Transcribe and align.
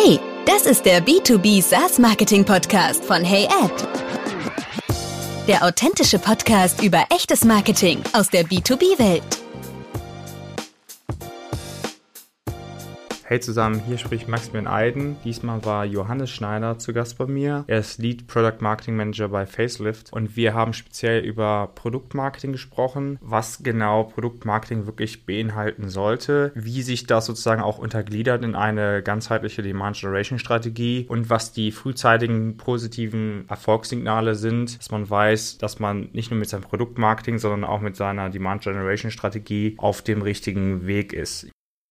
Hey, 0.00 0.20
das 0.46 0.64
ist 0.66 0.84
der 0.84 1.04
B2B 1.04 1.60
SaaS 1.60 1.98
Marketing 1.98 2.44
Podcast 2.44 3.04
von 3.04 3.24
HeyAd. 3.24 3.72
Der 5.48 5.64
authentische 5.64 6.20
Podcast 6.20 6.84
über 6.84 7.04
echtes 7.10 7.44
Marketing 7.44 8.00
aus 8.12 8.28
der 8.28 8.44
B2B-Welt. 8.44 9.37
Hey 13.30 13.40
zusammen, 13.40 13.82
hier 13.86 13.98
spricht 13.98 14.26
Maximilian 14.26 14.66
Eiden. 14.66 15.16
Diesmal 15.22 15.62
war 15.62 15.84
Johannes 15.84 16.30
Schneider 16.30 16.78
zu 16.78 16.94
Gast 16.94 17.18
bei 17.18 17.26
mir. 17.26 17.62
Er 17.66 17.80
ist 17.80 17.98
Lead 17.98 18.26
Product 18.26 18.60
Marketing 18.60 18.96
Manager 18.96 19.28
bei 19.28 19.44
Facelift 19.44 20.14
und 20.14 20.34
wir 20.34 20.54
haben 20.54 20.72
speziell 20.72 21.22
über 21.22 21.70
Produktmarketing 21.74 22.52
gesprochen, 22.52 23.18
was 23.20 23.62
genau 23.62 24.04
Produktmarketing 24.04 24.86
wirklich 24.86 25.26
beinhalten 25.26 25.90
sollte, 25.90 26.52
wie 26.54 26.80
sich 26.80 27.06
das 27.06 27.26
sozusagen 27.26 27.60
auch 27.60 27.76
untergliedert 27.76 28.42
in 28.42 28.54
eine 28.54 29.02
ganzheitliche 29.02 29.60
Demand 29.60 30.00
Generation 30.00 30.38
Strategie 30.38 31.04
und 31.10 31.28
was 31.28 31.52
die 31.52 31.70
frühzeitigen 31.70 32.56
positiven 32.56 33.44
Erfolgssignale 33.50 34.36
sind, 34.36 34.78
dass 34.78 34.90
man 34.90 35.10
weiß, 35.10 35.58
dass 35.58 35.80
man 35.80 36.08
nicht 36.14 36.30
nur 36.30 36.40
mit 36.40 36.48
seinem 36.48 36.62
Produktmarketing, 36.62 37.36
sondern 37.36 37.64
auch 37.64 37.82
mit 37.82 37.94
seiner 37.94 38.30
Demand 38.30 38.62
Generation 38.62 39.10
Strategie 39.10 39.74
auf 39.76 40.00
dem 40.00 40.22
richtigen 40.22 40.86
Weg 40.86 41.12
ist. 41.12 41.50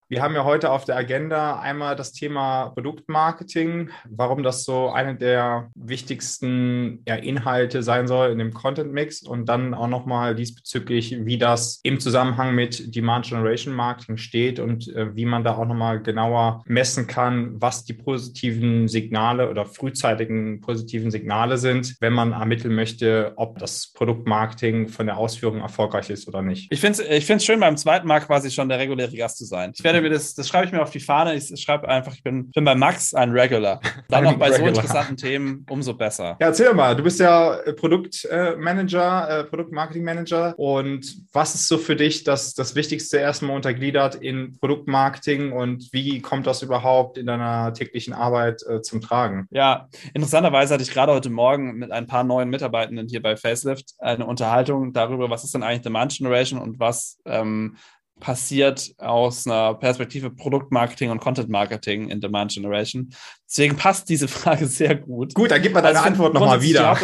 Wir 0.10 0.22
haben 0.22 0.36
ja 0.36 0.46
heute 0.46 0.72
auf 0.72 0.86
der 0.86 0.96
Agenda 0.96 1.60
einmal 1.60 1.98
das 1.98 2.14
Thema 2.14 2.70
Produktmarketing, 2.70 3.90
warum 4.10 4.42
das 4.42 4.64
so 4.64 4.90
eine 4.90 5.18
der 5.18 5.70
wichtigsten 5.76 7.04
ja, 7.06 7.16
Inhalte 7.16 7.84
sein 7.84 8.08
soll 8.08 8.32
in 8.32 8.38
dem 8.38 8.54
Content 8.54 8.94
Mix 8.94 9.22
und 9.24 9.50
dann 9.50 9.74
auch 9.74 9.90
nochmal 9.90 10.34
diesbezüglich, 10.34 11.26
wie 11.26 11.38
das 11.38 11.82
im 11.84 12.00
Zusammenhang 12.00 12.56
mit 12.56 12.96
Demand 12.96 13.26
Generation 13.26 13.74
Marketing 13.76 14.16
steht 14.16 14.62
und 14.62 14.88
äh, 14.96 15.14
wie 15.14 15.26
man 15.26 15.44
da 15.44 15.58
auch 15.58 15.66
nochmal 15.66 16.02
genauer 16.02 16.64
messen 16.68 17.08
kann, 17.08 17.62
was 17.62 17.84
die 17.84 17.94
positiven 17.94 18.88
Signale 18.88 19.50
oder 19.50 19.66
frühzeitigen 19.66 20.62
positiven 20.62 21.12
Signale 21.12 21.58
sind, 21.58 21.98
wenn 22.00 22.14
man 22.14 22.32
ermitteln 22.32 22.74
möchte, 22.74 23.34
ob 23.36 23.60
das 23.60 23.92
Produktmarketing 23.92 24.88
von 24.88 25.06
der 25.06 25.18
Ausführung 25.18 25.60
erfolgreich 25.60 26.10
ist 26.10 26.30
oder 26.30 26.42
nicht. 26.42 26.72
Ich 26.72 26.80
finde 26.80 27.04
es 27.04 27.30
ich 27.30 27.44
schön, 27.44 27.60
beim 27.60 27.76
zweiten 27.76 28.08
Mal 28.08 28.22
quasi 28.22 28.50
schon 28.52 28.70
der 28.70 28.80
reguläre 28.80 29.14
Gast 29.18 29.40
zu 29.40 29.44
sein. 29.44 29.74
Ich 29.76 29.84
werde 29.84 29.97
werde 29.98 30.10
mir 30.10 30.16
das, 30.16 30.36
das 30.36 30.48
schreibe 30.48 30.66
ich 30.66 30.72
mir 30.72 30.82
auf 30.82 30.92
die 30.92 31.00
Fahne. 31.00 31.36
Ich 31.36 31.62
schreibe 31.62 31.88
einfach, 31.88 32.14
ich 32.14 32.24
bin, 32.24 32.52
bin 32.52 32.64
bei 32.64 32.76
Max 32.76 33.14
ein 33.14 33.32
Regular. 33.32 33.80
Dann 34.10 34.24
noch 34.24 34.38
bei 34.38 34.50
Regular. 34.50 34.60
so 34.60 34.82
interessanten 34.82 35.18
Themen 35.18 35.66
umso 35.70 35.94
besser. 35.94 36.38
Ja, 36.40 36.48
erzähl 36.48 36.74
mal, 36.74 36.96
du 36.96 37.04
bist 37.04 37.20
ja 37.20 37.56
äh, 37.60 37.74
Produktmanager, 37.74 39.30
äh, 39.30 39.44
Produktmarketingmanager. 39.46 40.58
Und 40.58 41.18
was 41.34 41.56
ist 41.56 41.68
so 41.68 41.78
für 41.78 41.96
dich 41.96 42.24
das, 42.24 42.54
das 42.54 42.76
Wichtigste 42.76 43.18
erstmal 43.18 43.56
untergliedert 43.56 44.16
in 44.16 44.58
Produktmarketing 44.60 45.52
und 45.52 45.90
wie 45.92 46.22
kommt 46.22 46.48
das 46.48 46.62
überhaupt 46.62 47.18
in 47.18 47.26
deiner 47.26 47.74
täglichen 47.74 48.14
Arbeit 48.14 48.64
äh, 48.68 48.82
zum 48.82 49.02
Tragen? 49.02 49.48
Ja, 49.52 49.88
interessanterweise 50.14 50.74
hatte 50.74 50.84
ich 50.84 50.92
gerade 50.92 51.12
heute 51.12 51.30
Morgen 51.30 51.76
mit 51.76 51.92
ein 51.92 52.08
paar 52.08 52.24
neuen 52.24 52.50
Mitarbeitenden 52.50 53.08
hier 53.08 53.22
bei 53.22 53.36
Facelift 53.36 53.96
eine 54.00 54.26
Unterhaltung 54.26 54.94
darüber, 54.94 55.30
was 55.30 55.44
ist 55.44 55.54
denn 55.54 55.64
eigentlich 55.64 55.82
Demand 55.82 56.16
Generation 56.16 56.60
und 56.60 56.80
was 56.80 57.20
ähm, 57.26 57.78
passiert 58.20 58.94
aus 58.98 59.46
einer 59.46 59.74
Perspektive 59.76 60.30
Produktmarketing 60.30 61.12
und 61.12 61.20
Content 61.20 61.50
Marketing 61.50 62.10
in 62.10 62.22
Demand 62.22 62.52
Generation. 62.52 63.14
Deswegen 63.48 63.76
passt 63.76 64.10
diese 64.10 64.28
Frage 64.28 64.68
sehr 64.68 64.96
gut. 64.96 65.34
Gut, 65.34 65.52
dann 65.52 65.62
gib 65.62 65.74
mal 65.74 65.82
deine 65.82 66.00
also 66.00 66.10
Antwort 66.10 66.34
nochmal 66.34 66.62
wieder. 66.62 66.98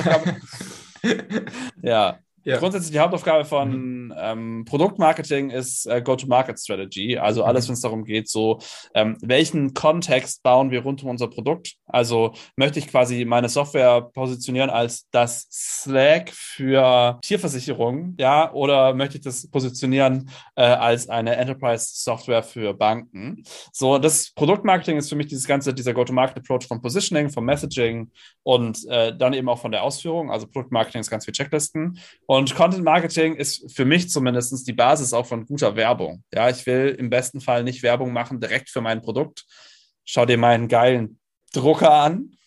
ja, 1.81 2.19
ja. 2.43 2.57
Grundsätzlich 2.57 2.91
die 2.91 2.99
Hauptaufgabe 2.99 3.45
von 3.45 4.05
mhm. 4.07 4.13
ähm, 4.17 4.65
Produktmarketing 4.65 5.49
ist 5.49 5.85
äh, 5.85 6.01
Go-to-Market-Strategy. 6.01 7.17
Also 7.17 7.41
mhm. 7.41 7.47
alles, 7.47 7.67
wenn 7.67 7.73
es 7.73 7.81
darum 7.81 8.03
geht, 8.03 8.29
so 8.29 8.59
ähm, 8.93 9.17
welchen 9.21 9.73
Kontext 9.73 10.43
bauen 10.43 10.71
wir 10.71 10.81
rund 10.83 11.03
um 11.03 11.09
unser 11.09 11.27
Produkt. 11.27 11.75
Also 11.85 12.33
möchte 12.55 12.79
ich 12.79 12.87
quasi 12.87 13.25
meine 13.25 13.49
Software 13.49 14.01
positionieren 14.01 14.69
als 14.69 15.07
das 15.11 15.47
Slack 15.51 16.31
für 16.31 17.19
Tierversicherung, 17.21 18.15
ja, 18.19 18.51
oder 18.51 18.93
möchte 18.93 19.17
ich 19.17 19.23
das 19.23 19.49
positionieren 19.49 20.29
äh, 20.55 20.63
als 20.63 21.07
eine 21.09 21.35
Enterprise-Software 21.35 22.43
für 22.43 22.73
Banken? 22.73 23.43
So, 23.71 23.97
das 23.99 24.31
Produktmarketing 24.33 24.97
ist 24.97 25.09
für 25.09 25.15
mich 25.15 25.27
dieses 25.27 25.47
ganze, 25.47 25.73
dieser 25.73 25.93
Go-to-Market-Approach 25.93 26.67
vom 26.67 26.81
Positioning, 26.81 27.29
vom 27.29 27.45
Messaging 27.45 28.11
und 28.43 28.85
äh, 28.87 29.15
dann 29.15 29.33
eben 29.33 29.47
auch 29.49 29.59
von 29.59 29.71
der 29.71 29.83
Ausführung. 29.83 30.31
Also 30.31 30.47
Produktmarketing 30.47 31.01
ist 31.01 31.09
ganz 31.09 31.25
viel 31.25 31.33
Checklisten. 31.33 31.99
Und 32.25 32.32
Content 32.55 32.83
Marketing 32.83 33.35
ist 33.35 33.71
für 33.75 33.85
mich 33.85 34.09
zumindest 34.09 34.67
die 34.67 34.73
Basis 34.73 35.13
auch 35.13 35.25
von 35.25 35.45
guter 35.45 35.75
Werbung. 35.75 36.23
Ja, 36.33 36.49
ich 36.49 36.65
will 36.65 36.95
im 36.97 37.09
besten 37.09 37.41
Fall 37.41 37.63
nicht 37.63 37.83
Werbung 37.83 38.11
machen 38.11 38.39
direkt 38.39 38.69
für 38.69 38.81
mein 38.81 39.01
Produkt. 39.01 39.45
Schau 40.05 40.25
dir 40.25 40.37
meinen 40.37 40.67
geilen 40.67 41.19
Drucker 41.53 41.93
an. 41.93 42.37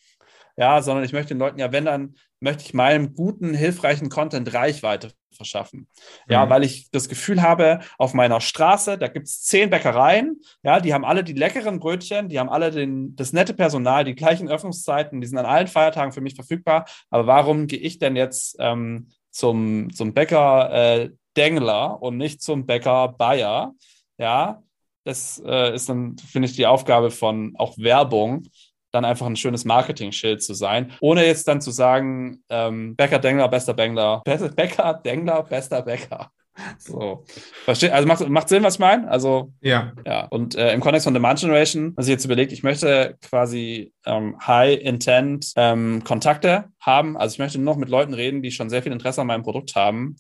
Ja, 0.56 0.80
sondern 0.82 1.04
ich 1.04 1.12
möchte 1.12 1.34
den 1.34 1.38
Leuten 1.38 1.58
ja, 1.58 1.70
wenn 1.70 1.84
dann, 1.84 2.16
möchte 2.41 2.64
ich 2.64 2.74
meinem 2.74 3.14
guten, 3.14 3.54
hilfreichen 3.54 4.08
Content 4.08 4.52
Reichweite 4.52 5.12
verschaffen. 5.30 5.86
Ja, 6.28 6.47
mhm. 6.47 6.50
weil 6.50 6.64
ich 6.64 6.91
das 6.91 7.08
Gefühl 7.08 7.42
habe, 7.42 7.80
auf 7.98 8.14
meiner 8.14 8.41
Straße, 8.41 8.98
da 8.98 9.08
gibt 9.08 9.26
es 9.26 9.42
zehn 9.42 9.70
Bäckereien, 9.70 10.41
ja, 10.62 10.80
die 10.80 10.94
haben 10.94 11.04
alle 11.04 11.22
die 11.22 11.34
leckeren 11.34 11.78
Brötchen, 11.78 12.28
die 12.28 12.38
haben 12.38 12.48
alle 12.48 12.70
den, 12.70 13.14
das 13.16 13.32
nette 13.32 13.54
Personal, 13.54 14.04
die 14.04 14.14
gleichen 14.14 14.48
Öffnungszeiten, 14.48 15.20
die 15.20 15.26
sind 15.26 15.38
an 15.38 15.47
allen 15.47 15.68
Feiertagen 15.68 16.12
für 16.12 16.22
mich 16.22 16.34
verfügbar. 16.34 16.86
Aber 17.10 17.26
warum 17.26 17.66
gehe 17.66 17.78
ich 17.78 17.98
denn 17.98 18.16
jetzt 18.16 18.56
ähm, 18.58 19.08
zum, 19.36 19.92
zum 19.92 20.14
Bäcker 20.14 20.72
äh, 20.72 21.10
Dengler 21.36 22.00
und 22.00 22.16
nicht 22.16 22.41
zum 22.41 22.66
Bäcker 22.66 23.08
Bayer. 23.08 23.74
Ja, 24.19 24.62
das 25.04 25.42
äh, 25.44 25.74
ist 25.74 25.88
dann, 25.88 26.16
finde 26.19 26.48
ich, 26.48 26.56
die 26.56 26.66
Aufgabe 26.66 27.10
von 27.10 27.54
auch 27.56 27.76
Werbung, 27.76 28.48
dann 28.92 29.04
einfach 29.04 29.26
ein 29.26 29.36
schönes 29.36 29.64
Marketing-Schild 29.64 30.42
zu 30.42 30.54
sein, 30.54 30.92
ohne 31.00 31.26
jetzt 31.26 31.47
dann 31.47 31.60
zu 31.60 31.70
sagen, 31.70 32.42
ähm, 32.48 32.97
Bäcker 32.97 33.19
Dengler, 33.19 33.48
bester 33.48 33.74
Bängler, 33.74 34.22
Bäcker 34.24 34.94
Dengler, 34.94 35.42
bester 35.42 35.82
Bäcker. 35.82 36.30
So. 36.78 37.25
Versteht, 37.64 37.92
also 37.92 38.06
macht, 38.06 38.28
macht 38.28 38.48
Sinn, 38.48 38.62
was 38.62 38.75
ich 38.75 38.81
meine? 38.81 39.09
Also, 39.10 39.53
ja. 39.60 39.92
ja. 40.06 40.26
Und 40.26 40.54
äh, 40.54 40.72
im 40.72 40.81
Kontext 40.81 41.04
von 41.04 41.14
Demand 41.14 41.41
Generation, 41.41 41.92
was 41.97 42.06
ich 42.06 42.12
jetzt 42.12 42.25
überlegt, 42.25 42.53
ich 42.53 42.62
möchte 42.62 43.16
quasi 43.22 43.92
ähm, 44.04 44.37
High-Intent 44.47 45.53
ähm, 45.56 46.03
Kontakte 46.04 46.66
haben. 46.81 47.16
Also 47.16 47.34
ich 47.34 47.38
möchte 47.38 47.59
nur 47.59 47.75
noch 47.75 47.81
mit 47.81 47.88
Leuten 47.88 48.15
reden, 48.15 48.42
die 48.42 48.50
schon 48.50 48.70
sehr 48.70 48.82
viel 48.82 48.92
Interesse 48.92 49.20
an 49.20 49.26
meinem 49.26 49.42
Produkt 49.42 49.75
haben. 49.75 50.16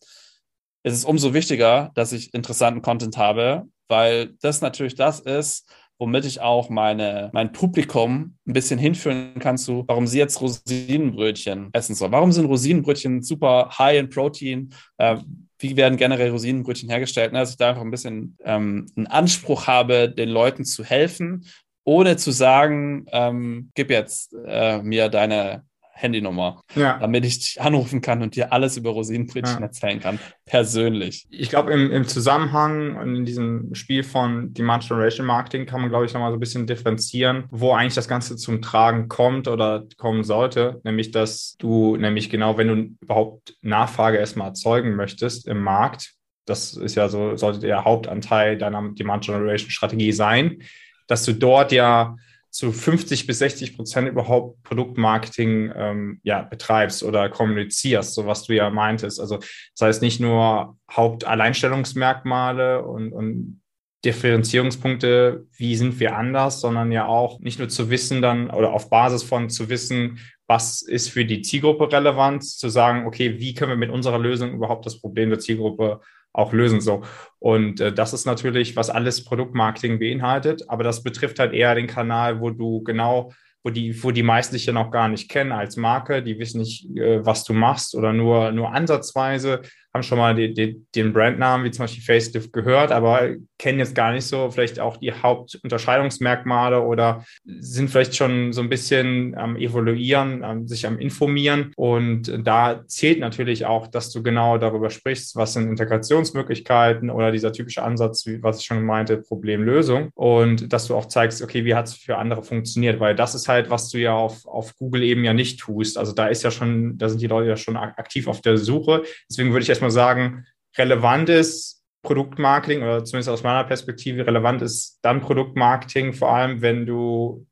Es 0.82 0.94
ist 0.94 1.04
umso 1.04 1.34
wichtiger, 1.34 1.90
dass 1.94 2.12
ich 2.12 2.32
interessanten 2.32 2.82
Content 2.82 3.16
habe, 3.16 3.64
weil 3.88 4.34
das 4.40 4.60
natürlich 4.60 4.94
das 4.94 5.20
ist, 5.20 5.68
womit 5.98 6.26
ich 6.26 6.40
auch 6.40 6.68
meine, 6.68 7.30
mein 7.32 7.52
Publikum 7.52 8.36
ein 8.46 8.52
bisschen 8.52 8.78
hinführen 8.78 9.38
kann 9.38 9.58
zu, 9.58 9.84
warum 9.86 10.06
sie 10.06 10.18
jetzt 10.18 10.40
Rosinenbrötchen 10.40 11.70
essen 11.72 11.94
soll. 11.94 12.12
Warum 12.12 12.32
sind 12.32 12.46
Rosinenbrötchen 12.46 13.22
super 13.22 13.70
high 13.78 13.98
in 13.98 14.10
Protein? 14.10 14.74
Äh, 14.98 15.16
wie 15.58 15.76
werden 15.76 15.96
generell 15.96 16.30
Rosinenbrötchen 16.30 16.88
hergestellt, 16.88 17.32
ne? 17.32 17.40
dass 17.40 17.50
ich 17.50 17.56
da 17.56 17.70
einfach 17.70 17.82
ein 17.82 17.90
bisschen 17.90 18.36
ähm, 18.44 18.86
einen 18.96 19.06
Anspruch 19.06 19.66
habe, 19.66 20.08
den 20.10 20.28
Leuten 20.28 20.64
zu 20.64 20.84
helfen, 20.84 21.46
ohne 21.84 22.16
zu 22.16 22.30
sagen, 22.30 23.06
ähm, 23.12 23.70
gib 23.74 23.90
jetzt 23.90 24.34
äh, 24.46 24.82
mir 24.82 25.08
deine 25.08 25.65
Handynummer, 25.96 26.62
ja. 26.74 26.98
damit 26.98 27.24
ich 27.24 27.38
dich 27.38 27.60
anrufen 27.60 28.02
kann 28.02 28.22
und 28.22 28.36
dir 28.36 28.52
alles 28.52 28.76
über 28.76 28.90
Rosinenbrötchen 28.90 29.60
ja. 29.60 29.66
erzählen 29.66 29.98
kann, 29.98 30.18
persönlich. 30.44 31.26
Ich 31.30 31.48
glaube, 31.48 31.72
im, 31.72 31.90
im 31.90 32.06
Zusammenhang 32.06 32.96
und 32.96 33.16
in 33.16 33.24
diesem 33.24 33.74
Spiel 33.74 34.02
von 34.02 34.52
Demand 34.52 34.86
Generation 34.86 35.26
Marketing 35.26 35.64
kann 35.64 35.80
man, 35.80 35.88
glaube 35.88 36.04
ich, 36.04 36.12
nochmal 36.12 36.30
so 36.30 36.36
ein 36.36 36.40
bisschen 36.40 36.66
differenzieren, 36.66 37.44
wo 37.50 37.72
eigentlich 37.72 37.94
das 37.94 38.08
Ganze 38.08 38.36
zum 38.36 38.60
Tragen 38.60 39.08
kommt 39.08 39.48
oder 39.48 39.84
kommen 39.96 40.22
sollte. 40.22 40.80
Nämlich, 40.84 41.12
dass 41.12 41.56
du, 41.58 41.96
nämlich 41.96 42.28
genau, 42.28 42.58
wenn 42.58 42.68
du 42.68 42.96
überhaupt 43.00 43.56
Nachfrage 43.62 44.18
erstmal 44.18 44.48
erzeugen 44.48 44.96
möchtest 44.96 45.48
im 45.48 45.62
Markt, 45.62 46.12
das 46.44 46.74
ist 46.74 46.94
ja 46.94 47.08
so, 47.08 47.36
sollte 47.36 47.60
der 47.60 47.84
Hauptanteil 47.84 48.58
deiner 48.58 48.90
Demand 48.92 49.24
Generation 49.24 49.70
Strategie 49.70 50.12
sein, 50.12 50.62
dass 51.06 51.24
du 51.24 51.32
dort 51.32 51.72
ja 51.72 52.16
zu 52.56 52.72
50 52.72 53.26
bis 53.26 53.40
60 53.40 53.76
Prozent 53.76 54.08
überhaupt 54.08 54.62
Produktmarketing 54.62 55.72
ähm, 55.76 56.20
ja, 56.22 56.40
betreibst 56.40 57.02
oder 57.02 57.28
kommunizierst, 57.28 58.14
so 58.14 58.24
was 58.24 58.44
du 58.44 58.54
ja 58.54 58.70
meintest. 58.70 59.20
Also 59.20 59.36
das 59.36 59.80
heißt 59.80 60.02
nicht 60.02 60.20
nur 60.20 60.78
Hauptalleinstellungsmerkmale 60.90 62.82
und, 62.82 63.12
und 63.12 63.60
Differenzierungspunkte, 64.06 65.46
wie 65.54 65.76
sind 65.76 66.00
wir 66.00 66.16
anders, 66.16 66.62
sondern 66.62 66.92
ja 66.92 67.06
auch 67.06 67.40
nicht 67.40 67.58
nur 67.58 67.68
zu 67.68 67.90
wissen 67.90 68.22
dann 68.22 68.48
oder 68.48 68.72
auf 68.72 68.88
Basis 68.88 69.22
von 69.22 69.50
zu 69.50 69.68
wissen, 69.68 70.18
was 70.46 70.80
ist 70.80 71.10
für 71.10 71.26
die 71.26 71.42
Zielgruppe 71.42 71.92
relevant, 71.92 72.42
zu 72.42 72.70
sagen, 72.70 73.06
okay, 73.06 73.38
wie 73.38 73.52
können 73.52 73.72
wir 73.72 73.76
mit 73.76 73.90
unserer 73.90 74.18
Lösung 74.18 74.54
überhaupt 74.54 74.86
das 74.86 74.98
Problem 74.98 75.28
der 75.28 75.40
Zielgruppe 75.40 76.00
auch 76.36 76.52
lösen. 76.52 76.80
So. 76.80 77.02
Und 77.38 77.80
äh, 77.80 77.92
das 77.92 78.12
ist 78.12 78.26
natürlich, 78.26 78.76
was 78.76 78.90
alles 78.90 79.24
Produktmarketing 79.24 79.98
beinhaltet, 79.98 80.64
aber 80.68 80.84
das 80.84 81.02
betrifft 81.02 81.38
halt 81.38 81.52
eher 81.52 81.74
den 81.74 81.86
Kanal, 81.86 82.40
wo 82.40 82.50
du 82.50 82.82
genau, 82.82 83.32
wo 83.64 83.70
die, 83.70 84.02
wo 84.02 84.10
die 84.10 84.22
meisten 84.22 84.54
dich 84.54 84.66
ja 84.66 84.72
noch 84.72 84.90
gar 84.90 85.08
nicht 85.08 85.30
kennen 85.30 85.52
als 85.52 85.76
Marke, 85.76 86.22
die 86.22 86.38
wissen 86.38 86.60
nicht, 86.60 86.88
äh, 86.96 87.24
was 87.24 87.44
du 87.44 87.52
machst 87.52 87.94
oder 87.94 88.12
nur, 88.12 88.52
nur 88.52 88.72
ansatzweise 88.72 89.62
haben 89.96 90.02
schon 90.02 90.18
mal 90.18 90.34
die, 90.34 90.52
die, 90.52 90.84
den 90.94 91.12
Brandnamen 91.12 91.64
wie 91.64 91.70
zum 91.70 91.84
Beispiel 91.84 92.02
Facelift 92.02 92.52
gehört, 92.52 92.92
aber 92.92 93.30
kennen 93.58 93.78
jetzt 93.78 93.94
gar 93.94 94.12
nicht 94.12 94.26
so 94.26 94.50
vielleicht 94.50 94.78
auch 94.78 94.98
die 94.98 95.12
Hauptunterscheidungsmerkmale 95.12 96.82
oder 96.82 97.24
sind 97.44 97.88
vielleicht 97.88 98.14
schon 98.14 98.52
so 98.52 98.60
ein 98.60 98.68
bisschen 98.68 99.34
am 99.36 99.56
Evaluieren, 99.56 100.44
am, 100.44 100.68
sich 100.68 100.86
am 100.86 100.98
Informieren. 100.98 101.72
Und 101.76 102.40
da 102.44 102.84
zählt 102.86 103.20
natürlich 103.20 103.64
auch, 103.64 103.86
dass 103.86 104.10
du 104.10 104.22
genau 104.22 104.58
darüber 104.58 104.90
sprichst, 104.90 105.36
was 105.36 105.54
sind 105.54 105.70
Integrationsmöglichkeiten 105.70 107.08
oder 107.08 107.32
dieser 107.32 107.52
typische 107.52 107.82
Ansatz, 107.82 108.26
wie, 108.26 108.42
was 108.42 108.60
ich 108.60 108.66
schon 108.66 108.84
meinte, 108.84 109.16
Problemlösung. 109.16 110.10
Und 110.14 110.72
dass 110.72 110.86
du 110.86 110.94
auch 110.94 111.06
zeigst, 111.06 111.42
okay, 111.42 111.64
wie 111.64 111.74
hat 111.74 111.86
es 111.86 111.94
für 111.94 112.18
andere 112.18 112.42
funktioniert, 112.42 113.00
weil 113.00 113.14
das 113.14 113.34
ist 113.34 113.48
halt, 113.48 113.70
was 113.70 113.88
du 113.88 113.98
ja 113.98 114.14
auf, 114.14 114.46
auf 114.46 114.76
Google 114.76 115.02
eben 115.02 115.24
ja 115.24 115.32
nicht 115.32 115.60
tust. 115.60 115.96
Also 115.96 116.12
da 116.12 116.26
ist 116.26 116.42
ja 116.42 116.50
schon, 116.50 116.98
da 116.98 117.08
sind 117.08 117.22
die 117.22 117.26
Leute 117.26 117.48
ja 117.48 117.56
schon 117.56 117.76
aktiv 117.76 118.28
auf 118.28 118.42
der 118.42 118.58
Suche. 118.58 119.02
Deswegen 119.30 119.50
würde 119.52 119.62
ich 119.62 119.68
erstmal 119.68 119.85
sagen, 119.90 120.46
relevantes 120.76 121.84
Produktmarketing 122.02 122.82
oder 122.82 123.04
zumindest 123.04 123.30
aus 123.30 123.42
meiner 123.42 123.64
Perspektive 123.64 124.26
relevant 124.26 124.62
ist 124.62 124.98
dann 125.02 125.20
Produktmarketing, 125.20 126.12
vor 126.12 126.32
allem 126.32 126.62
wenn 126.62 126.86
du 126.86 127.46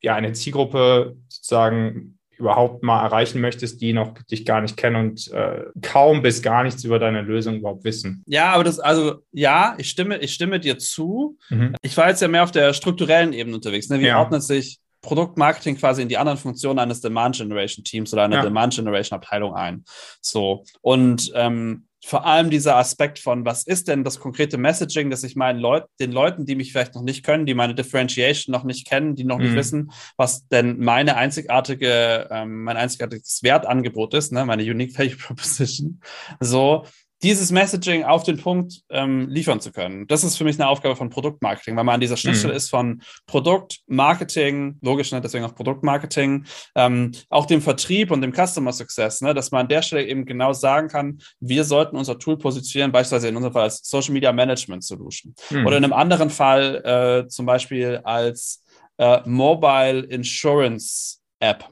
ja 0.00 0.14
eine 0.14 0.32
Zielgruppe 0.32 1.16
sozusagen 1.28 2.18
überhaupt 2.36 2.82
mal 2.82 3.04
erreichen 3.04 3.40
möchtest, 3.40 3.80
die 3.80 3.92
noch 3.92 4.14
dich 4.22 4.44
gar 4.44 4.60
nicht 4.60 4.76
kennen 4.76 4.96
und 4.96 5.30
äh, 5.32 5.64
kaum 5.82 6.22
bis 6.22 6.42
gar 6.42 6.64
nichts 6.64 6.82
über 6.84 6.98
deine 6.98 7.22
Lösung 7.22 7.56
überhaupt 7.56 7.84
wissen. 7.84 8.24
Ja, 8.26 8.52
aber 8.52 8.64
das, 8.64 8.80
also 8.80 9.22
ja, 9.32 9.74
ich 9.78 9.88
stimme, 9.88 10.18
ich 10.18 10.32
stimme 10.34 10.58
dir 10.58 10.78
zu. 10.78 11.38
Mhm. 11.48 11.74
Ich 11.82 11.96
war 11.96 12.08
jetzt 12.08 12.22
ja 12.22 12.28
mehr 12.28 12.42
auf 12.42 12.50
der 12.50 12.72
strukturellen 12.72 13.32
Ebene 13.32 13.56
unterwegs. 13.56 13.88
Ne? 13.88 14.00
Wie 14.00 14.06
ja. 14.06 14.18
ordnet 14.18 14.42
sich 14.42 14.80
Produktmarketing 15.04 15.76
quasi 15.76 16.02
in 16.02 16.08
die 16.08 16.18
anderen 16.18 16.38
Funktionen 16.38 16.78
eines 16.78 17.00
Demand 17.00 17.36
Generation 17.36 17.84
Teams 17.84 18.12
oder 18.12 18.24
einer 18.24 18.36
ja. 18.36 18.42
Demand 18.42 18.74
Generation 18.74 19.16
Abteilung 19.16 19.54
ein? 19.54 19.84
So. 20.20 20.64
Und 20.80 21.30
ähm, 21.34 21.86
vor 22.04 22.26
allem 22.26 22.50
dieser 22.50 22.76
Aspekt 22.76 23.18
von, 23.18 23.46
was 23.46 23.66
ist 23.66 23.88
denn 23.88 24.04
das 24.04 24.20
konkrete 24.20 24.58
Messaging, 24.58 25.08
das 25.08 25.24
ich 25.24 25.36
meinen 25.36 25.58
Leuten, 25.58 25.88
den 26.00 26.12
Leuten, 26.12 26.44
die 26.44 26.54
mich 26.54 26.70
vielleicht 26.70 26.94
noch 26.94 27.02
nicht 27.02 27.24
können, 27.24 27.46
die 27.46 27.54
meine 27.54 27.74
Differentiation 27.74 28.52
noch 28.52 28.64
nicht 28.64 28.86
kennen, 28.86 29.14
die 29.14 29.24
noch 29.24 29.38
mhm. 29.38 29.44
nicht 29.44 29.54
wissen, 29.54 29.90
was 30.16 30.46
denn 30.48 30.78
meine 30.80 31.16
einzigartige, 31.16 32.28
ähm, 32.30 32.64
mein 32.64 32.76
einzigartiges 32.76 33.42
Wertangebot 33.42 34.12
ist, 34.14 34.32
ne, 34.32 34.44
meine 34.44 34.62
Unique 34.62 34.98
Value 34.98 35.16
Proposition, 35.16 36.00
so, 36.40 36.84
dieses 37.24 37.50
Messaging 37.50 38.04
auf 38.04 38.22
den 38.22 38.36
Punkt 38.36 38.82
ähm, 38.90 39.28
liefern 39.30 39.58
zu 39.58 39.72
können. 39.72 40.06
Das 40.06 40.24
ist 40.24 40.36
für 40.36 40.44
mich 40.44 40.60
eine 40.60 40.68
Aufgabe 40.68 40.94
von 40.94 41.08
Produktmarketing, 41.08 41.74
weil 41.74 41.84
man 41.84 41.94
an 41.94 42.00
dieser 42.02 42.18
Schnittstelle 42.18 42.52
mhm. 42.52 42.58
ist 42.58 42.68
von 42.68 43.02
Produktmarketing, 43.26 44.76
logisch, 44.82 45.10
ne, 45.10 45.22
deswegen 45.22 45.44
auch 45.46 45.54
Produktmarketing, 45.54 46.44
ähm, 46.74 47.12
auch 47.30 47.46
dem 47.46 47.62
Vertrieb 47.62 48.10
und 48.10 48.20
dem 48.20 48.34
Customer 48.34 48.72
Success, 48.74 49.22
ne, 49.22 49.32
dass 49.32 49.50
man 49.50 49.62
an 49.62 49.68
der 49.68 49.80
Stelle 49.80 50.06
eben 50.06 50.26
genau 50.26 50.52
sagen 50.52 50.88
kann, 50.88 51.18
wir 51.40 51.64
sollten 51.64 51.96
unser 51.96 52.18
Tool 52.18 52.36
positionieren, 52.36 52.92
beispielsweise 52.92 53.28
in 53.28 53.36
unserem 53.36 53.54
Fall 53.54 53.62
als 53.62 53.80
Social 53.82 54.12
Media 54.12 54.30
Management 54.30 54.84
Solution 54.84 55.34
mhm. 55.48 55.66
oder 55.66 55.78
in 55.78 55.84
einem 55.84 55.94
anderen 55.94 56.28
Fall 56.28 57.24
äh, 57.24 57.28
zum 57.28 57.46
Beispiel 57.46 58.02
als 58.04 58.62
äh, 58.98 59.20
Mobile 59.24 60.00
Insurance 60.00 61.20
App. 61.40 61.64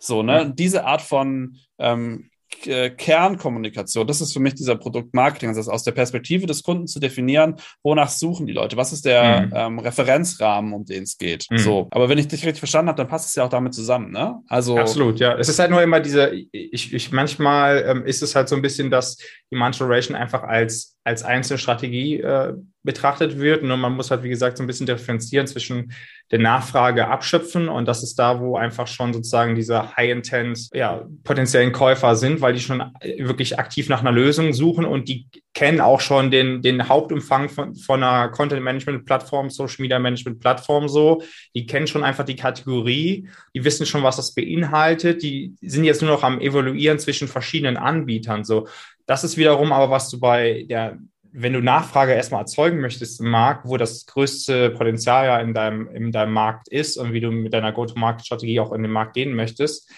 So, 0.00 0.24
ne? 0.24 0.46
Mhm. 0.46 0.56
Diese 0.56 0.84
Art 0.84 1.00
von 1.00 1.58
ähm, 1.78 2.28
äh, 2.66 2.90
Kernkommunikation. 2.90 4.06
Das 4.06 4.20
ist 4.20 4.32
für 4.32 4.40
mich 4.40 4.54
dieser 4.54 4.76
Produktmarketing, 4.76 5.48
also 5.48 5.70
aus 5.70 5.82
der 5.82 5.92
Perspektive 5.92 6.46
des 6.46 6.62
Kunden 6.62 6.86
zu 6.86 7.00
definieren, 7.00 7.56
wonach 7.82 8.08
suchen 8.08 8.46
die 8.46 8.52
Leute, 8.52 8.76
was 8.76 8.92
ist 8.92 9.04
der 9.04 9.42
mhm. 9.42 9.52
ähm, 9.54 9.78
Referenzrahmen, 9.78 10.72
um 10.72 10.84
den 10.84 11.04
es 11.04 11.18
geht. 11.18 11.46
Mhm. 11.50 11.58
So, 11.58 11.88
aber 11.90 12.08
wenn 12.08 12.18
ich 12.18 12.28
dich 12.28 12.44
richtig 12.44 12.60
verstanden 12.60 12.88
habe, 12.88 12.98
dann 12.98 13.08
passt 13.08 13.28
es 13.28 13.34
ja 13.34 13.44
auch 13.44 13.48
damit 13.48 13.74
zusammen, 13.74 14.10
ne? 14.10 14.40
Also 14.48 14.76
absolut, 14.78 15.20
ja. 15.20 15.36
Es 15.38 15.48
ist 15.48 15.58
halt 15.58 15.70
nur 15.70 15.82
immer 15.82 16.00
diese, 16.00 16.32
ich, 16.52 16.92
ich 16.92 17.12
manchmal 17.12 17.84
ähm, 17.86 18.06
ist 18.06 18.22
es 18.22 18.34
halt 18.34 18.48
so 18.48 18.56
ein 18.56 18.62
bisschen, 18.62 18.90
dass 18.90 19.16
die 19.50 19.56
Manturation 19.56 20.16
einfach 20.16 20.42
als 20.42 20.94
als 21.04 21.22
einzelne 21.22 21.58
Strategie 21.58 22.20
äh, 22.20 22.54
betrachtet 22.82 23.38
wird. 23.38 23.62
Und 23.62 23.68
man 23.78 23.92
muss 23.92 24.10
halt, 24.10 24.22
wie 24.22 24.30
gesagt, 24.30 24.56
so 24.56 24.64
ein 24.64 24.66
bisschen 24.66 24.86
differenzieren 24.86 25.46
zwischen 25.46 25.92
der 26.30 26.38
Nachfrage 26.38 27.08
abschöpfen 27.08 27.68
und 27.68 27.86
das 27.86 28.02
ist 28.02 28.18
da, 28.18 28.40
wo 28.40 28.56
einfach 28.56 28.86
schon 28.86 29.12
sozusagen 29.12 29.54
diese 29.54 29.94
High-Intent, 29.96 30.68
ja, 30.72 31.06
potenziellen 31.22 31.72
Käufer 31.72 32.16
sind, 32.16 32.40
weil 32.40 32.54
die 32.54 32.60
schon 32.60 32.82
wirklich 33.18 33.58
aktiv 33.58 33.88
nach 33.88 34.00
einer 34.00 34.12
Lösung 34.12 34.52
suchen 34.52 34.84
und 34.84 35.08
die 35.08 35.28
kennen 35.52 35.80
auch 35.80 36.00
schon 36.00 36.30
den, 36.30 36.62
den 36.62 36.88
Hauptumfang 36.88 37.48
von, 37.48 37.74
von 37.74 38.02
einer 38.02 38.30
Content-Management-Plattform, 38.30 39.50
Social-Media-Management-Plattform 39.50 40.88
so. 40.88 41.22
Die 41.54 41.66
kennen 41.66 41.86
schon 41.86 42.02
einfach 42.02 42.24
die 42.24 42.36
Kategorie, 42.36 43.28
die 43.54 43.64
wissen 43.64 43.86
schon, 43.86 44.02
was 44.02 44.16
das 44.16 44.34
beinhaltet, 44.34 45.22
die 45.22 45.54
sind 45.62 45.84
jetzt 45.84 46.02
nur 46.02 46.10
noch 46.10 46.24
am 46.24 46.40
Evaluieren 46.40 46.98
zwischen 46.98 47.28
verschiedenen 47.28 47.76
Anbietern 47.76 48.44
so. 48.44 48.66
Das 49.06 49.22
ist 49.22 49.36
wiederum 49.36 49.72
aber, 49.72 49.90
was 49.90 50.08
du 50.10 50.18
bei 50.18 50.64
der, 50.68 50.98
wenn 51.36 51.52
du 51.52 51.60
Nachfrage 51.60 52.12
erstmal 52.12 52.42
erzeugen 52.42 52.80
möchtest 52.80 53.20
im 53.20 53.28
Markt, 53.28 53.66
wo 53.66 53.76
das 53.76 54.06
größte 54.06 54.70
Potenzial 54.70 55.26
ja 55.26 55.40
in 55.40 55.52
deinem, 55.52 55.88
in 55.88 56.12
deinem 56.12 56.32
Markt 56.32 56.68
ist 56.68 56.96
und 56.96 57.12
wie 57.12 57.20
du 57.20 57.32
mit 57.32 57.52
deiner 57.52 57.72
Go-to-Market-Strategie 57.72 58.60
auch 58.60 58.72
in 58.72 58.82
den 58.82 58.92
Markt 58.92 59.14
gehen 59.14 59.34
möchtest, 59.34 59.90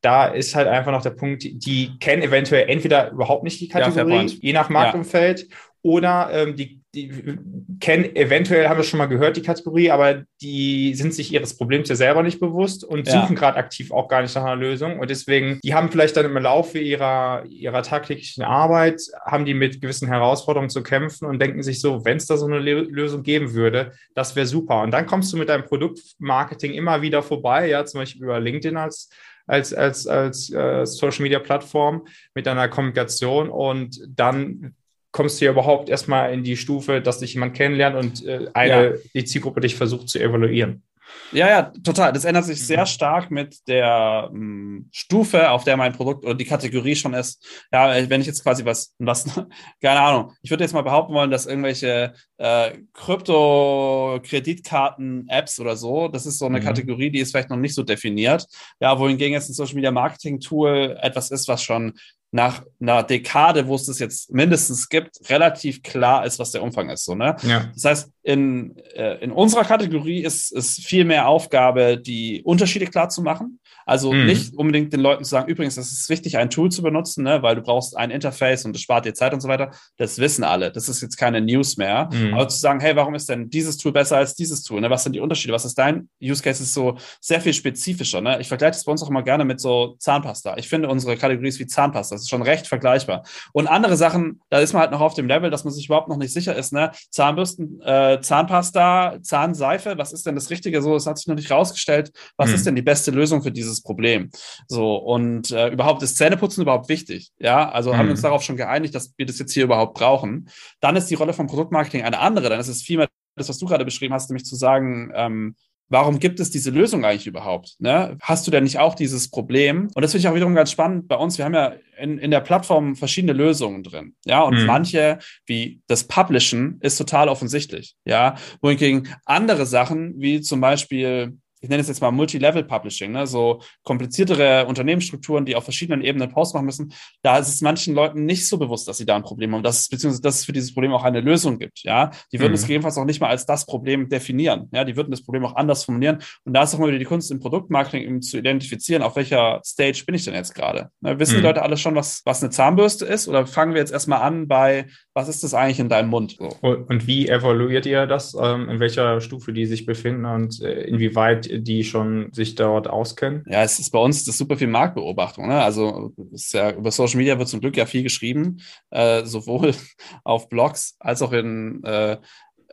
da 0.00 0.26
ist 0.26 0.54
halt 0.54 0.66
einfach 0.66 0.90
noch 0.90 1.02
der 1.02 1.10
Punkt, 1.10 1.42
die 1.44 1.98
kennen 1.98 2.22
eventuell 2.22 2.70
entweder 2.70 3.10
überhaupt 3.10 3.44
nicht 3.44 3.60
die 3.60 3.68
Kategorie, 3.68 4.26
ja, 4.28 4.38
je 4.40 4.52
nach 4.54 4.70
Marktumfeld, 4.70 5.42
ja. 5.42 5.56
oder 5.82 6.30
ähm, 6.32 6.56
die 6.56 6.77
die 6.94 7.38
kennen, 7.80 8.16
eventuell 8.16 8.66
haben 8.66 8.78
wir 8.78 8.84
schon 8.84 8.98
mal 8.98 9.06
gehört, 9.06 9.36
die 9.36 9.42
Kategorie, 9.42 9.90
aber 9.90 10.24
die 10.40 10.94
sind 10.94 11.12
sich 11.12 11.32
ihres 11.32 11.56
Problems 11.56 11.88
ja 11.90 11.96
selber 11.96 12.22
nicht 12.22 12.40
bewusst 12.40 12.82
und 12.82 13.06
ja. 13.06 13.20
suchen 13.20 13.36
gerade 13.36 13.58
aktiv 13.58 13.92
auch 13.92 14.08
gar 14.08 14.22
nicht 14.22 14.34
nach 14.34 14.44
einer 14.44 14.56
Lösung. 14.56 14.98
Und 14.98 15.10
deswegen, 15.10 15.60
die 15.62 15.74
haben 15.74 15.90
vielleicht 15.90 16.16
dann 16.16 16.24
im 16.24 16.36
Laufe 16.38 16.78
ihrer, 16.78 17.44
ihrer 17.46 17.82
tagtäglichen 17.82 18.42
Arbeit, 18.42 19.02
haben 19.24 19.44
die 19.44 19.54
mit 19.54 19.82
gewissen 19.82 20.08
Herausforderungen 20.08 20.70
zu 20.70 20.82
kämpfen 20.82 21.26
und 21.26 21.40
denken 21.40 21.62
sich 21.62 21.80
so, 21.80 22.06
wenn 22.06 22.16
es 22.16 22.26
da 22.26 22.38
so 22.38 22.46
eine 22.46 22.58
Lösung 22.58 23.22
geben 23.22 23.52
würde, 23.52 23.92
das 24.14 24.34
wäre 24.34 24.46
super. 24.46 24.80
Und 24.82 24.90
dann 24.90 25.06
kommst 25.06 25.30
du 25.32 25.36
mit 25.36 25.50
deinem 25.50 25.64
Produktmarketing 25.64 26.72
immer 26.72 27.02
wieder 27.02 27.22
vorbei, 27.22 27.68
ja, 27.68 27.84
zum 27.84 28.00
Beispiel 28.00 28.22
über 28.22 28.40
LinkedIn 28.40 28.76
als 28.76 29.10
als, 29.46 29.72
als, 29.72 30.06
als 30.06 30.52
äh, 30.52 30.84
Social 30.84 31.22
Media 31.22 31.38
Plattform 31.38 32.06
mit 32.34 32.46
deiner 32.46 32.68
Kommunikation 32.68 33.48
und 33.48 33.98
dann 34.06 34.74
kommst 35.18 35.40
du 35.40 35.46
ja 35.46 35.50
überhaupt 35.50 35.88
erstmal 35.88 36.32
in 36.32 36.44
die 36.44 36.56
Stufe, 36.56 37.02
dass 37.02 37.18
dich 37.18 37.34
jemand 37.34 37.54
kennenlernt 37.54 37.96
und 37.96 38.24
äh, 38.24 38.46
eine, 38.54 38.90
ja. 38.90 38.92
die 39.16 39.24
Zielgruppe 39.24 39.60
dich 39.60 39.74
versucht 39.74 40.08
zu 40.08 40.20
evaluieren. 40.20 40.84
Ja, 41.32 41.48
ja, 41.48 41.72
total. 41.82 42.12
Das 42.12 42.24
ändert 42.24 42.44
sich 42.44 42.60
mhm. 42.60 42.64
sehr 42.64 42.86
stark 42.86 43.32
mit 43.32 43.66
der 43.66 44.30
ähm, 44.32 44.88
Stufe, 44.92 45.50
auf 45.50 45.64
der 45.64 45.76
mein 45.76 45.92
Produkt 45.92 46.24
oder 46.24 46.36
die 46.36 46.44
Kategorie 46.44 46.94
schon 46.94 47.14
ist. 47.14 47.44
Ja, 47.72 47.92
wenn 48.08 48.20
ich 48.20 48.28
jetzt 48.28 48.44
quasi 48.44 48.64
was, 48.64 48.94
was 48.98 49.24
keine 49.82 50.00
Ahnung, 50.00 50.34
ich 50.40 50.50
würde 50.50 50.62
jetzt 50.62 50.72
mal 50.72 50.82
behaupten 50.82 51.14
wollen, 51.14 51.32
dass 51.32 51.46
irgendwelche 51.46 52.12
äh, 52.36 52.78
Krypto-Kreditkarten-Apps 52.92 55.58
oder 55.58 55.74
so, 55.74 56.06
das 56.06 56.26
ist 56.26 56.38
so 56.38 56.46
eine 56.46 56.60
mhm. 56.60 56.64
Kategorie, 56.64 57.10
die 57.10 57.18
ist 57.18 57.32
vielleicht 57.32 57.50
noch 57.50 57.56
nicht 57.56 57.74
so 57.74 57.82
definiert. 57.82 58.46
Ja, 58.78 59.00
wohingegen 59.00 59.32
jetzt 59.32 59.48
ein 59.48 59.54
Social 59.54 59.74
Media 59.74 59.90
Marketing 59.90 60.38
Tool 60.38 60.96
etwas 61.02 61.32
ist, 61.32 61.48
was 61.48 61.60
schon 61.62 61.94
nach 62.30 62.62
einer 62.80 63.02
Dekade, 63.02 63.66
wo 63.66 63.74
es 63.74 63.86
das 63.86 63.98
jetzt 63.98 64.32
mindestens 64.32 64.88
gibt, 64.88 65.18
relativ 65.30 65.82
klar 65.82 66.26
ist, 66.26 66.38
was 66.38 66.52
der 66.52 66.62
Umfang 66.62 66.90
ist. 66.90 67.04
So, 67.04 67.14
ne? 67.14 67.36
Ja. 67.42 67.70
Das 67.74 67.84
heißt, 67.84 68.12
in, 68.22 68.76
äh, 68.94 69.24
in 69.24 69.32
unserer 69.32 69.64
Kategorie 69.64 70.22
ist 70.22 70.52
es 70.52 70.74
viel 70.74 71.06
mehr 71.06 71.28
Aufgabe, 71.28 71.96
die 71.96 72.42
Unterschiede 72.44 72.86
klar 72.86 73.08
zu 73.08 73.22
machen. 73.22 73.58
Also 73.86 74.12
mhm. 74.12 74.26
nicht 74.26 74.54
unbedingt 74.54 74.92
den 74.92 75.00
Leuten 75.00 75.24
zu 75.24 75.30
sagen, 75.30 75.48
übrigens, 75.48 75.78
es 75.78 75.90
ist 75.90 76.10
wichtig, 76.10 76.36
ein 76.36 76.50
Tool 76.50 76.70
zu 76.70 76.82
benutzen, 76.82 77.24
ne, 77.24 77.42
weil 77.42 77.54
du 77.54 77.62
brauchst 77.62 77.96
ein 77.96 78.10
Interface 78.10 78.66
und 78.66 78.76
es 78.76 78.82
spart 78.82 79.06
dir 79.06 79.14
Zeit 79.14 79.32
und 79.32 79.40
so 79.40 79.48
weiter. 79.48 79.70
Das 79.96 80.18
wissen 80.18 80.44
alle. 80.44 80.70
Das 80.70 80.90
ist 80.90 81.00
jetzt 81.00 81.16
keine 81.16 81.40
News 81.40 81.78
mehr. 81.78 82.10
Mhm. 82.12 82.34
Aber 82.34 82.46
zu 82.48 82.58
sagen, 82.58 82.80
hey, 82.80 82.94
warum 82.96 83.14
ist 83.14 83.30
denn 83.30 83.48
dieses 83.48 83.78
Tool 83.78 83.92
besser 83.92 84.18
als 84.18 84.34
dieses 84.34 84.62
Tool? 84.62 84.82
Ne? 84.82 84.90
Was 84.90 85.04
sind 85.04 85.14
die 85.14 85.20
Unterschiede? 85.20 85.54
Was 85.54 85.64
ist 85.64 85.78
dein 85.78 86.10
Use 86.20 86.42
Case? 86.42 86.62
Ist 86.62 86.74
so 86.74 86.98
sehr 87.22 87.40
viel 87.40 87.54
spezifischer. 87.54 88.20
Ne? 88.20 88.38
Ich 88.42 88.48
vergleiche 88.48 88.72
das 88.72 88.84
bei 88.84 88.92
uns 88.92 89.02
auch 89.02 89.08
immer 89.08 89.22
gerne 89.22 89.46
mit 89.46 89.58
so 89.58 89.96
Zahnpasta. 89.98 90.58
Ich 90.58 90.68
finde 90.68 90.88
unsere 90.88 91.16
Kategorie 91.16 91.48
ist 91.48 91.58
wie 91.58 91.66
Zahnpasta. 91.66 92.17
Das 92.18 92.24
ist 92.24 92.30
schon 92.30 92.42
recht 92.42 92.66
vergleichbar. 92.66 93.24
Und 93.52 93.66
andere 93.66 93.96
Sachen, 93.96 94.40
da 94.50 94.58
ist 94.58 94.72
man 94.72 94.82
halt 94.82 94.90
noch 94.90 95.00
auf 95.00 95.14
dem 95.14 95.26
Level, 95.26 95.50
dass 95.50 95.64
man 95.64 95.72
sich 95.72 95.86
überhaupt 95.86 96.08
noch 96.08 96.16
nicht 96.16 96.32
sicher 96.32 96.54
ist. 96.54 96.72
Ne? 96.72 96.90
Zahnbürsten, 97.10 97.80
äh, 97.82 98.20
Zahnpasta, 98.20 99.18
Zahnseife, 99.22 99.98
was 99.98 100.12
ist 100.12 100.26
denn 100.26 100.34
das 100.34 100.50
Richtige? 100.50 100.82
So, 100.82 100.96
es 100.96 101.06
hat 101.06 101.18
sich 101.18 101.26
noch 101.26 101.36
nicht 101.36 101.50
rausgestellt. 101.50 102.12
Was 102.36 102.50
mhm. 102.50 102.54
ist 102.54 102.66
denn 102.66 102.76
die 102.76 102.82
beste 102.82 103.10
Lösung 103.10 103.42
für 103.42 103.52
dieses 103.52 103.82
Problem. 103.82 104.30
So, 104.66 104.96
und 104.96 105.50
äh, 105.50 105.68
überhaupt 105.68 106.02
ist 106.02 106.16
Zähneputzen 106.16 106.62
überhaupt 106.62 106.88
wichtig. 106.88 107.30
Ja, 107.38 107.68
also 107.70 107.92
mhm. 107.92 107.96
haben 107.96 108.06
wir 108.06 108.10
uns 108.12 108.20
mhm. 108.20 108.24
darauf 108.24 108.42
schon 108.42 108.56
geeinigt, 108.56 108.94
dass 108.94 109.14
wir 109.16 109.26
das 109.26 109.38
jetzt 109.38 109.52
hier 109.52 109.64
überhaupt 109.64 109.94
brauchen. 109.94 110.48
Dann 110.80 110.96
ist 110.96 111.06
die 111.06 111.14
Rolle 111.14 111.32
von 111.32 111.46
Produktmarketing 111.46 112.02
eine 112.02 112.18
andere. 112.18 112.48
Dann 112.48 112.60
ist 112.60 112.68
es 112.68 112.82
vielmehr 112.82 113.08
das, 113.36 113.48
was 113.48 113.58
du 113.58 113.66
gerade 113.66 113.84
beschrieben 113.84 114.12
hast, 114.12 114.28
nämlich 114.28 114.44
zu 114.44 114.56
sagen, 114.56 115.10
ähm, 115.14 115.54
warum 115.88 116.18
gibt 116.18 116.40
es 116.40 116.50
diese 116.50 116.70
Lösung 116.70 117.04
eigentlich 117.04 117.26
überhaupt? 117.26 117.76
Ne? 117.78 118.16
Hast 118.20 118.46
du 118.46 118.50
denn 118.50 118.64
nicht 118.64 118.78
auch 118.78 118.94
dieses 118.94 119.30
Problem? 119.30 119.88
Und 119.94 120.02
das 120.02 120.12
finde 120.12 120.20
ich 120.20 120.28
auch 120.28 120.34
wiederum 120.34 120.54
ganz 120.54 120.70
spannend 120.70 121.08
bei 121.08 121.16
uns. 121.16 121.38
Wir 121.38 121.44
haben 121.44 121.54
ja 121.54 121.74
in, 121.98 122.18
in 122.18 122.30
der 122.30 122.40
Plattform 122.40 122.96
verschiedene 122.96 123.32
Lösungen 123.32 123.82
drin. 123.82 124.14
Ja, 124.24 124.42
und 124.42 124.58
mhm. 124.58 124.66
manche, 124.66 125.18
wie 125.46 125.80
das 125.86 126.04
Publishen, 126.04 126.78
ist 126.80 126.96
total 126.96 127.28
offensichtlich. 127.28 127.94
Ja, 128.04 128.36
wohingegen 128.60 129.08
andere 129.24 129.66
Sachen, 129.66 130.14
wie 130.18 130.40
zum 130.40 130.60
Beispiel 130.60 131.38
ich 131.60 131.68
nenne 131.68 131.80
es 131.80 131.88
jetzt 131.88 132.00
mal 132.00 132.10
Multi-Level-Publishing, 132.10 133.12
ne? 133.12 133.26
so 133.26 133.60
kompliziertere 133.82 134.66
Unternehmensstrukturen, 134.66 135.44
die 135.44 135.56
auf 135.56 135.64
verschiedenen 135.64 136.02
Ebenen 136.02 136.30
Posts 136.30 136.54
machen 136.54 136.66
müssen, 136.66 136.92
da 137.22 137.38
ist 137.38 137.48
es 137.48 137.60
manchen 137.60 137.94
Leuten 137.94 138.24
nicht 138.24 138.46
so 138.46 138.58
bewusst, 138.58 138.88
dass 138.88 138.98
sie 138.98 139.06
da 139.06 139.16
ein 139.16 139.22
Problem 139.22 139.54
haben, 139.54 139.62
dass 139.62 139.80
es, 139.80 139.88
beziehungsweise 139.88 140.22
dass 140.22 140.36
es 140.36 140.44
für 140.44 140.52
dieses 140.52 140.72
Problem 140.72 140.92
auch 140.92 141.04
eine 141.04 141.20
Lösung 141.20 141.58
gibt. 141.58 141.82
Ja, 141.82 142.10
die 142.32 142.38
würden 142.38 142.52
mhm. 142.52 142.56
es 142.56 142.62
gegebenenfalls 142.62 142.98
auch 142.98 143.04
nicht 143.04 143.20
mal 143.20 143.28
als 143.28 143.46
das 143.46 143.66
Problem 143.66 144.08
definieren. 144.08 144.68
Ja, 144.72 144.84
die 144.84 144.96
würden 144.96 145.10
das 145.10 145.22
Problem 145.22 145.44
auch 145.44 145.56
anders 145.56 145.84
formulieren. 145.84 146.18
Und 146.44 146.54
da 146.54 146.62
ist 146.62 146.74
auch 146.74 146.78
mal 146.78 146.88
wieder 146.88 146.98
die 146.98 147.04
Kunst 147.04 147.30
im 147.30 147.40
Produktmarketing 147.40 148.02
eben 148.02 148.22
zu 148.22 148.38
identifizieren, 148.38 149.02
auf 149.02 149.16
welcher 149.16 149.60
Stage 149.64 150.04
bin 150.06 150.14
ich 150.14 150.24
denn 150.24 150.34
jetzt 150.34 150.54
gerade. 150.54 150.90
Ne? 151.00 151.18
Wissen 151.18 151.34
mhm. 151.34 151.38
die 151.38 151.46
Leute 151.46 151.62
alle 151.62 151.76
schon, 151.76 151.94
was, 151.94 152.22
was 152.24 152.42
eine 152.42 152.50
Zahnbürste 152.50 153.04
ist? 153.06 153.28
Oder 153.28 153.46
fangen 153.46 153.74
wir 153.74 153.80
jetzt 153.80 153.92
erstmal 153.92 154.20
an 154.20 154.48
bei, 154.48 154.86
was 155.14 155.28
ist 155.28 155.42
das 155.42 155.54
eigentlich 155.54 155.80
in 155.80 155.88
deinem 155.88 156.10
Mund? 156.10 156.36
So. 156.38 156.48
Und 156.62 157.06
wie 157.06 157.28
evaluiert 157.28 157.86
ihr 157.86 158.06
das? 158.06 158.36
Ähm, 158.40 158.68
in 158.68 158.80
welcher 158.80 159.20
Stufe 159.20 159.52
die 159.52 159.66
sich 159.66 159.86
befinden 159.86 160.24
und 160.24 160.62
äh, 160.62 160.82
inwieweit 160.82 161.47
die 161.52 161.84
schon 161.84 162.32
sich 162.32 162.54
dort 162.54 162.88
auskennen? 162.88 163.44
Ja, 163.48 163.62
es 163.62 163.78
ist 163.78 163.90
bei 163.90 163.98
uns 163.98 164.24
das 164.24 164.38
super 164.38 164.56
viel 164.56 164.68
Marktbeobachtung. 164.68 165.48
Ne? 165.48 165.60
Also 165.62 166.12
ja, 166.52 166.72
über 166.72 166.90
Social 166.90 167.18
Media 167.18 167.38
wird 167.38 167.48
zum 167.48 167.60
Glück 167.60 167.76
ja 167.76 167.86
viel 167.86 168.02
geschrieben, 168.02 168.60
äh, 168.90 169.24
sowohl 169.24 169.74
auf 170.24 170.48
Blogs 170.48 170.96
als 170.98 171.22
auch 171.22 171.32
in 171.32 171.82
äh, 171.84 172.18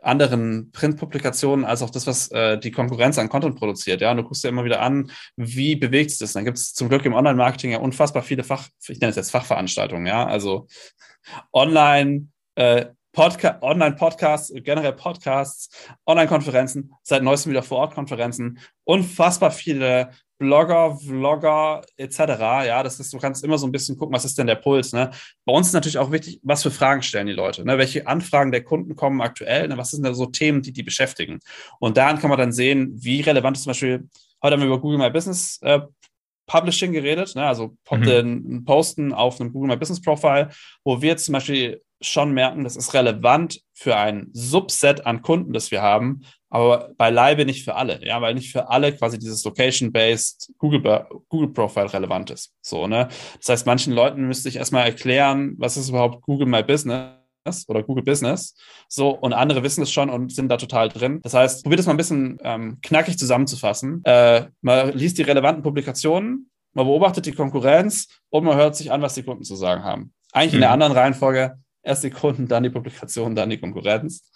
anderen 0.06 0.72
Printpublikationen 0.72 1.66
als 1.66 1.82
auch 1.82 1.90
das, 1.90 2.06
was 2.06 2.30
äh, 2.32 2.60
die 2.60 2.72
Konkurrenz 2.72 3.18
an 3.18 3.30
Content 3.30 3.58
produziert. 3.58 4.02
Ja, 4.02 4.12
und 4.12 4.18
du 4.18 4.24
guckst 4.24 4.44
dir 4.44 4.50
immer 4.50 4.64
wieder 4.64 4.82
an, 4.82 5.12
wie 5.36 5.76
bewegt 5.76 6.12
es 6.12 6.20
das. 6.20 6.34
Dann 6.34 6.46
gibt 6.46 6.58
es 6.58 6.74
zum 6.74 6.90
Glück 6.90 7.06
im 7.06 7.14
Online-Marketing 7.14 7.72
ja 7.72 7.80
unfassbar 7.80 8.22
viele 8.22 8.44
Fach, 8.44 8.70
ich 8.88 9.00
nenne 9.00 9.10
es 9.10 9.16
jetzt 9.16 9.32
Fachveranstaltungen, 9.32 10.06
ja, 10.06 10.26
also 10.26 10.68
online, 11.52 12.28
äh, 12.56 12.86
Podca 13.16 13.58
Online-Podcasts, 13.62 14.52
generell 14.58 14.92
Podcasts, 14.92 15.70
Online-Konferenzen, 16.06 16.94
seit 17.02 17.24
neuestem 17.24 17.52
wieder 17.52 17.64
Vor-Ort-Konferenzen, 17.64 18.60
unfassbar 18.84 19.52
viele 19.52 20.10
Blogger, 20.38 20.98
Vlogger 20.98 21.82
etc. 21.96 22.20
Ja, 22.68 22.84
das 22.84 23.00
ist, 23.00 23.14
du 23.14 23.18
kannst 23.18 23.42
immer 23.46 23.58
so 23.58 23.68
ein 23.68 23.72
bisschen 23.72 23.98
gucken, 23.98 24.14
was 24.14 24.26
ist 24.26 24.38
denn 24.38 24.48
der 24.48 24.56
Puls. 24.56 24.92
Ne? 24.92 25.12
Bei 25.46 25.54
uns 25.54 25.68
ist 25.68 25.74
natürlich 25.74 25.98
auch 25.98 26.12
wichtig, 26.12 26.42
was 26.44 26.62
für 26.62 26.72
Fragen 26.72 27.02
stellen 27.04 27.28
die 27.28 27.34
Leute, 27.34 27.64
ne? 27.64 27.78
welche 27.78 28.06
Anfragen 28.06 28.52
der 28.52 28.66
Kunden 28.66 28.98
kommen 28.98 29.22
aktuell, 29.22 29.70
ne? 29.70 29.78
was 29.78 29.92
sind 29.92 30.04
da 30.04 30.14
so 30.14 30.26
Themen, 30.26 30.62
die 30.62 30.74
die 30.74 30.84
beschäftigen. 30.84 31.40
Und 31.80 31.96
daran 31.96 32.20
kann 32.20 32.30
man 32.30 32.38
dann 32.38 32.52
sehen, 32.52 32.92
wie 32.96 33.22
relevant 33.22 33.56
ist 33.56 33.64
zum 33.64 33.70
Beispiel, 33.70 34.10
heute 34.44 34.56
haben 34.56 34.60
wir 34.60 34.68
über 34.68 34.82
Google 34.82 34.98
My 34.98 35.10
Business 35.10 35.58
äh, 35.62 35.80
Publishing 36.48 36.92
geredet, 36.92 37.34
ne? 37.34 37.46
also 37.46 37.78
mhm. 37.90 38.66
Posten 38.66 39.14
auf 39.14 39.40
einem 39.40 39.54
Google 39.54 39.70
My 39.70 39.78
Business 39.78 40.02
Profile, 40.02 40.50
wo 40.84 41.02
wir 41.02 41.12
jetzt 41.12 41.26
zum 41.26 41.34
Beispiel 41.34 41.82
schon 42.02 42.32
merken, 42.32 42.64
das 42.64 42.76
ist 42.76 42.94
relevant 42.94 43.62
für 43.74 43.96
ein 43.96 44.30
Subset 44.34 45.06
an 45.06 45.22
Kunden, 45.22 45.54
das 45.54 45.72
wir 45.72 45.82
haben, 45.82 46.22
aber 46.50 46.92
beileibe 46.98 47.46
nicht 47.46 47.66
für 47.66 47.76
alle, 47.76 48.06
ja, 48.06 48.22
weil 48.22 48.34
nicht 48.34 48.52
für 48.52 48.70
alle 48.70 48.96
quasi 48.96 49.20
dieses 49.20 49.44
Location-based 49.44 50.54
Google, 50.58 51.06
Google 51.28 51.50
Profile 51.50 51.92
relevant 51.92 52.30
ist. 52.30 52.54
So, 52.62 52.88
ne? 52.88 53.10
Das 53.40 53.50
heißt, 53.50 53.66
manchen 53.66 53.94
Leuten 53.94 54.28
müsste 54.28 54.50
ich 54.50 54.56
erstmal 54.56 54.86
erklären, 54.86 55.56
was 55.58 55.78
ist 55.78 55.90
überhaupt 55.90 56.22
Google 56.22 56.48
My 56.48 56.64
Business 56.64 57.12
oder 57.68 57.84
Google 57.84 58.04
Business. 58.04 58.56
So, 58.88 59.10
und 59.10 59.34
andere 59.34 59.64
wissen 59.64 59.82
es 59.82 59.92
schon 59.92 60.10
und 60.10 60.34
sind 60.34 60.50
da 60.50 60.58
total 60.58 60.90
drin. 60.90 61.20
Das 61.24 61.34
heißt, 61.34 61.64
probiert 61.64 61.80
es 61.80 61.86
mal 61.86 61.94
ein 61.94 61.98
bisschen 61.98 62.38
ähm, 62.44 62.80
knackig 62.82 63.18
zusammenzufassen. 63.18 64.02
Äh, 64.06 64.48
man 64.62 64.94
liest 64.94 65.18
die 65.18 65.24
relevanten 65.24 65.64
Publikationen, 65.64 66.50
man 66.74 66.86
beobachtet 66.86 67.26
die 67.26 67.32
Konkurrenz 67.32 68.08
und 68.30 68.44
man 68.44 68.56
hört 68.58 68.76
sich 68.76 68.92
an, 68.92 69.02
was 69.02 69.14
die 69.14 69.24
Kunden 69.24 69.44
zu 69.44 69.56
sagen 69.56 69.84
haben. 69.84 70.14
Eigentlich 70.32 70.54
mhm. 70.54 70.58
in 70.58 70.62
der 70.62 70.70
mhm. 70.70 70.74
anderen 70.74 70.94
Reihenfolge, 70.94 71.58
erst 71.86 72.04
die 72.04 72.10
Kunden, 72.10 72.48
dann 72.48 72.64
die 72.64 72.70
Publikation, 72.70 73.36
dann 73.36 73.50
die 73.50 73.60
Konkurrenz. 73.60 74.32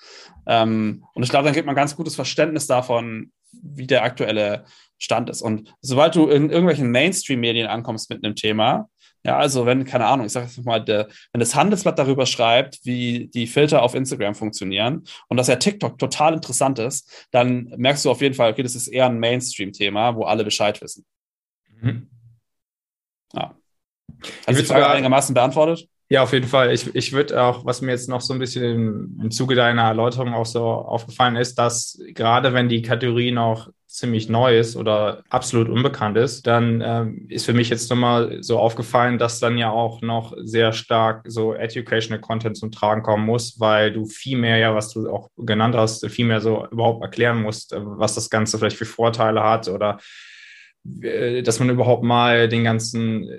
Ähm, 0.47 1.03
und 1.13 1.23
ich 1.23 1.29
glaube, 1.29 1.45
dann 1.45 1.53
gibt 1.53 1.65
man 1.65 1.73
ein 1.73 1.81
ganz 1.81 1.95
gutes 1.95 2.15
Verständnis 2.15 2.67
davon, 2.67 3.31
wie 3.51 3.87
der 3.87 4.03
aktuelle 4.03 4.65
Stand 4.99 5.29
ist. 5.29 5.41
Und 5.41 5.73
sobald 5.81 6.15
du 6.15 6.27
in 6.27 6.49
irgendwelchen 6.49 6.91
Mainstream-Medien 6.91 7.67
ankommst 7.67 8.09
mit 8.09 8.23
einem 8.23 8.35
Thema, 8.35 8.89
ja, 9.23 9.37
also 9.37 9.65
wenn, 9.65 9.83
keine 9.83 10.05
Ahnung, 10.05 10.27
ich 10.27 10.31
sage 10.31 10.45
jetzt 10.45 10.63
mal, 10.63 10.79
der, 10.79 11.09
wenn 11.33 11.39
das 11.39 11.55
Handelsblatt 11.55 11.99
darüber 11.99 12.25
schreibt, 12.25 12.79
wie 12.85 13.27
die 13.27 13.47
Filter 13.47 13.81
auf 13.81 13.93
Instagram 13.93 14.33
funktionieren 14.33 15.03
und 15.27 15.37
dass 15.37 15.47
ja 15.47 15.57
TikTok 15.57 15.97
total 15.97 16.35
interessant 16.35 16.79
ist, 16.79 17.27
dann 17.31 17.73
merkst 17.75 18.05
du 18.05 18.11
auf 18.11 18.21
jeden 18.21 18.35
Fall, 18.35 18.51
okay, 18.51 18.63
das 18.63 18.75
ist 18.75 18.87
eher 18.87 19.07
ein 19.07 19.19
Mainstream-Thema, 19.19 20.15
wo 20.15 20.23
alle 20.23 20.45
Bescheid 20.45 20.81
wissen. 20.81 21.05
Mhm. 21.81 22.09
Ja. 23.33 23.55
Hast 24.47 24.57
du 24.57 24.61
die 24.61 24.67
Frage 24.67 24.87
einigermaßen 24.87 25.33
beantwortet? 25.33 25.89
Ja, 26.11 26.23
auf 26.23 26.33
jeden 26.33 26.47
Fall. 26.47 26.73
Ich, 26.73 26.93
ich 26.95 27.13
würde 27.13 27.39
auch, 27.41 27.65
was 27.65 27.81
mir 27.81 27.91
jetzt 27.91 28.09
noch 28.09 28.21
so 28.21 28.33
ein 28.33 28.39
bisschen 28.39 28.63
im, 28.63 29.19
im 29.21 29.31
Zuge 29.31 29.53
deiner 29.53 29.83
Erläuterung 29.83 30.33
auch 30.33 30.45
so 30.47 30.63
aufgefallen 30.63 31.35
ist, 31.35 31.55
dass 31.59 31.99
gerade 32.15 32.51
wenn 32.53 32.67
die 32.67 32.81
Kategorie 32.81 33.31
noch 33.31 33.69
ziemlich 33.85 34.27
neu 34.27 34.57
ist 34.57 34.75
oder 34.75 35.23
absolut 35.29 35.69
unbekannt 35.69 36.17
ist, 36.17 36.47
dann 36.47 36.81
ähm, 36.83 37.25
ist 37.29 37.45
für 37.45 37.53
mich 37.53 37.69
jetzt 37.69 37.89
nochmal 37.91 38.41
so 38.41 38.57
aufgefallen, 38.57 39.19
dass 39.19 39.39
dann 39.39 39.57
ja 39.59 39.69
auch 39.71 40.01
noch 40.01 40.33
sehr 40.41 40.73
stark 40.73 41.25
so 41.27 41.53
educational 41.53 42.19
Content 42.21 42.57
zum 42.57 42.71
Tragen 42.71 43.03
kommen 43.03 43.25
muss, 43.25 43.59
weil 43.59 43.91
du 43.91 44.05
viel 44.05 44.37
mehr 44.37 44.57
ja, 44.57 44.73
was 44.73 44.89
du 44.93 45.09
auch 45.11 45.29
genannt 45.37 45.75
hast, 45.75 46.05
viel 46.09 46.25
mehr 46.25 46.41
so 46.41 46.67
überhaupt 46.71 47.03
erklären 47.03 47.41
musst, 47.41 47.71
äh, 47.73 47.79
was 47.81 48.15
das 48.15 48.29
Ganze 48.31 48.57
vielleicht 48.57 48.77
für 48.77 48.85
Vorteile 48.85 49.43
hat 49.43 49.67
oder 49.67 49.99
äh, 51.01 51.41
dass 51.43 51.59
man 51.59 51.69
überhaupt 51.69 52.03
mal 52.03 52.47
den 52.47 52.63
ganzen 52.63 53.29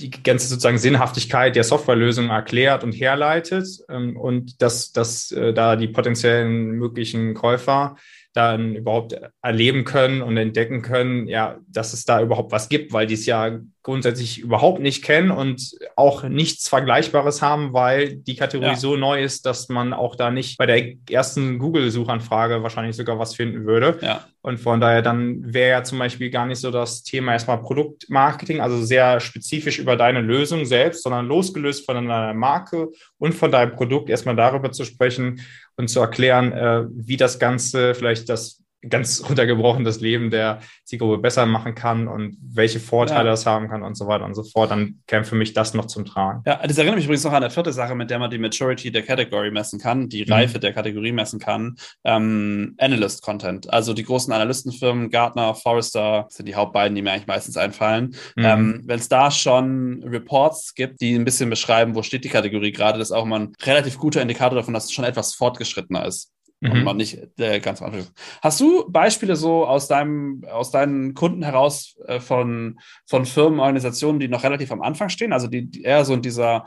die 0.00 0.10
ganze 0.10 0.48
sozusagen 0.48 0.78
Sinnhaftigkeit 0.78 1.54
der 1.54 1.64
Softwarelösung 1.64 2.28
erklärt 2.28 2.82
und 2.82 2.92
herleitet 2.92 3.66
ähm, 3.88 4.16
und 4.16 4.60
dass, 4.60 4.92
dass 4.92 5.30
äh, 5.30 5.52
da 5.54 5.76
die 5.76 5.88
potenziellen 5.88 6.72
möglichen 6.72 7.34
Käufer 7.34 7.96
dann 8.34 8.74
überhaupt 8.74 9.16
erleben 9.42 9.84
können 9.84 10.20
und 10.20 10.36
entdecken 10.36 10.82
können, 10.82 11.28
ja, 11.28 11.58
dass 11.68 11.92
es 11.92 12.04
da 12.04 12.20
überhaupt 12.20 12.50
was 12.50 12.68
gibt, 12.68 12.92
weil 12.92 13.06
die 13.06 13.14
es 13.14 13.26
ja 13.26 13.60
grundsätzlich 13.84 14.40
überhaupt 14.40 14.80
nicht 14.80 15.04
kennen 15.04 15.30
und 15.30 15.76
auch 15.94 16.24
nichts 16.24 16.68
Vergleichbares 16.68 17.42
haben, 17.42 17.74
weil 17.74 18.16
die 18.16 18.34
Kategorie 18.34 18.70
ja. 18.70 18.76
so 18.76 18.96
neu 18.96 19.22
ist, 19.22 19.46
dass 19.46 19.68
man 19.68 19.92
auch 19.92 20.16
da 20.16 20.30
nicht 20.30 20.58
bei 20.58 20.66
der 20.66 20.94
ersten 21.08 21.58
Google-Suchanfrage 21.58 22.62
wahrscheinlich 22.62 22.96
sogar 22.96 23.18
was 23.18 23.36
finden 23.36 23.66
würde. 23.66 23.98
Ja. 24.00 24.24
Und 24.40 24.58
von 24.58 24.80
daher 24.80 25.02
dann 25.02 25.54
wäre 25.54 25.70
ja 25.70 25.84
zum 25.84 25.98
Beispiel 25.98 26.30
gar 26.30 26.46
nicht 26.46 26.60
so 26.60 26.70
das 26.70 27.02
Thema 27.02 27.32
erstmal 27.32 27.62
Produktmarketing, 27.62 28.60
also 28.60 28.82
sehr 28.82 29.20
spezifisch 29.20 29.78
über 29.78 29.96
deine 29.96 30.22
Lösung 30.22 30.64
selbst, 30.64 31.02
sondern 31.02 31.26
losgelöst 31.26 31.86
von 31.86 31.94
deiner 31.94 32.34
Marke 32.34 32.88
und 33.18 33.34
von 33.34 33.52
deinem 33.52 33.76
Produkt 33.76 34.10
erstmal 34.10 34.36
darüber 34.36 34.72
zu 34.72 34.84
sprechen 34.84 35.40
und 35.76 35.88
zu 35.88 36.00
erklären, 36.00 36.52
äh, 36.52 36.84
wie 36.90 37.16
das 37.16 37.38
Ganze 37.38 37.94
vielleicht 37.94 38.28
das 38.28 38.63
ganz 38.88 39.24
runtergebrochen 39.28 39.84
das 39.84 40.00
Leben 40.00 40.30
der 40.30 40.60
Zielgruppe 40.84 41.18
besser 41.18 41.46
machen 41.46 41.74
kann 41.74 42.08
und 42.08 42.36
welche 42.40 42.80
Vorteile 42.80 43.26
ja. 43.26 43.30
das 43.30 43.46
haben 43.46 43.68
kann 43.68 43.82
und 43.82 43.96
so 43.96 44.06
weiter 44.06 44.24
und 44.24 44.34
so 44.34 44.42
fort, 44.42 44.70
dann 44.70 45.00
käme 45.06 45.24
für 45.24 45.34
mich 45.34 45.52
das 45.52 45.74
noch 45.74 45.86
zum 45.86 46.04
Tragen. 46.04 46.42
Ja, 46.46 46.60
das 46.66 46.76
erinnert 46.78 46.96
mich 46.96 47.04
übrigens 47.06 47.24
noch 47.24 47.32
an 47.32 47.42
eine 47.42 47.50
vierte 47.50 47.72
Sache, 47.72 47.94
mit 47.94 48.10
der 48.10 48.18
man 48.18 48.30
die 48.30 48.38
Maturity 48.38 48.90
der 48.90 49.02
Category 49.02 49.50
messen 49.50 49.78
kann, 49.78 50.08
die 50.08 50.24
mhm. 50.24 50.32
Reife 50.32 50.58
der 50.58 50.72
Kategorie 50.72 51.12
messen 51.12 51.40
kann. 51.40 51.76
Ähm, 52.04 52.74
Analyst 52.78 53.22
Content, 53.22 53.72
also 53.72 53.94
die 53.94 54.04
großen 54.04 54.32
Analystenfirmen, 54.32 55.10
Gartner, 55.10 55.54
Forrester, 55.54 56.26
sind 56.28 56.46
die 56.46 56.54
Hauptbeiden, 56.54 56.94
die 56.94 57.02
mir 57.02 57.12
eigentlich 57.12 57.26
meistens 57.26 57.56
einfallen. 57.56 58.14
Mhm. 58.36 58.44
Ähm, 58.44 58.82
Wenn 58.84 58.98
es 58.98 59.08
da 59.08 59.30
schon 59.30 60.02
Reports 60.04 60.74
gibt, 60.74 61.00
die 61.00 61.14
ein 61.14 61.24
bisschen 61.24 61.50
beschreiben, 61.50 61.94
wo 61.94 62.02
steht 62.02 62.24
die 62.24 62.28
Kategorie 62.28 62.72
gerade, 62.72 62.98
das 62.98 63.08
ist 63.08 63.16
auch 63.16 63.24
mal 63.24 63.40
ein 63.40 63.52
relativ 63.62 63.98
guter 63.98 64.22
Indikator 64.22 64.56
davon, 64.58 64.74
dass 64.74 64.84
es 64.84 64.92
schon 64.92 65.04
etwas 65.04 65.34
fortgeschrittener 65.34 66.04
ist 66.06 66.33
mhm. 66.64 66.72
und 66.72 66.84
man 66.84 66.96
nicht 66.96 67.18
äh, 67.38 67.60
ganz 67.60 67.82
am 67.82 67.92
Anfang. 67.92 68.06
Hast 68.42 68.60
du 68.60 68.90
Beispiele 68.90 69.36
so 69.36 69.66
aus 69.66 69.88
deinem, 69.88 70.44
aus 70.50 70.70
deinen 70.70 71.14
Kunden 71.14 71.42
heraus 71.42 71.96
äh, 72.06 72.20
von, 72.20 72.80
von 73.06 73.26
Firmen, 73.26 73.60
Organisationen, 73.60 74.18
die 74.18 74.28
noch 74.28 74.42
relativ 74.42 74.72
am 74.72 74.82
Anfang 74.82 75.08
stehen, 75.08 75.32
also 75.32 75.46
die, 75.46 75.70
die 75.70 75.82
eher 75.82 76.04
so 76.04 76.14
in 76.14 76.22
dieser 76.22 76.64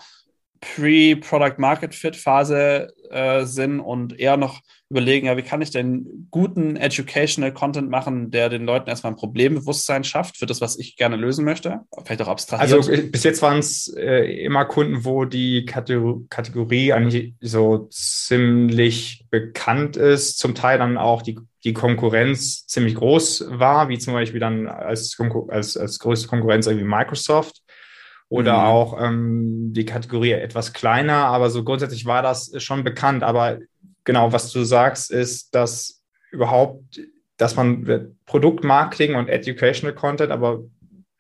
Pre-Product-Market-Fit-Phase 0.76 2.94
äh, 3.10 3.46
sind 3.46 3.80
und 3.80 4.20
eher 4.20 4.38
noch 4.38 4.62
überlegen, 4.90 5.28
ja, 5.28 5.36
wie 5.36 5.42
kann 5.42 5.62
ich 5.62 5.72
denn 5.72 6.30
guten 6.32 6.78
Educational 6.78 7.54
Content 7.54 7.90
machen, 7.90 8.32
der 8.32 8.48
den 8.48 8.64
Leuten 8.66 8.88
erstmal 8.90 9.12
ein 9.14 9.18
Problembewusstsein 9.18 10.06
schafft 10.06 10.38
für 10.38 10.46
das, 10.46 10.62
was 10.62 10.80
ich 10.80 10.96
gerne 10.96 11.18
lösen 11.18 11.44
möchte? 11.44 11.82
Vielleicht 12.06 12.22
auch 12.22 12.30
abstrakt. 12.30 12.62
Also 12.62 12.90
äh, 12.90 13.02
bis 13.02 13.24
jetzt 13.24 13.42
waren 13.42 13.60
es 13.60 13.94
äh, 13.98 14.46
immer 14.46 14.64
Kunden, 14.66 15.04
wo 15.04 15.26
die 15.26 15.66
Kategor 15.66 16.22
Kategorie 16.30 16.94
eigentlich 16.94 17.34
so 17.42 17.90
ziemlich 17.92 19.26
bekannt 19.30 19.98
ist, 19.98 20.38
zum 20.38 20.56
Teil 20.56 20.78
dann 20.78 20.98
auch 20.98 21.22
die, 21.22 21.38
die 21.66 21.74
Konkurrenz 21.74 22.66
ziemlich 22.68 22.96
groß 22.96 23.48
war, 23.50 23.90
wie 23.90 23.98
zum 23.98 24.14
Beispiel 24.14 24.40
dann 24.40 24.68
als, 24.68 25.18
als, 25.50 25.76
als 25.76 26.00
größte 26.00 26.30
Konkurrenz 26.30 26.66
irgendwie 26.66 26.88
Microsoft 26.88 27.62
oder 28.30 28.54
mhm. 28.54 28.66
auch 28.66 29.02
ähm, 29.02 29.74
die 29.74 29.86
Kategorie 29.86 30.32
etwas 30.32 30.74
kleiner, 30.74 31.26
aber 31.26 31.50
so 31.50 31.64
grundsätzlich 31.64 32.06
war 32.06 32.22
das 32.22 32.52
schon 32.62 32.84
bekannt. 32.84 33.24
Aber 33.24 33.60
genau, 34.04 34.34
was 34.34 34.52
du 34.52 34.64
sagst, 34.64 35.12
ist, 35.12 35.56
dass 35.56 36.02
überhaupt, 36.32 37.00
dass 37.38 37.56
man 37.56 38.16
Produktmarketing 38.26 39.16
und 39.16 39.30
Educational 39.30 39.96
Content, 39.96 40.32
aber 40.32 40.62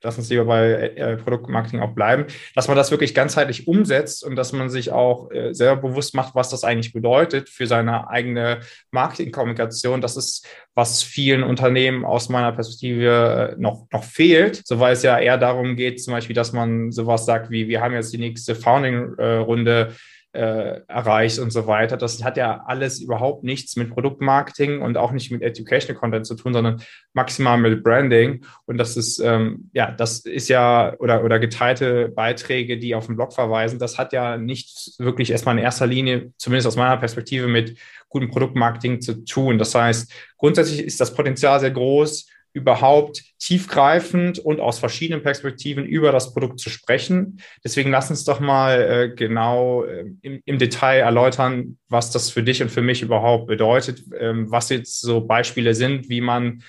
lass 0.03 0.17
uns 0.17 0.29
lieber 0.29 0.45
bei 0.45 0.71
äh, 0.95 1.17
Produktmarketing 1.17 1.79
auch 1.79 1.93
bleiben, 1.93 2.25
dass 2.55 2.67
man 2.67 2.77
das 2.77 2.91
wirklich 2.91 3.15
ganzheitlich 3.15 3.67
umsetzt 3.67 4.23
und 4.23 4.35
dass 4.35 4.53
man 4.53 4.69
sich 4.69 4.91
auch 4.91 5.31
äh, 5.31 5.53
sehr 5.53 5.75
bewusst 5.75 6.13
macht, 6.13 6.35
was 6.35 6.49
das 6.49 6.63
eigentlich 6.63 6.93
bedeutet 6.93 7.49
für 7.49 7.65
seine 7.65 8.09
eigene 8.09 8.59
Marketingkommunikation. 8.91 10.01
Das 10.01 10.17
ist, 10.17 10.47
was 10.75 11.01
vielen 11.01 11.43
Unternehmen 11.43 12.05
aus 12.05 12.29
meiner 12.29 12.51
Perspektive 12.51 13.55
äh, 13.57 13.61
noch, 13.61 13.87
noch 13.91 14.03
fehlt, 14.03 14.61
so 14.65 14.79
weil 14.79 14.93
es 14.93 15.03
ja 15.03 15.17
eher 15.17 15.37
darum 15.37 15.75
geht, 15.75 16.01
zum 16.01 16.13
Beispiel, 16.13 16.35
dass 16.35 16.53
man 16.53 16.91
sowas 16.91 17.25
sagt 17.25 17.49
wie, 17.49 17.67
wir 17.67 17.81
haben 17.81 17.93
jetzt 17.93 18.13
die 18.13 18.19
nächste 18.19 18.55
Founding-Runde 18.55 19.89
äh, 19.89 19.93
erreicht 20.33 21.39
und 21.39 21.51
so 21.51 21.67
weiter. 21.67 21.97
Das 21.97 22.23
hat 22.23 22.37
ja 22.37 22.63
alles 22.67 22.99
überhaupt 22.99 23.43
nichts 23.43 23.75
mit 23.75 23.89
Produktmarketing 23.89 24.81
und 24.81 24.97
auch 24.97 25.11
nicht 25.11 25.31
mit 25.31 25.41
Educational 25.41 25.99
Content 25.99 26.27
zu 26.27 26.35
tun, 26.35 26.53
sondern 26.53 26.81
maximal 27.13 27.57
mit 27.57 27.83
Branding. 27.83 28.45
Und 28.65 28.77
das 28.77 28.97
ist, 28.97 29.19
ähm, 29.19 29.69
ja, 29.73 29.91
das 29.91 30.19
ist 30.19 30.49
ja, 30.49 30.95
oder, 30.99 31.23
oder 31.23 31.39
geteilte 31.39 32.09
Beiträge, 32.09 32.77
die 32.77 32.93
auf 32.93 33.07
den 33.07 33.15
Blog 33.15 33.33
verweisen, 33.33 33.79
das 33.79 33.97
hat 33.97 34.13
ja 34.13 34.37
nicht 34.37 34.99
wirklich 34.99 35.31
erstmal 35.31 35.57
in 35.57 35.63
erster 35.63 35.87
Linie, 35.87 36.31
zumindest 36.37 36.67
aus 36.67 36.75
meiner 36.75 36.97
Perspektive, 36.97 37.47
mit 37.47 37.77
gutem 38.09 38.29
Produktmarketing 38.29 39.01
zu 39.01 39.25
tun. 39.25 39.57
Das 39.57 39.73
heißt, 39.73 40.11
grundsätzlich 40.37 40.83
ist 40.83 40.99
das 40.99 41.13
Potenzial 41.13 41.59
sehr 41.59 41.71
groß, 41.71 42.27
überhaupt 42.57 43.23
tiefgreifend 43.39 44.39
und 44.39 44.59
aus 44.59 44.79
verschiedenen 44.79 45.21
Perspektiven 45.21 45.85
über 45.85 46.11
das 46.11 46.33
Produkt 46.33 46.59
zu 46.59 46.71
sprechen. 46.71 47.39
Deswegen 47.63 47.91
lass 47.91 48.09
uns 48.09 48.25
doch 48.25 48.39
mal 48.39 48.81
äh, 48.81 49.15
genau 49.15 49.83
äh, 49.83 50.05
im, 50.21 50.41
im, 50.43 50.57
Detail 50.57 50.99
erläutern, 50.99 51.77
was 51.87 52.09
das 52.11 52.31
für 52.31 52.41
dich 52.41 52.63
und 52.63 52.69
für 52.69 52.81
mich 52.81 53.03
überhaupt 53.03 53.45
bedeutet, 53.45 54.01
ähm, 54.19 54.49
was 54.49 54.69
jetzt 54.69 54.99
so 55.01 55.21
Beispiele 55.21 55.75
sind, 55.75 56.09
wie 56.09 56.21
man 56.21 56.63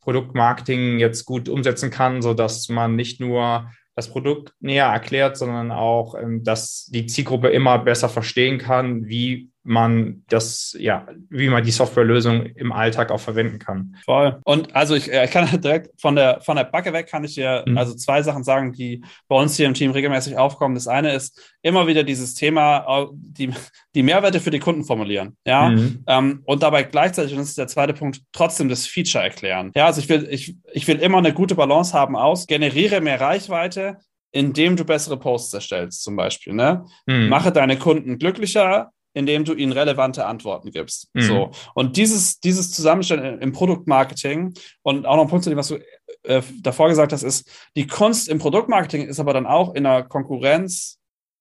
Produktmarketing 0.00 1.00
jetzt 1.00 1.24
gut 1.24 1.48
umsetzen 1.48 1.90
kann, 1.90 2.22
so 2.22 2.34
dass 2.34 2.68
man 2.68 2.94
nicht 2.94 3.20
nur 3.20 3.70
das 3.96 4.08
Produkt 4.08 4.54
näher 4.60 4.86
erklärt, 4.86 5.36
sondern 5.36 5.72
auch, 5.72 6.14
ähm, 6.14 6.44
dass 6.44 6.86
die 6.86 7.06
Zielgruppe 7.06 7.48
immer 7.48 7.78
besser 7.78 8.08
verstehen 8.08 8.58
kann, 8.58 9.06
wie 9.06 9.51
man 9.64 10.24
das, 10.28 10.76
ja, 10.78 11.06
wie 11.30 11.48
man 11.48 11.62
die 11.62 11.70
Softwarelösung 11.70 12.46
im 12.46 12.72
Alltag 12.72 13.10
auch 13.10 13.20
verwenden 13.20 13.58
kann. 13.58 13.96
Voll. 14.04 14.40
Und 14.44 14.74
also 14.74 14.94
ich, 14.94 15.10
ich 15.10 15.30
kann 15.30 15.48
direkt 15.60 16.00
von 16.00 16.16
der, 16.16 16.40
von 16.40 16.56
der 16.56 16.64
Backe 16.64 16.92
weg 16.92 17.06
kann 17.06 17.24
ich 17.24 17.34
dir 17.34 17.64
mhm. 17.66 17.78
also 17.78 17.94
zwei 17.94 18.22
Sachen 18.22 18.44
sagen, 18.44 18.72
die 18.72 19.02
bei 19.28 19.36
uns 19.36 19.56
hier 19.56 19.66
im 19.66 19.74
Team 19.74 19.92
regelmäßig 19.92 20.36
aufkommen. 20.36 20.74
Das 20.74 20.88
eine 20.88 21.12
ist 21.12 21.40
immer 21.62 21.86
wieder 21.86 22.02
dieses 22.02 22.34
Thema, 22.34 23.08
die, 23.14 23.50
die 23.94 24.02
Mehrwerte 24.02 24.40
für 24.40 24.50
die 24.50 24.58
Kunden 24.58 24.84
formulieren. 24.84 25.36
Ja. 25.46 25.70
Mhm. 25.70 26.04
Ähm, 26.06 26.42
und 26.44 26.62
dabei 26.62 26.82
gleichzeitig, 26.82 27.32
und 27.32 27.38
das 27.38 27.50
ist 27.50 27.58
der 27.58 27.68
zweite 27.68 27.94
Punkt, 27.94 28.20
trotzdem 28.32 28.68
das 28.68 28.86
Feature 28.86 29.22
erklären. 29.22 29.70
Ja, 29.76 29.86
also 29.86 30.00
ich 30.00 30.08
will, 30.08 30.26
ich, 30.30 30.56
ich 30.72 30.88
will 30.88 30.98
immer 30.98 31.18
eine 31.18 31.32
gute 31.32 31.54
Balance 31.54 31.92
haben 31.92 32.16
aus, 32.16 32.46
generiere 32.46 33.00
mehr 33.00 33.20
Reichweite, 33.20 33.98
indem 34.32 34.76
du 34.76 34.84
bessere 34.84 35.18
Posts 35.18 35.54
erstellst, 35.54 36.02
zum 36.02 36.16
Beispiel. 36.16 36.54
Ne? 36.54 36.84
Mhm. 37.06 37.28
Mache 37.28 37.52
deine 37.52 37.78
Kunden 37.78 38.18
glücklicher, 38.18 38.90
indem 39.14 39.44
du 39.44 39.54
ihnen 39.54 39.72
relevante 39.72 40.26
Antworten 40.26 40.70
gibst. 40.70 41.08
Mhm. 41.14 41.20
So. 41.22 41.50
Und 41.74 41.96
dieses, 41.96 42.40
dieses 42.40 42.72
Zusammenstellen 42.72 43.40
im 43.40 43.52
Produktmarketing 43.52 44.54
und 44.82 45.06
auch 45.06 45.16
noch 45.16 45.24
ein 45.24 45.28
Punkt 45.28 45.44
zu 45.44 45.50
dem, 45.50 45.58
was 45.58 45.68
du 45.68 45.78
äh, 46.22 46.42
davor 46.62 46.88
gesagt 46.88 47.12
hast, 47.12 47.22
ist, 47.22 47.50
die 47.76 47.86
Kunst 47.86 48.28
im 48.28 48.38
Produktmarketing 48.38 49.06
ist 49.06 49.20
aber 49.20 49.32
dann 49.32 49.46
auch 49.46 49.74
in 49.74 49.86
einer 49.86 50.02
Konkurrenz, 50.02 50.98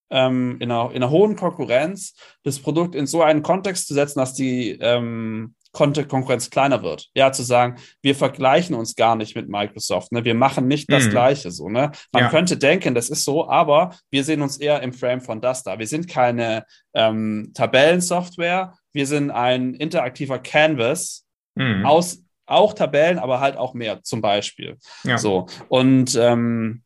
ähm, 0.09 0.57
in, 0.59 0.71
einer, 0.71 0.89
in 0.91 0.97
einer 0.97 1.09
hohen 1.09 1.35
Konkurrenz, 1.35 2.15
das 2.43 2.59
Produkt 2.59 2.95
in 2.95 3.07
so 3.07 3.21
einen 3.21 3.43
Kontext 3.43 3.87
zu 3.87 3.93
setzen, 3.93 4.19
dass 4.19 4.33
die, 4.33 4.71
ähm, 4.81 5.55
Konkurrenz 5.73 6.49
kleiner 6.49 6.83
wird. 6.83 7.09
Ja, 7.13 7.31
zu 7.31 7.43
sagen, 7.43 7.77
wir 8.01 8.15
vergleichen 8.15 8.75
uns 8.75 8.95
gar 8.95 9.15
nicht 9.15 9.35
mit 9.35 9.49
Microsoft, 9.49 10.11
ne? 10.11 10.25
wir 10.25 10.35
machen 10.35 10.67
nicht 10.67 10.91
das 10.91 11.05
mhm. 11.05 11.09
Gleiche 11.11 11.51
so. 11.51 11.69
Ne? 11.69 11.91
Man 12.11 12.23
ja. 12.23 12.29
könnte 12.29 12.57
denken, 12.57 12.93
das 12.93 13.09
ist 13.09 13.23
so, 13.23 13.49
aber 13.49 13.95
wir 14.09 14.23
sehen 14.23 14.41
uns 14.41 14.57
eher 14.57 14.81
im 14.81 14.93
Frame 14.93 15.21
von 15.21 15.41
das 15.41 15.63
da. 15.63 15.79
Wir 15.79 15.87
sind 15.87 16.07
keine 16.07 16.65
ähm, 16.93 17.51
Tabellensoftware, 17.53 18.73
wir 18.93 19.07
sind 19.07 19.31
ein 19.31 19.73
interaktiver 19.73 20.39
Canvas 20.39 21.25
mhm. 21.55 21.85
aus 21.85 22.23
auch 22.45 22.73
Tabellen, 22.73 23.17
aber 23.17 23.39
halt 23.39 23.55
auch 23.55 23.73
mehr 23.73 24.03
zum 24.03 24.21
Beispiel. 24.21 24.77
Ja. 25.03 25.17
So 25.17 25.47
und 25.69 26.15
ähm, 26.19 26.83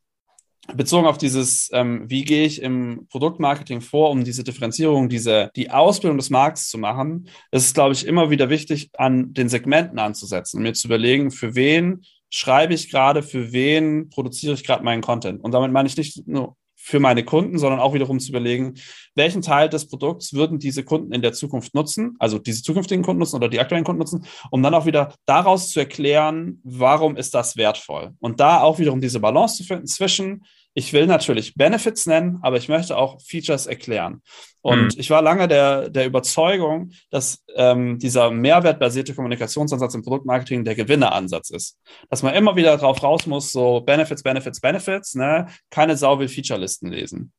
bezogen 0.73 1.07
auf 1.07 1.17
dieses, 1.17 1.69
ähm, 1.73 2.05
wie 2.07 2.23
gehe 2.23 2.45
ich 2.45 2.61
im 2.61 3.07
Produktmarketing 3.09 3.81
vor, 3.81 4.09
um 4.09 4.23
diese 4.23 4.43
Differenzierung, 4.43 5.09
diese, 5.09 5.49
die 5.55 5.71
Ausbildung 5.71 6.17
des 6.17 6.29
Markts 6.29 6.69
zu 6.69 6.77
machen, 6.77 7.27
ist 7.51 7.65
es, 7.65 7.73
glaube 7.73 7.93
ich, 7.93 8.05
immer 8.05 8.29
wieder 8.29 8.49
wichtig, 8.49 8.89
an 8.97 9.33
den 9.33 9.49
Segmenten 9.49 9.99
anzusetzen, 9.99 10.61
mir 10.61 10.73
zu 10.73 10.87
überlegen, 10.87 11.31
für 11.31 11.55
wen 11.55 12.01
schreibe 12.29 12.73
ich 12.73 12.89
gerade, 12.89 13.23
für 13.23 13.51
wen 13.51 14.09
produziere 14.09 14.53
ich 14.53 14.63
gerade 14.63 14.83
meinen 14.83 15.01
Content. 15.01 15.43
Und 15.43 15.53
damit 15.53 15.71
meine 15.71 15.87
ich 15.87 15.97
nicht 15.97 16.27
nur 16.27 16.55
für 16.85 16.99
meine 16.99 17.23
Kunden, 17.23 17.57
sondern 17.57 17.79
auch 17.79 17.95
wiederum 17.95 18.19
zu 18.19 18.29
überlegen, 18.29 18.75
welchen 19.15 19.41
Teil 19.41 19.69
des 19.69 19.87
Produkts 19.87 20.33
würden 20.33 20.59
diese 20.59 20.83
Kunden 20.83 21.13
in 21.13 21.23
der 21.23 21.33
Zukunft 21.33 21.73
nutzen, 21.73 22.15
also 22.19 22.37
diese 22.37 22.61
zukünftigen 22.61 23.03
Kunden 23.03 23.21
nutzen 23.21 23.37
oder 23.37 23.49
die 23.49 23.59
aktuellen 23.59 23.83
Kunden 23.83 24.01
nutzen, 24.01 24.25
um 24.51 24.61
dann 24.61 24.75
auch 24.75 24.85
wieder 24.85 25.15
daraus 25.25 25.71
zu 25.71 25.79
erklären, 25.79 26.61
warum 26.63 27.17
ist 27.17 27.33
das 27.33 27.57
wertvoll. 27.57 28.13
Und 28.19 28.39
da 28.39 28.61
auch 28.61 28.77
wiederum 28.77 29.01
diese 29.01 29.19
Balance 29.19 29.57
zu 29.57 29.63
finden 29.63 29.87
zwischen, 29.87 30.45
ich 30.77 30.91
will 30.91 31.07
natürlich 31.07 31.55
Benefits 31.55 32.05
nennen, 32.05 32.39
aber 32.41 32.57
ich 32.57 32.67
möchte 32.67 32.97
auch 32.97 33.21
Features 33.21 33.65
erklären. 33.65 34.21
Und 34.61 34.95
mhm. 34.95 34.99
ich 34.99 35.09
war 35.09 35.21
lange 35.21 35.47
der, 35.47 35.89
der 35.89 36.05
Überzeugung, 36.05 36.91
dass 37.11 37.43
ähm, 37.55 37.97
dieser 37.97 38.29
mehrwertbasierte 38.29 39.15
Kommunikationsansatz 39.15 39.95
im 39.95 40.03
Produktmarketing 40.03 40.65
der 40.65 40.75
Gewinneransatz 40.75 41.49
ist. 41.49 41.79
Dass 42.09 42.23
man 42.23 42.33
immer 42.33 42.57
wieder 42.57 42.77
drauf 42.77 43.01
raus 43.01 43.25
muss, 43.25 43.53
so 43.53 43.79
Benefits, 43.81 44.21
Benefits, 44.21 44.59
Benefits, 44.59 45.15
ne? 45.15 45.47
keine 45.69 45.95
Sau 45.95 46.19
will 46.19 46.27
Featurelisten 46.27 46.91
lesen. 46.91 47.31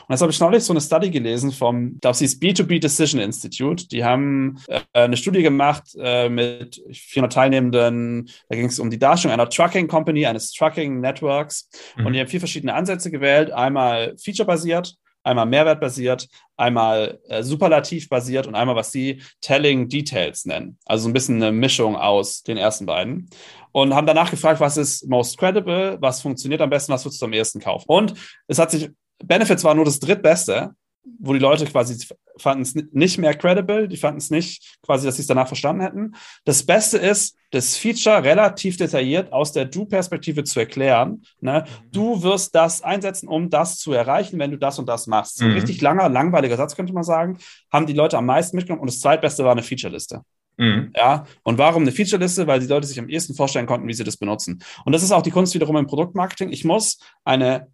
Und 0.00 0.10
jetzt 0.10 0.22
habe 0.22 0.32
ich 0.32 0.40
neulich 0.40 0.64
so 0.64 0.72
eine 0.72 0.80
Study 0.80 1.10
gelesen 1.10 1.52
vom, 1.52 1.98
das 2.00 2.18
hieß 2.18 2.40
B2B 2.40 2.80
Decision 2.80 3.20
Institute. 3.20 3.88
Die 3.88 4.04
haben 4.04 4.58
äh, 4.68 4.80
eine 4.92 5.16
Studie 5.16 5.42
gemacht 5.42 5.84
äh, 5.98 6.28
mit 6.28 6.82
400 6.92 7.32
Teilnehmenden. 7.32 8.30
Da 8.48 8.56
ging 8.56 8.66
es 8.66 8.78
um 8.78 8.90
die 8.90 8.98
Darstellung 8.98 9.34
einer 9.34 9.48
Trucking 9.48 9.88
Company, 9.88 10.26
eines 10.26 10.52
Trucking 10.52 11.00
Networks. 11.00 11.68
Mhm. 11.96 12.06
Und 12.06 12.12
die 12.12 12.20
haben 12.20 12.28
vier 12.28 12.40
verschiedene 12.40 12.74
Ansätze 12.74 13.10
gewählt. 13.10 13.50
Einmal 13.52 14.14
feature-basiert, 14.16 14.94
einmal 15.22 15.46
mehrwertbasiert, 15.46 16.28
einmal 16.56 17.18
äh, 17.28 17.42
superlativ-basiert 17.42 18.46
und 18.46 18.54
einmal, 18.54 18.76
was 18.76 18.92
sie 18.92 19.22
Telling 19.40 19.88
Details 19.88 20.44
nennen. 20.44 20.78
Also 20.84 21.04
so 21.04 21.08
ein 21.08 21.14
bisschen 21.14 21.42
eine 21.42 21.52
Mischung 21.52 21.96
aus 21.96 22.42
den 22.42 22.56
ersten 22.56 22.86
beiden. 22.86 23.28
Und 23.72 23.94
haben 23.94 24.06
danach 24.06 24.30
gefragt, 24.30 24.60
was 24.60 24.76
ist 24.76 25.08
most 25.08 25.36
credible, 25.36 25.96
was 26.00 26.22
funktioniert 26.22 26.60
am 26.60 26.70
besten, 26.70 26.92
was 26.92 27.04
würdest 27.04 27.20
du 27.20 27.26
am 27.26 27.32
ehesten 27.32 27.60
kaufen? 27.60 27.86
Und 27.88 28.14
es 28.46 28.58
hat 28.58 28.70
sich 28.70 28.90
Benefits 29.22 29.64
war 29.64 29.74
nur 29.74 29.84
das 29.84 30.00
drittbeste, 30.00 30.74
wo 31.18 31.32
die 31.32 31.38
Leute 31.38 31.66
quasi 31.66 32.06
fanden 32.36 32.62
es 32.62 32.74
nicht 32.74 33.18
mehr 33.18 33.34
credible, 33.34 33.88
die 33.88 33.96
fanden 33.96 34.18
es 34.18 34.30
nicht 34.30 34.78
quasi, 34.82 35.06
dass 35.06 35.16
sie 35.16 35.22
es 35.22 35.28
danach 35.28 35.46
verstanden 35.46 35.82
hätten. 35.82 36.14
Das 36.44 36.64
Beste 36.64 36.98
ist, 36.98 37.36
das 37.50 37.76
Feature 37.76 38.24
relativ 38.24 38.76
detailliert 38.76 39.32
aus 39.32 39.52
der 39.52 39.66
Du-Perspektive 39.66 40.42
zu 40.42 40.58
erklären. 40.58 41.22
Ne? 41.40 41.64
Du 41.92 42.22
wirst 42.22 42.54
das 42.54 42.82
einsetzen, 42.82 43.28
um 43.28 43.50
das 43.50 43.78
zu 43.78 43.92
erreichen, 43.92 44.38
wenn 44.38 44.50
du 44.50 44.58
das 44.58 44.78
und 44.78 44.88
das 44.88 45.06
machst. 45.06 45.36
So 45.36 45.44
ein 45.44 45.52
mhm. 45.52 45.58
richtig 45.58 45.80
langer, 45.80 46.08
langweiliger 46.08 46.56
Satz, 46.56 46.74
könnte 46.74 46.92
man 46.92 47.04
sagen, 47.04 47.38
haben 47.72 47.86
die 47.86 47.92
Leute 47.92 48.18
am 48.18 48.26
meisten 48.26 48.56
mitgenommen. 48.56 48.80
Und 48.80 48.90
das 48.90 49.00
zweitbeste 49.00 49.44
war 49.44 49.52
eine 49.52 49.62
Feature-Liste. 49.62 50.22
Mhm. 50.56 50.92
Ja, 50.96 51.26
und 51.42 51.58
warum 51.58 51.82
eine 51.82 51.92
Feature-Liste? 51.92 52.46
Weil 52.46 52.60
die 52.60 52.66
Leute 52.66 52.86
sich 52.86 52.98
am 52.98 53.08
ehesten 53.08 53.34
vorstellen 53.34 53.66
konnten, 53.66 53.86
wie 53.86 53.94
sie 53.94 54.04
das 54.04 54.16
benutzen. 54.16 54.62
Und 54.84 54.92
das 54.92 55.02
ist 55.02 55.12
auch 55.12 55.22
die 55.22 55.30
Kunst 55.30 55.54
wiederum 55.54 55.76
im 55.76 55.86
Produktmarketing. 55.86 56.50
Ich 56.50 56.64
muss 56.64 56.98
eine 57.24 57.68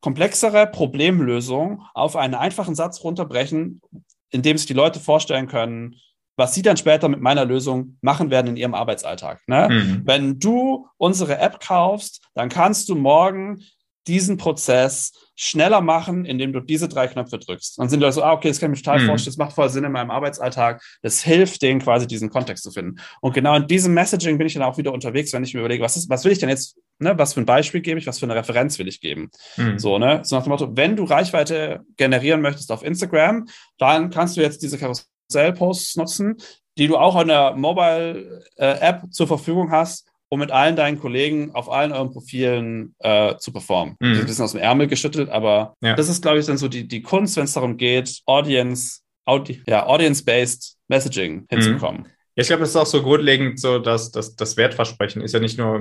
komplexere 0.00 0.66
Problemlösung 0.66 1.82
auf 1.94 2.16
einen 2.16 2.34
einfachen 2.34 2.74
Satz 2.74 3.04
runterbrechen, 3.04 3.82
in 4.30 4.42
dem 4.42 4.56
sich 4.56 4.66
die 4.66 4.74
Leute 4.74 5.00
vorstellen 5.00 5.46
können, 5.46 5.96
was 6.36 6.54
sie 6.54 6.62
dann 6.62 6.76
später 6.76 7.08
mit 7.08 7.20
meiner 7.20 7.44
Lösung 7.44 7.98
machen 8.00 8.30
werden 8.30 8.48
in 8.48 8.56
ihrem 8.56 8.74
Arbeitsalltag. 8.74 9.42
Ne? 9.46 9.68
Mhm. 9.70 10.02
Wenn 10.04 10.38
du 10.38 10.86
unsere 10.96 11.38
App 11.38 11.60
kaufst, 11.60 12.22
dann 12.34 12.48
kannst 12.48 12.88
du 12.88 12.94
morgen 12.94 13.62
diesen 14.06 14.36
Prozess 14.36 15.12
schneller 15.36 15.80
machen, 15.80 16.24
indem 16.24 16.52
du 16.52 16.60
diese 16.60 16.88
drei 16.88 17.06
Knöpfe 17.06 17.38
drückst. 17.38 17.78
Dann 17.78 17.88
sind 17.88 18.00
die 18.00 18.04
Leute 18.04 18.16
so, 18.16 18.22
ah, 18.22 18.32
okay, 18.32 18.48
das 18.48 18.60
kann 18.60 18.72
ich 18.72 18.78
mir 18.78 18.82
total 18.82 19.00
mhm. 19.02 19.06
vorstellen, 19.06 19.32
das 19.32 19.38
macht 19.38 19.54
voll 19.54 19.68
Sinn 19.68 19.84
in 19.84 19.92
meinem 19.92 20.10
Arbeitsalltag. 20.10 20.82
Das 21.02 21.22
hilft 21.22 21.62
denen 21.62 21.80
quasi, 21.80 22.06
diesen 22.06 22.30
Kontext 22.30 22.64
zu 22.64 22.70
finden. 22.70 23.00
Und 23.20 23.34
genau 23.34 23.56
in 23.56 23.66
diesem 23.66 23.94
Messaging 23.94 24.38
bin 24.38 24.46
ich 24.46 24.54
dann 24.54 24.62
auch 24.62 24.78
wieder 24.78 24.92
unterwegs, 24.92 25.32
wenn 25.32 25.44
ich 25.44 25.54
mir 25.54 25.60
überlege, 25.60 25.82
was, 25.82 25.96
ist, 25.96 26.10
was 26.10 26.24
will 26.24 26.32
ich 26.32 26.38
denn 26.38 26.48
jetzt 26.48 26.76
ne, 27.00 27.18
was 27.18 27.34
für 27.34 27.40
ein 27.40 27.46
Beispiel 27.46 27.80
gebe 27.80 27.98
ich, 27.98 28.06
was 28.06 28.18
für 28.18 28.26
eine 28.26 28.34
Referenz 28.34 28.78
will 28.78 28.88
ich 28.88 29.00
geben. 29.00 29.30
Mhm. 29.56 29.78
So, 29.78 29.98
ne? 29.98 30.20
So 30.22 30.36
nach 30.36 30.44
dem 30.44 30.50
Motto, 30.50 30.76
wenn 30.76 30.96
du 30.96 31.04
Reichweite 31.04 31.80
generieren 31.96 32.40
möchtest 32.40 32.70
auf 32.70 32.84
Instagram, 32.84 33.46
dann 33.78 34.10
kannst 34.10 34.36
du 34.36 34.42
jetzt 34.42 34.62
diese 34.62 34.78
Karussell-Posts 34.78 35.96
nutzen, 35.96 36.36
die 36.78 36.86
du 36.86 36.96
auch 36.96 37.20
in 37.20 37.28
der 37.28 37.56
Mobile-App 37.56 39.02
zur 39.10 39.26
Verfügung 39.26 39.70
hast, 39.70 40.06
um 40.30 40.38
mit 40.38 40.52
allen 40.52 40.76
deinen 40.76 40.98
Kollegen 40.98 41.54
auf 41.54 41.70
allen 41.70 41.92
euren 41.92 42.12
Profilen 42.12 42.94
äh, 43.00 43.36
zu 43.36 43.52
performen. 43.52 43.96
Mhm. 43.98 44.10
Das 44.10 44.12
ist 44.12 44.20
ein 44.20 44.26
bisschen 44.26 44.44
aus 44.44 44.52
dem 44.52 44.60
Ärmel 44.60 44.86
geschüttelt, 44.86 45.28
aber 45.28 45.74
ja. 45.82 45.94
das 45.94 46.08
ist, 46.08 46.22
glaube 46.22 46.38
ich, 46.38 46.46
dann 46.46 46.56
so 46.56 46.68
die, 46.68 46.86
die 46.86 47.02
Kunst, 47.02 47.36
wenn 47.36 47.44
es 47.44 47.52
darum 47.52 47.76
geht, 47.76 48.20
Audience, 48.26 49.00
Audi 49.24 49.62
ja, 49.66 49.86
Audience-based 49.86 50.78
Messaging 50.88 51.46
hinzubekommen. 51.50 52.02
Mhm. 52.02 52.06
Ja, 52.36 52.42
ich 52.42 52.46
glaube, 52.46 52.60
das 52.60 52.70
ist 52.70 52.76
auch 52.76 52.86
so 52.86 53.02
grundlegend 53.02 53.60
so, 53.60 53.80
dass 53.80 54.12
das, 54.12 54.36
das 54.36 54.56
Wertversprechen 54.56 55.20
ist 55.20 55.34
ja 55.34 55.40
nicht 55.40 55.58
nur 55.58 55.76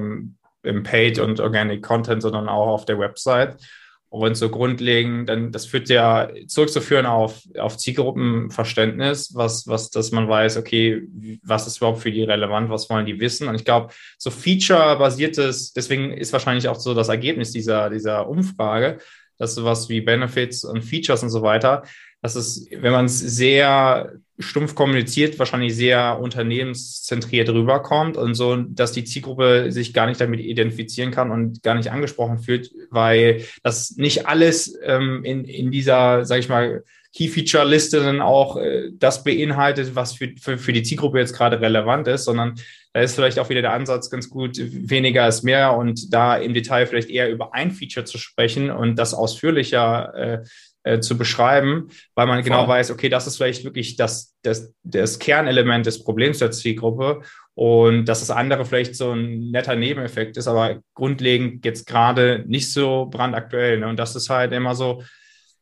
im 0.63 0.83
Paid 0.83 1.19
und 1.19 1.39
Organic 1.39 1.83
Content, 1.83 2.21
sondern 2.21 2.49
auch 2.49 2.67
auf 2.67 2.85
der 2.85 2.99
Website. 2.99 3.55
Und 4.11 4.35
so 4.35 4.49
grundlegend, 4.49 5.29
dann 5.29 5.51
das 5.51 5.67
führt 5.67 5.87
ja 5.87 6.29
zurückzuführen 6.47 7.05
auf, 7.05 7.43
auf 7.59 7.77
Zielgruppenverständnis, 7.77 9.35
was, 9.35 9.67
was, 9.67 9.91
dass 9.91 10.11
man 10.11 10.27
weiß, 10.27 10.57
okay, 10.57 11.03
was 11.43 11.67
ist 11.67 11.77
überhaupt 11.77 11.99
für 11.99 12.11
die 12.11 12.23
relevant, 12.23 12.71
was 12.71 12.89
wollen 12.89 13.05
die 13.05 13.19
wissen? 13.19 13.47
Und 13.47 13.53
ich 13.53 13.65
glaube, 13.65 13.93
so 14.17 14.31
Feature-basiertes, 14.31 15.73
deswegen 15.73 16.11
ist 16.11 16.33
wahrscheinlich 16.33 16.67
auch 16.67 16.79
so 16.79 16.95
das 16.95 17.09
Ergebnis 17.09 17.51
dieser, 17.51 17.91
dieser 17.91 18.27
Umfrage, 18.27 18.97
dass 19.37 19.53
sowas 19.53 19.89
wie 19.89 20.01
Benefits 20.01 20.63
und 20.63 20.81
Features 20.81 21.21
und 21.21 21.29
so 21.29 21.43
weiter, 21.43 21.83
dass 22.23 22.33
es, 22.33 22.65
wenn 22.71 22.91
man 22.91 23.05
es 23.05 23.19
sehr 23.19 24.13
stumpf 24.39 24.73
kommuniziert, 24.73 25.37
wahrscheinlich 25.37 25.75
sehr 25.75 26.19
unternehmenszentriert 26.19 27.49
rüberkommt 27.49 28.17
und 28.17 28.33
so, 28.33 28.55
dass 28.55 28.93
die 28.93 29.03
Zielgruppe 29.03 29.71
sich 29.71 29.93
gar 29.93 30.07
nicht 30.07 30.21
damit 30.21 30.39
identifizieren 30.39 31.11
kann 31.11 31.29
und 31.29 31.61
gar 31.61 31.75
nicht 31.75 31.91
angesprochen 31.91 32.39
fühlt, 32.39 32.71
weil 32.89 33.43
das 33.63 33.97
nicht 33.97 34.27
alles 34.27 34.77
ähm, 34.83 35.23
in, 35.25 35.43
in 35.43 35.71
dieser, 35.71 36.25
sag 36.25 36.39
ich 36.39 36.49
mal, 36.49 36.83
Key-Feature-Liste 37.13 38.01
dann 38.01 38.21
auch 38.21 38.57
äh, 38.57 38.91
das 38.93 39.23
beinhaltet, 39.23 39.95
was 39.95 40.13
für, 40.13 40.31
für, 40.39 40.57
für 40.57 40.73
die 40.73 40.83
Zielgruppe 40.83 41.19
jetzt 41.19 41.35
gerade 41.35 41.59
relevant 41.59 42.07
ist, 42.07 42.23
sondern 42.23 42.55
da 42.93 43.01
ist 43.01 43.15
vielleicht 43.15 43.39
auch 43.39 43.49
wieder 43.49 43.61
der 43.61 43.73
Ansatz 43.73 44.09
ganz 44.09 44.29
gut, 44.29 44.57
weniger 44.57 45.27
ist 45.27 45.43
mehr 45.43 45.75
und 45.75 46.13
da 46.13 46.37
im 46.37 46.53
Detail 46.53 46.85
vielleicht 46.85 47.09
eher 47.09 47.29
über 47.29 47.53
ein 47.53 47.71
Feature 47.71 48.05
zu 48.05 48.17
sprechen 48.17 48.69
und 48.71 48.95
das 48.97 49.13
ausführlicher 49.13 50.13
äh, 50.15 50.43
äh, 50.89 50.99
zu 51.01 51.17
beschreiben, 51.17 51.89
weil 52.15 52.25
man 52.25 52.43
genau 52.43 52.67
weiß, 52.67 52.89
okay, 52.89 53.09
das 53.09 53.27
ist 53.27 53.37
vielleicht 53.37 53.63
wirklich 53.63 53.95
das, 53.95 54.35
das, 54.41 54.73
das 54.81 55.19
Kernelement 55.19 55.85
des 55.85 56.03
Problems 56.03 56.39
der 56.39 56.49
Zielgruppe 56.49 57.21
und 57.53 58.05
dass 58.05 58.21
das 58.21 58.31
andere 58.31 58.65
vielleicht 58.65 58.95
so 58.95 59.11
ein 59.11 59.51
netter 59.51 59.75
Nebeneffekt 59.75 60.35
ist, 60.37 60.47
aber 60.47 60.79
grundlegend 60.95 61.63
jetzt 61.63 61.85
gerade 61.85 62.43
nicht 62.47 62.73
so 62.73 63.05
brandaktuell. 63.11 63.79
Ne? 63.79 63.87
Und 63.87 63.99
das 63.99 64.15
ist 64.15 64.31
halt 64.31 64.51
immer 64.51 64.73
so, 64.73 65.03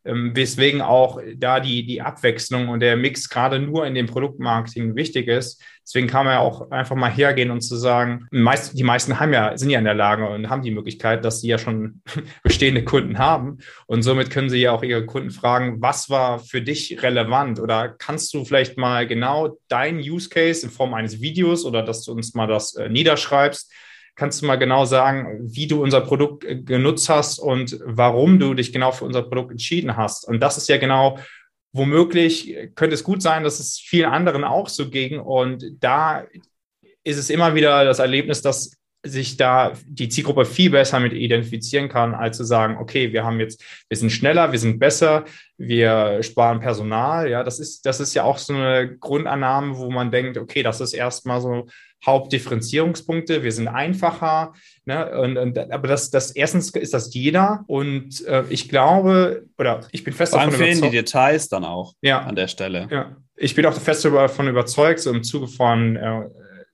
ähm, 0.05 0.33
weswegen 0.33 0.81
auch 0.81 1.19
da 1.35 1.59
die, 1.59 1.85
die 1.85 2.01
Abwechslung 2.01 2.69
und 2.69 2.79
der 2.79 2.95
Mix 2.95 3.27
gerade 3.27 3.59
nur 3.59 3.85
in 3.85 3.95
dem 3.95 4.05
Produktmarketing 4.05 4.95
wichtig 4.95 5.27
ist. 5.27 5.61
Deswegen 5.87 6.07
kann 6.07 6.25
man 6.25 6.33
ja 6.33 6.39
auch 6.41 6.69
einfach 6.69 6.97
mal 6.97 7.09
hergehen 7.09 7.49
und 7.49 7.61
zu 7.61 7.77
sagen, 7.77 8.27
meist, 8.29 8.77
die 8.77 8.83
meisten 8.83 9.21
haben 9.21 9.31
ja, 9.31 9.57
sind 9.57 9.69
ja 9.69 9.79
in 9.79 9.85
der 9.85 9.93
Lage 9.93 10.27
und 10.27 10.49
haben 10.49 10.61
die 10.61 10.71
Möglichkeit, 10.71 11.23
dass 11.23 11.39
sie 11.39 11.47
ja 11.47 11.57
schon 11.57 12.01
bestehende 12.43 12.83
Kunden 12.83 13.17
haben. 13.17 13.59
Und 13.85 14.01
somit 14.01 14.29
können 14.29 14.49
sie 14.49 14.59
ja 14.59 14.73
auch 14.73 14.83
ihre 14.83 15.05
Kunden 15.05 15.31
fragen, 15.31 15.81
was 15.81 16.09
war 16.09 16.39
für 16.39 16.61
dich 16.61 17.01
relevant? 17.01 17.61
Oder 17.61 17.87
kannst 17.87 18.33
du 18.33 18.43
vielleicht 18.43 18.77
mal 18.77 19.07
genau 19.07 19.57
deinen 19.69 19.99
Use 19.99 20.27
Case 20.27 20.65
in 20.65 20.71
Form 20.73 20.93
eines 20.93 21.21
Videos 21.21 21.63
oder 21.63 21.83
dass 21.83 22.03
du 22.03 22.11
uns 22.11 22.33
mal 22.33 22.47
das 22.47 22.75
äh, 22.75 22.89
niederschreibst, 22.89 23.71
Kannst 24.17 24.41
du 24.41 24.47
mal 24.47 24.55
genau 24.55 24.83
sagen, 24.85 25.37
wie 25.43 25.67
du 25.67 25.83
unser 25.83 26.01
Produkt 26.01 26.43
äh, 26.43 26.55
genutzt 26.55 27.07
hast 27.07 27.37
und 27.37 27.79
warum 27.85 28.39
du 28.39 28.55
dich 28.55 28.73
genau 28.73 28.91
für 28.91 29.05
unser 29.05 29.21
Produkt 29.21 29.51
entschieden 29.51 29.95
hast? 29.95 30.27
Und 30.27 30.39
das 30.39 30.57
ist 30.57 30.67
ja 30.69 30.77
genau, 30.77 31.19
womöglich 31.77 32.55
könnte 32.75 32.95
es 32.95 33.03
gut 33.03 33.21
sein, 33.21 33.43
dass 33.43 33.59
es 33.59 33.79
vielen 33.79 34.11
anderen 34.11 34.43
auch 34.43 34.69
so 34.69 34.89
ging. 34.89 35.19
Und 35.19 35.65
da 35.79 36.25
ist 37.03 37.17
es 37.17 37.29
immer 37.29 37.55
wieder 37.55 37.85
das 37.85 37.99
Erlebnis, 37.99 38.41
dass 38.41 38.71
sich 39.05 39.37
da 39.37 39.73
die 39.85 40.09
Zielgruppe 40.09 40.45
viel 40.45 40.71
besser 40.71 40.99
mit 40.99 41.13
identifizieren 41.13 41.87
kann, 41.87 42.13
als 42.13 42.37
zu 42.37 42.43
sagen, 42.43 42.77
okay, 42.77 43.13
wir 43.13 43.23
haben 43.23 43.39
jetzt, 43.39 43.63
wir 43.87 43.97
sind 43.97 44.11
schneller, 44.11 44.51
wir 44.51 44.59
sind 44.59 44.79
besser, 44.79 45.25
wir 45.57 46.21
sparen 46.23 46.59
Personal. 46.59 47.29
Ja, 47.29 47.43
das 47.43 47.59
ist, 47.59 47.85
das 47.85 47.99
ist 47.99 48.13
ja 48.13 48.23
auch 48.23 48.37
so 48.37 48.53
eine 48.53 48.97
Grundannahme, 48.97 49.77
wo 49.77 49.89
man 49.89 50.11
denkt, 50.11 50.37
okay, 50.37 50.63
das 50.63 50.81
ist 50.81 50.93
erstmal 50.93 51.41
so 51.41 51.67
Hauptdifferenzierungspunkte, 52.05 53.43
wir 53.43 53.51
sind 53.51 53.67
einfacher. 53.67 54.53
Ne? 54.87 55.19
Und, 55.19 55.37
und, 55.37 55.57
aber 55.57 55.89
das, 55.89 56.11
das 56.11 56.31
erstens 56.31 56.69
ist 56.69 56.93
das 56.93 57.13
jeder. 57.13 57.65
Und 57.67 58.25
äh, 58.25 58.45
ich 58.47 58.69
glaube, 58.69 59.45
oder 59.57 59.81
ich 59.91 60.05
bin 60.05 60.13
fest 60.13 60.31
Vor 60.31 60.39
allem 60.39 60.51
davon 60.51 60.65
überzeugt. 60.65 60.93
die 60.93 60.97
Details 60.97 61.49
dann 61.49 61.65
auch 61.65 61.93
ja, 62.01 62.21
an 62.21 62.35
der 62.35 62.47
Stelle. 62.47 62.87
Ja. 62.89 63.17
Ich 63.35 63.53
bin 63.53 63.65
auch 63.65 63.73
fest 63.73 64.05
davon 64.05 64.47
überzeugt, 64.47 65.01
so 65.01 65.11
im 65.11 65.23
Zuge 65.23 65.49
von 65.49 65.97
äh, 65.97 66.29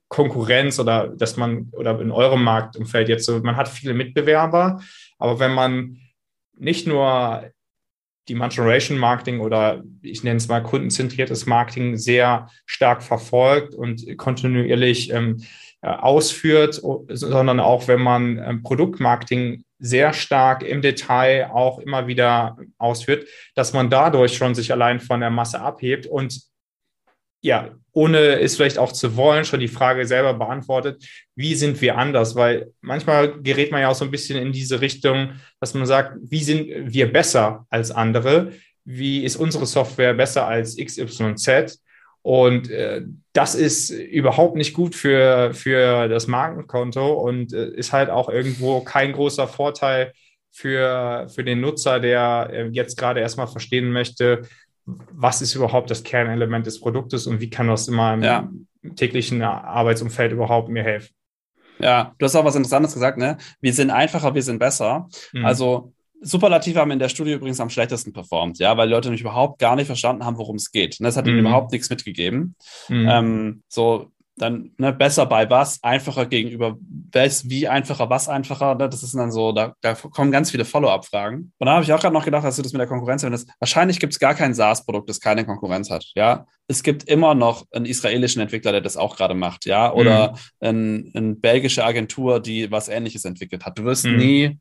Konkurrenz 0.06 0.78
oder 0.78 1.08
dass 1.08 1.36
man 1.36 1.70
oder 1.72 2.00
in 2.00 2.12
eurem 2.12 2.44
Marktumfeld 2.44 3.08
jetzt 3.08 3.26
so, 3.26 3.40
man 3.40 3.56
hat 3.56 3.68
viele 3.68 3.94
Mitbewerber, 3.94 4.80
aber 5.18 5.40
wenn 5.40 5.52
man 5.52 5.98
nicht 6.56 6.86
nur 6.86 7.50
die 8.28 8.34
Generation 8.34 8.96
Marketing 8.96 9.40
oder 9.40 9.82
ich 10.02 10.22
nenne 10.22 10.36
es 10.36 10.46
mal 10.46 10.62
kundenzentriertes 10.62 11.46
Marketing 11.46 11.96
sehr 11.96 12.48
stark 12.64 13.02
verfolgt 13.02 13.74
und 13.74 14.16
kontinuierlich 14.16 15.10
ähm, 15.10 15.38
äh, 15.40 15.44
ausführt, 15.88 16.80
sondern 17.08 17.60
auch 17.60 17.88
wenn 17.88 18.00
man 18.00 18.38
ähm, 18.38 18.62
Produktmarketing 18.62 19.64
sehr 19.78 20.12
stark 20.12 20.62
im 20.62 20.80
Detail 20.80 21.50
auch 21.52 21.78
immer 21.78 22.06
wieder 22.06 22.56
ausführt, 22.78 23.28
dass 23.54 23.72
man 23.72 23.90
dadurch 23.90 24.34
schon 24.36 24.54
sich 24.54 24.72
allein 24.72 25.00
von 25.00 25.20
der 25.20 25.30
Masse 25.30 25.60
abhebt 25.60 26.06
und 26.06 26.40
ja, 27.42 27.74
ohne 27.92 28.40
es 28.40 28.56
vielleicht 28.56 28.78
auch 28.78 28.90
zu 28.90 29.16
wollen, 29.16 29.44
schon 29.44 29.60
die 29.60 29.68
Frage 29.68 30.06
selber 30.06 30.32
beantwortet, 30.32 31.04
wie 31.36 31.54
sind 31.54 31.78
wir 31.82 31.98
anders? 31.98 32.34
Weil 32.34 32.72
manchmal 32.80 33.38
gerät 33.42 33.70
man 33.70 33.82
ja 33.82 33.88
auch 33.90 33.94
so 33.94 34.06
ein 34.06 34.10
bisschen 34.10 34.38
in 34.40 34.50
diese 34.50 34.80
Richtung, 34.80 35.32
dass 35.60 35.74
man 35.74 35.84
sagt, 35.84 36.16
wie 36.22 36.42
sind 36.42 36.66
wir 36.66 37.12
besser 37.12 37.66
als 37.68 37.90
andere? 37.90 38.52
Wie 38.86 39.22
ist 39.24 39.36
unsere 39.36 39.66
Software 39.66 40.14
besser 40.14 40.46
als 40.46 40.78
XYZ? 40.78 41.83
Und 42.24 42.70
äh, 42.70 43.02
das 43.34 43.54
ist 43.54 43.90
überhaupt 43.90 44.56
nicht 44.56 44.72
gut 44.72 44.94
für, 44.94 45.52
für 45.52 46.08
das 46.08 46.26
Markenkonto 46.26 47.12
und 47.12 47.52
äh, 47.52 47.68
ist 47.68 47.92
halt 47.92 48.08
auch 48.08 48.30
irgendwo 48.30 48.80
kein 48.80 49.12
großer 49.12 49.46
Vorteil 49.46 50.14
für, 50.50 51.28
für 51.28 51.44
den 51.44 51.60
Nutzer, 51.60 52.00
der 52.00 52.48
äh, 52.50 52.68
jetzt 52.68 52.96
gerade 52.96 53.20
erstmal 53.20 53.46
verstehen 53.46 53.92
möchte, 53.92 54.48
was 54.86 55.42
ist 55.42 55.54
überhaupt 55.54 55.90
das 55.90 56.02
Kernelement 56.02 56.64
des 56.64 56.80
Produktes 56.80 57.26
und 57.26 57.42
wie 57.42 57.50
kann 57.50 57.68
das 57.68 57.88
in 57.88 57.94
meinem 57.94 58.22
ja. 58.22 58.48
täglichen 58.96 59.42
Arbeitsumfeld 59.42 60.32
überhaupt 60.32 60.70
mir 60.70 60.82
helfen. 60.82 61.14
Ja, 61.78 62.14
du 62.16 62.24
hast 62.24 62.36
auch 62.36 62.44
was 62.44 62.56
Interessantes 62.56 62.94
gesagt, 62.94 63.18
ne? 63.18 63.36
Wir 63.60 63.74
sind 63.74 63.90
einfacher, 63.90 64.34
wir 64.34 64.42
sind 64.42 64.58
besser. 64.58 65.08
Mhm. 65.32 65.44
Also 65.44 65.92
Superlative 66.24 66.80
haben 66.80 66.90
in 66.90 66.98
der 66.98 67.08
Studie 67.08 67.32
übrigens 67.32 67.60
am 67.60 67.70
schlechtesten 67.70 68.12
performt, 68.12 68.58
ja, 68.58 68.76
weil 68.76 68.88
Leute 68.88 69.08
nämlich 69.08 69.20
überhaupt 69.20 69.58
gar 69.58 69.76
nicht 69.76 69.86
verstanden 69.86 70.24
haben, 70.24 70.38
worum 70.38 70.56
es 70.56 70.72
geht. 70.72 70.98
Und 70.98 71.04
das 71.04 71.16
hat 71.16 71.26
mhm. 71.26 71.32
ihnen 71.32 71.40
überhaupt 71.40 71.72
nichts 71.72 71.90
mitgegeben. 71.90 72.56
Mhm. 72.88 73.08
Ähm, 73.08 73.62
so, 73.68 74.10
dann 74.36 74.72
ne, 74.78 74.92
besser 74.92 75.26
bei 75.26 75.48
was, 75.48 75.82
einfacher 75.82 76.26
gegenüber 76.26 76.76
was, 77.12 77.48
wie 77.48 77.68
einfacher, 77.68 78.10
was 78.10 78.28
einfacher. 78.28 78.74
Ne? 78.74 78.88
Das 78.88 79.02
ist 79.02 79.14
dann 79.14 79.30
so, 79.30 79.52
da, 79.52 79.74
da 79.80 79.94
kommen 79.94 80.32
ganz 80.32 80.50
viele 80.50 80.64
Follow-up-Fragen. 80.64 81.52
Und 81.56 81.66
da 81.66 81.74
habe 81.74 81.84
ich 81.84 81.92
auch 81.92 82.00
gerade 82.00 82.14
noch 82.14 82.24
gedacht, 82.24 82.44
dass 82.44 82.56
du 82.56 82.62
das 82.62 82.72
mit 82.72 82.80
der 82.80 82.88
Konkurrenz 82.88 83.22
erwähnst. 83.22 83.48
Wahrscheinlich 83.60 84.00
gibt 84.00 84.12
es 84.12 84.18
gar 84.18 84.34
kein 84.34 84.54
SaaS-Produkt, 84.54 85.08
das 85.08 85.20
keine 85.20 85.44
Konkurrenz 85.44 85.90
hat. 85.90 86.06
Ja, 86.16 86.46
es 86.66 86.82
gibt 86.82 87.04
immer 87.04 87.34
noch 87.34 87.64
einen 87.70 87.86
israelischen 87.86 88.42
Entwickler, 88.42 88.72
der 88.72 88.80
das 88.80 88.96
auch 88.96 89.16
gerade 89.16 89.34
macht. 89.34 89.66
Ja, 89.66 89.92
oder 89.92 90.32
mhm. 90.32 90.36
ein, 90.60 91.12
eine 91.14 91.34
belgische 91.36 91.84
Agentur, 91.84 92.40
die 92.40 92.70
was 92.70 92.88
Ähnliches 92.88 93.24
entwickelt 93.24 93.64
hat. 93.64 93.78
Du 93.78 93.84
wirst 93.84 94.04
mhm. 94.04 94.16
nie 94.16 94.58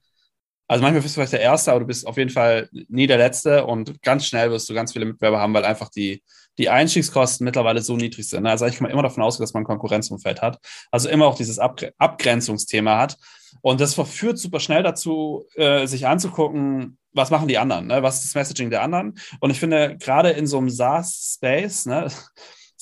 also 0.73 0.81
manchmal 0.81 1.03
bist 1.03 1.15
du 1.15 1.19
vielleicht 1.19 1.33
der 1.33 1.41
Erste, 1.41 1.69
aber 1.69 1.81
du 1.81 1.85
bist 1.85 2.07
auf 2.07 2.17
jeden 2.17 2.31
Fall 2.31 2.67
nie 2.87 3.05
der 3.05 3.19
Letzte 3.19 3.63
und 3.63 4.01
ganz 4.01 4.25
schnell 4.25 4.49
wirst 4.49 4.67
du 4.67 4.73
ganz 4.73 4.91
viele 4.91 5.05
Mitbewerber 5.05 5.39
haben, 5.39 5.53
weil 5.53 5.65
einfach 5.65 5.89
die, 5.89 6.23
die 6.57 6.67
Einstiegskosten 6.67 7.45
mittlerweile 7.45 7.83
so 7.83 7.95
niedrig 7.95 8.27
sind. 8.27 8.47
Also 8.47 8.65
ich 8.65 8.77
kann 8.77 8.89
immer 8.89 9.03
davon 9.03 9.21
ausgehen, 9.21 9.43
dass 9.43 9.53
man 9.53 9.61
ein 9.61 9.67
Konkurrenzumfeld 9.67 10.41
hat. 10.41 10.57
Also 10.89 11.09
immer 11.09 11.27
auch 11.27 11.35
dieses 11.35 11.59
Abgre 11.59 11.93
Abgrenzungsthema 11.99 12.97
hat. 12.97 13.17
Und 13.61 13.81
das 13.81 13.93
verführt 13.93 14.39
super 14.39 14.59
schnell 14.59 14.81
dazu, 14.81 15.45
äh, 15.53 15.85
sich 15.85 16.07
anzugucken, 16.07 16.97
was 17.11 17.29
machen 17.29 17.47
die 17.47 17.59
anderen, 17.59 17.85
ne? 17.85 18.01
was 18.01 18.15
ist 18.15 18.25
das 18.25 18.35
Messaging 18.35 18.71
der 18.71 18.81
anderen. 18.81 19.13
Und 19.41 19.51
ich 19.51 19.59
finde, 19.59 19.95
gerade 19.99 20.31
in 20.31 20.47
so 20.47 20.57
einem 20.57 20.71
SaaS-Space, 20.71 21.85
ne, 21.85 22.07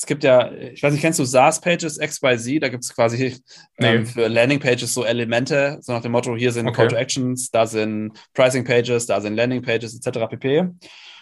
es 0.01 0.07
gibt 0.07 0.23
ja, 0.23 0.51
ich 0.51 0.81
weiß 0.81 0.93
nicht, 0.93 1.01
kennst 1.01 1.19
du 1.19 1.25
SaaS-Pages 1.25 1.99
XYZ? 1.99 2.59
Da 2.59 2.69
gibt 2.69 2.83
es 2.83 2.91
quasi 2.91 3.35
ähm, 3.77 4.07
für 4.07 4.27
Landing-Pages 4.27 4.95
so 4.95 5.05
Elemente, 5.05 5.77
so 5.81 5.93
nach 5.93 6.01
dem 6.01 6.11
Motto, 6.11 6.35
hier 6.35 6.51
sind 6.51 6.67
okay. 6.67 6.75
Call 6.75 6.87
to 6.87 6.95
Actions, 6.95 7.51
da 7.51 7.67
sind 7.67 8.13
Pricing-Pages, 8.33 9.05
da 9.05 9.21
sind 9.21 9.35
Landing-Pages 9.35 9.95
etc. 9.95 10.27
pp. 10.27 10.69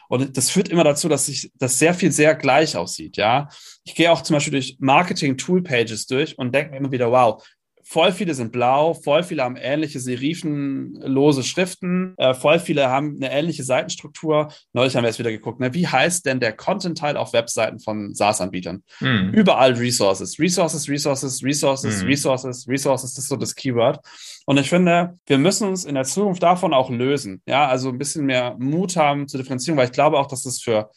Und 0.08 0.38
das 0.38 0.50
führt 0.50 0.70
immer 0.70 0.86
dazu, 0.86 1.10
dass 1.10 1.26
sich 1.26 1.52
das 1.56 1.78
sehr 1.78 1.94
viel 1.94 2.14
sehr 2.14 2.36
gleich 2.36 2.78
aussieht, 2.78 3.18
ja. 3.18 3.50
Ich 3.84 3.96
gehe 3.96 4.10
auch 4.10 4.22
zum 4.22 4.36
Beispiel 4.36 4.52
durch 4.52 4.78
Marketing-Tool-Pages 4.80 6.08
durch 6.08 6.38
und 6.38 6.56
denke 6.56 6.72
mir 6.72 6.78
immer 6.78 6.94
wieder, 6.94 7.12
wow, 7.12 7.44
voll 7.90 8.12
viele 8.12 8.36
sind 8.36 8.52
blau, 8.52 8.94
voll 8.94 9.24
viele 9.24 9.44
haben 9.44 9.56
ähnliche 9.56 10.00
serifenlose 10.00 11.42
Schriften, 11.44 12.14
äh, 12.18 12.36
voll 12.36 12.60
viele 12.60 12.88
haben 12.88 13.16
eine 13.16 13.32
ähnliche 13.32 13.64
Seitenstruktur. 13.64 14.50
Neulich 14.74 14.96
haben 14.96 15.04
wir 15.04 15.10
jetzt 15.10 15.18
wieder 15.18 15.32
geguckt, 15.32 15.60
ne? 15.60 15.74
wie 15.74 15.88
heißt 15.88 16.24
denn 16.28 16.40
der 16.40 16.54
Content-Teil 16.54 17.18
auf 17.18 17.34
Webseiten 17.34 17.80
von 17.80 18.14
SaaS-Anbietern? 18.14 18.84
Mhm. 19.00 19.32
Überall 19.34 19.74
Resources, 19.74 20.38
Resources, 20.38 20.88
Resources, 20.88 21.44
Resources, 21.44 22.04
mhm. 22.04 22.10
Resources, 22.10 22.68
Resources, 22.68 23.16
das 23.16 23.24
ist 23.24 23.30
so 23.30 23.36
das 23.36 23.56
Keyword. 23.56 24.00
Und 24.46 24.60
ich 24.60 24.70
finde, 24.70 25.18
wir 25.26 25.40
müssen 25.40 25.68
uns 25.68 25.84
in 25.84 25.96
der 25.96 26.04
Zukunft 26.04 26.44
davon 26.44 26.76
auch 26.76 26.92
lösen. 26.92 27.42
Ja, 27.48 27.68
also 27.68 27.90
ein 27.90 27.98
bisschen 27.98 28.28
mehr 28.28 28.56
Mut 28.60 28.98
haben 28.98 29.28
zur 29.28 29.40
Differenzierung, 29.40 29.80
weil 29.80 29.88
ich 29.88 29.94
glaube 29.94 30.20
auch, 30.20 30.28
dass 30.28 30.44
das 30.44 30.62
für 30.62 30.92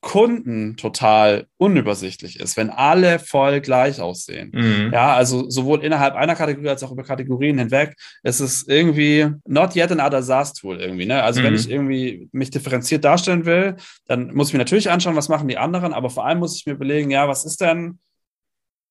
Kunden 0.00 0.76
total 0.76 1.46
unübersichtlich 1.58 2.40
ist, 2.40 2.56
wenn 2.56 2.70
alle 2.70 3.18
voll 3.18 3.60
gleich 3.60 4.00
aussehen. 4.00 4.50
Mhm. 4.54 4.90
Ja, 4.92 5.14
also 5.14 5.50
sowohl 5.50 5.84
innerhalb 5.84 6.14
einer 6.14 6.34
Kategorie 6.34 6.70
als 6.70 6.82
auch 6.82 6.92
über 6.92 7.02
Kategorien 7.02 7.58
hinweg 7.58 7.94
ist 8.22 8.40
es 8.40 8.66
irgendwie 8.66 9.28
not 9.46 9.76
yet 9.76 9.92
another 9.92 10.22
SaaS-Tool 10.22 10.80
irgendwie. 10.80 11.04
Ne? 11.04 11.22
Also 11.22 11.40
mhm. 11.40 11.44
wenn 11.44 11.54
ich 11.54 11.70
irgendwie 11.70 12.28
mich 12.32 12.50
differenziert 12.50 13.04
darstellen 13.04 13.44
will, 13.44 13.76
dann 14.06 14.32
muss 14.32 14.48
ich 14.48 14.54
mir 14.54 14.58
natürlich 14.58 14.90
anschauen, 14.90 15.16
was 15.16 15.28
machen 15.28 15.48
die 15.48 15.58
anderen, 15.58 15.92
aber 15.92 16.08
vor 16.08 16.24
allem 16.24 16.38
muss 16.38 16.56
ich 16.56 16.64
mir 16.64 16.72
überlegen, 16.72 17.10
ja, 17.10 17.28
was 17.28 17.44
ist 17.44 17.60
denn, 17.60 17.98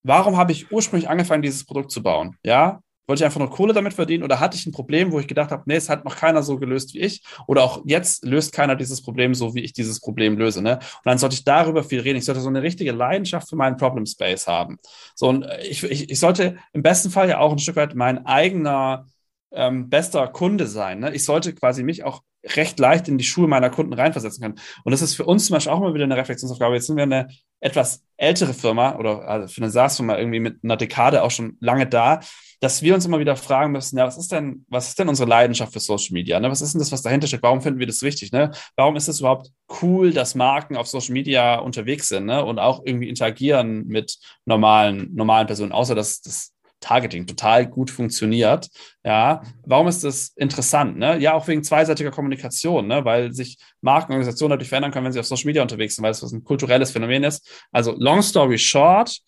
warum 0.03 0.37
habe 0.37 0.51
ich 0.51 0.71
ursprünglich 0.71 1.09
angefangen, 1.09 1.41
dieses 1.41 1.65
Produkt 1.65 1.89
zu 1.89 2.03
bauen? 2.03 2.35
Ja, 2.43 2.81
wollte 3.09 3.23
ich 3.23 3.25
einfach 3.25 3.39
nur 3.39 3.49
Kohle 3.49 3.73
damit 3.73 3.93
verdienen 3.93 4.23
oder 4.23 4.39
hatte 4.39 4.55
ich 4.55 4.67
ein 4.67 4.71
Problem, 4.71 5.11
wo 5.11 5.19
ich 5.19 5.27
gedacht 5.27 5.49
habe, 5.49 5.63
nee, 5.65 5.75
es 5.75 5.89
hat 5.89 6.05
noch 6.05 6.15
keiner 6.15 6.43
so 6.43 6.59
gelöst 6.59 6.93
wie 6.93 6.99
ich 6.99 7.23
oder 7.47 7.63
auch 7.63 7.81
jetzt 7.85 8.23
löst 8.23 8.53
keiner 8.53 8.75
dieses 8.75 9.01
Problem 9.01 9.33
so, 9.33 9.55
wie 9.55 9.61
ich 9.61 9.73
dieses 9.73 9.99
Problem 9.99 10.37
löse. 10.37 10.61
Ne? 10.61 10.75
Und 10.75 11.05
dann 11.05 11.17
sollte 11.17 11.33
ich 11.33 11.43
darüber 11.43 11.83
viel 11.83 12.01
reden. 12.01 12.19
Ich 12.19 12.25
sollte 12.25 12.41
so 12.41 12.49
eine 12.49 12.61
richtige 12.61 12.91
Leidenschaft 12.91 13.49
für 13.49 13.55
meinen 13.55 13.77
Problem 13.77 14.05
Space 14.05 14.45
haben. 14.45 14.77
So, 15.15 15.27
und 15.27 15.47
ich, 15.63 15.83
ich, 15.83 16.11
ich 16.11 16.19
sollte 16.19 16.57
im 16.71 16.83
besten 16.83 17.09
Fall 17.09 17.27
ja 17.27 17.39
auch 17.39 17.51
ein 17.51 17.57
Stück 17.57 17.77
weit 17.77 17.95
mein 17.95 18.27
eigener 18.27 19.07
ähm, 19.51 19.89
bester 19.89 20.27
Kunde 20.27 20.67
sein. 20.67 20.99
Ne? 20.99 21.13
Ich 21.15 21.25
sollte 21.25 21.53
quasi 21.53 21.81
mich 21.81 22.03
auch 22.03 22.21
recht 22.45 22.77
leicht 22.79 23.07
in 23.07 23.17
die 23.17 23.25
Schuhe 23.25 23.47
meiner 23.47 23.71
Kunden 23.71 23.93
reinversetzen 23.93 24.41
können. 24.41 24.59
Und 24.83 24.91
das 24.91 25.01
ist 25.01 25.15
für 25.15 25.25
uns 25.25 25.47
zum 25.47 25.55
Beispiel 25.55 25.73
auch 25.73 25.79
mal 25.79 25.95
wieder 25.95 26.03
eine 26.03 26.15
Reflexionsaufgabe. 26.15 26.75
Jetzt 26.75 26.85
sind 26.85 26.95
wir 26.95 27.03
eine 27.03 27.27
etwas 27.59 28.03
ältere 28.17 28.53
Firma 28.53 28.97
oder 28.97 29.27
also 29.27 29.47
für 29.47 29.61
eine 29.61 29.71
SaaS-Firma 29.71 30.17
irgendwie 30.17 30.39
mit 30.39 30.63
einer 30.63 30.77
Dekade 30.77 31.23
auch 31.23 31.31
schon 31.31 31.57
lange 31.59 31.87
da, 31.87 32.19
dass 32.59 32.81
wir 32.81 32.93
uns 32.93 33.05
immer 33.05 33.19
wieder 33.19 33.35
fragen 33.35 33.71
müssen, 33.71 33.97
ja, 33.97 34.05
was 34.05 34.17
ist 34.17 34.31
denn, 34.31 34.65
was 34.67 34.89
ist 34.89 34.99
denn 34.99 35.07
unsere 35.07 35.29
Leidenschaft 35.29 35.71
für 35.71 35.79
Social 35.79 36.13
Media? 36.13 36.39
Ne? 36.39 36.49
Was 36.49 36.61
ist 36.61 36.73
denn 36.73 36.79
das, 36.79 36.91
was 36.91 37.01
dahinter 37.01 37.27
steht? 37.27 37.43
Warum 37.43 37.61
finden 37.61 37.79
wir 37.79 37.87
das 37.87 38.01
wichtig? 38.01 38.31
Ne? 38.31 38.51
Warum 38.75 38.95
ist 38.95 39.07
es 39.07 39.21
überhaupt 39.21 39.51
cool, 39.81 40.11
dass 40.11 40.35
Marken 40.35 40.75
auf 40.75 40.87
Social 40.87 41.13
Media 41.13 41.59
unterwegs 41.59 42.09
sind 42.09 42.25
ne? 42.25 42.43
und 42.43 42.59
auch 42.59 42.81
irgendwie 42.83 43.07
interagieren 43.07 43.87
mit 43.87 44.17
normalen, 44.45 45.13
normalen 45.15 45.47
Personen, 45.47 45.71
außer 45.71 45.95
dass 45.95 46.21
das 46.21 46.53
Targeting 46.79 47.27
total 47.27 47.67
gut 47.67 47.91
funktioniert. 47.91 48.69
Ja, 49.03 49.41
warum 49.65 49.87
ist 49.87 50.03
das 50.03 50.29
interessant? 50.37 50.97
Ne? 50.97 51.19
Ja, 51.19 51.33
auch 51.33 51.47
wegen 51.47 51.63
zweiseitiger 51.63 52.11
Kommunikation, 52.11 52.87
ne? 52.87 53.03
weil 53.03 53.33
sich 53.33 53.57
Markenorganisationen 53.81 54.51
dadurch 54.51 54.69
verändern 54.69 54.91
können, 54.91 55.05
wenn 55.05 55.11
sie 55.11 55.19
auf 55.19 55.25
Social 55.25 55.45
Media 55.47 55.61
unterwegs 55.61 55.95
sind, 55.95 56.03
weil 56.03 56.11
es 56.11 56.21
ein 56.21 56.43
kulturelles 56.43 56.91
Phänomen 56.91 57.25
ist. 57.25 57.49
Also, 57.71 57.95
long 57.97 58.21
story 58.21 58.57
short, 58.57 59.19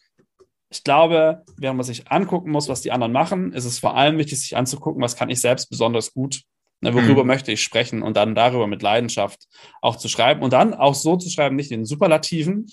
ich 0.71 0.85
glaube, 0.85 1.43
während 1.57 1.77
man 1.77 1.85
sich 1.85 2.09
angucken 2.09 2.49
muss, 2.49 2.69
was 2.69 2.81
die 2.81 2.93
anderen 2.93 3.11
machen, 3.11 3.51
ist 3.51 3.65
es 3.65 3.77
vor 3.77 3.95
allem 3.95 4.17
wichtig, 4.17 4.39
sich 4.39 4.55
anzugucken, 4.55 5.01
was 5.01 5.17
kann 5.17 5.29
ich 5.29 5.41
selbst 5.41 5.69
besonders 5.69 6.13
gut, 6.13 6.43
ne, 6.79 6.93
worüber 6.93 7.23
mhm. 7.23 7.27
möchte 7.27 7.51
ich 7.51 7.61
sprechen 7.61 8.01
und 8.01 8.15
dann 8.15 8.35
darüber 8.35 8.67
mit 8.67 8.81
Leidenschaft 8.81 9.47
auch 9.81 9.97
zu 9.97 10.07
schreiben 10.07 10.41
und 10.41 10.53
dann 10.53 10.73
auch 10.73 10.95
so 10.95 11.17
zu 11.17 11.29
schreiben, 11.29 11.57
nicht 11.57 11.71
in 11.71 11.85
Superlativen, 11.85 12.71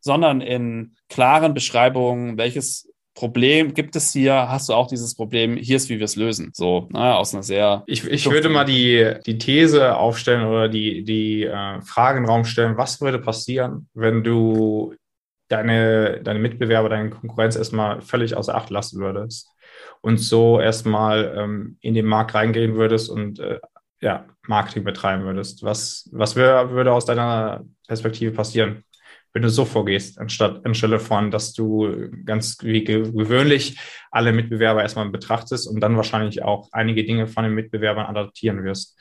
sondern 0.00 0.40
in 0.40 0.96
klaren 1.10 1.52
Beschreibungen, 1.52 2.38
welches 2.38 2.90
Problem 3.14 3.74
gibt 3.74 3.96
es 3.96 4.12
hier, 4.12 4.48
hast 4.48 4.70
du 4.70 4.74
auch 4.74 4.86
dieses 4.86 5.14
Problem, 5.14 5.56
hier 5.56 5.76
ist, 5.76 5.88
wie 5.90 5.98
wir 5.98 6.04
es 6.04 6.16
lösen. 6.16 6.52
So, 6.54 6.88
ne, 6.90 7.16
aus 7.16 7.34
einer 7.34 7.42
sehr. 7.42 7.82
Ich, 7.86 8.04
ich 8.04 8.30
würde 8.30 8.48
mal 8.48 8.64
die, 8.64 9.14
die 9.26 9.36
These 9.36 9.96
aufstellen 9.96 10.46
oder 10.46 10.68
die, 10.68 11.04
die 11.04 11.44
äh, 11.44 11.82
Frage 11.82 12.18
in 12.18 12.24
den 12.24 12.30
Raum 12.30 12.44
stellen, 12.44 12.78
was 12.78 13.00
würde 13.02 13.18
passieren, 13.18 13.88
wenn 13.94 14.22
du 14.22 14.94
deine, 15.48 16.20
deine 16.22 16.38
Mitbewerber, 16.38 16.88
deine 16.88 17.10
Konkurrenz 17.10 17.56
erstmal 17.56 18.00
völlig 18.02 18.36
außer 18.36 18.54
Acht 18.54 18.70
lassen 18.70 19.00
würdest 19.00 19.48
und 20.00 20.18
so 20.18 20.60
erstmal 20.60 21.34
ähm, 21.36 21.78
in 21.80 21.94
den 21.94 22.06
Markt 22.06 22.34
reingehen 22.34 22.74
würdest 22.74 23.10
und 23.10 23.38
äh, 23.38 23.60
ja, 24.00 24.26
Marketing 24.46 24.84
betreiben 24.84 25.24
würdest. 25.24 25.62
Was, 25.62 26.08
was 26.12 26.36
wär, 26.36 26.70
würde 26.70 26.92
aus 26.92 27.06
deiner 27.06 27.64
Perspektive 27.86 28.32
passieren? 28.32 28.84
wenn 29.36 29.42
du 29.42 29.50
so 29.50 29.66
vorgehst, 29.66 30.18
anstatt 30.18 30.64
anstelle 30.64 30.98
von, 30.98 31.30
dass 31.30 31.52
du 31.52 32.08
ganz 32.24 32.56
wie 32.62 32.84
gewöhnlich 32.84 33.78
alle 34.10 34.32
Mitbewerber 34.32 34.80
erstmal 34.80 35.10
betrachtest 35.10 35.68
und 35.68 35.80
dann 35.80 35.94
wahrscheinlich 35.94 36.42
auch 36.42 36.70
einige 36.72 37.04
Dinge 37.04 37.26
von 37.26 37.44
den 37.44 37.52
Mitbewerbern 37.52 38.06
adaptieren 38.06 38.64
wirst. 38.64 38.98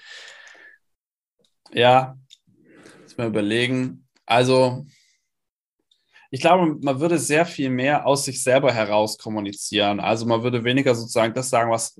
Ja, 1.72 2.18
muss 3.02 3.16
mal 3.16 3.28
überlegen. 3.28 4.10
Also, 4.26 4.86
ich 6.36 6.42
glaube, 6.42 6.76
man 6.82 7.00
würde 7.00 7.18
sehr 7.18 7.46
viel 7.46 7.70
mehr 7.70 8.06
aus 8.06 8.26
sich 8.26 8.44
selber 8.44 8.74
heraus 8.74 9.18
kommunizieren. 9.18 10.02
Also 10.02 10.26
man 10.26 10.44
würde 10.44 10.66
weniger 10.66 10.94
sozusagen 10.94 11.34
das 11.34 11.50
sagen, 11.50 11.72
was 11.72 11.98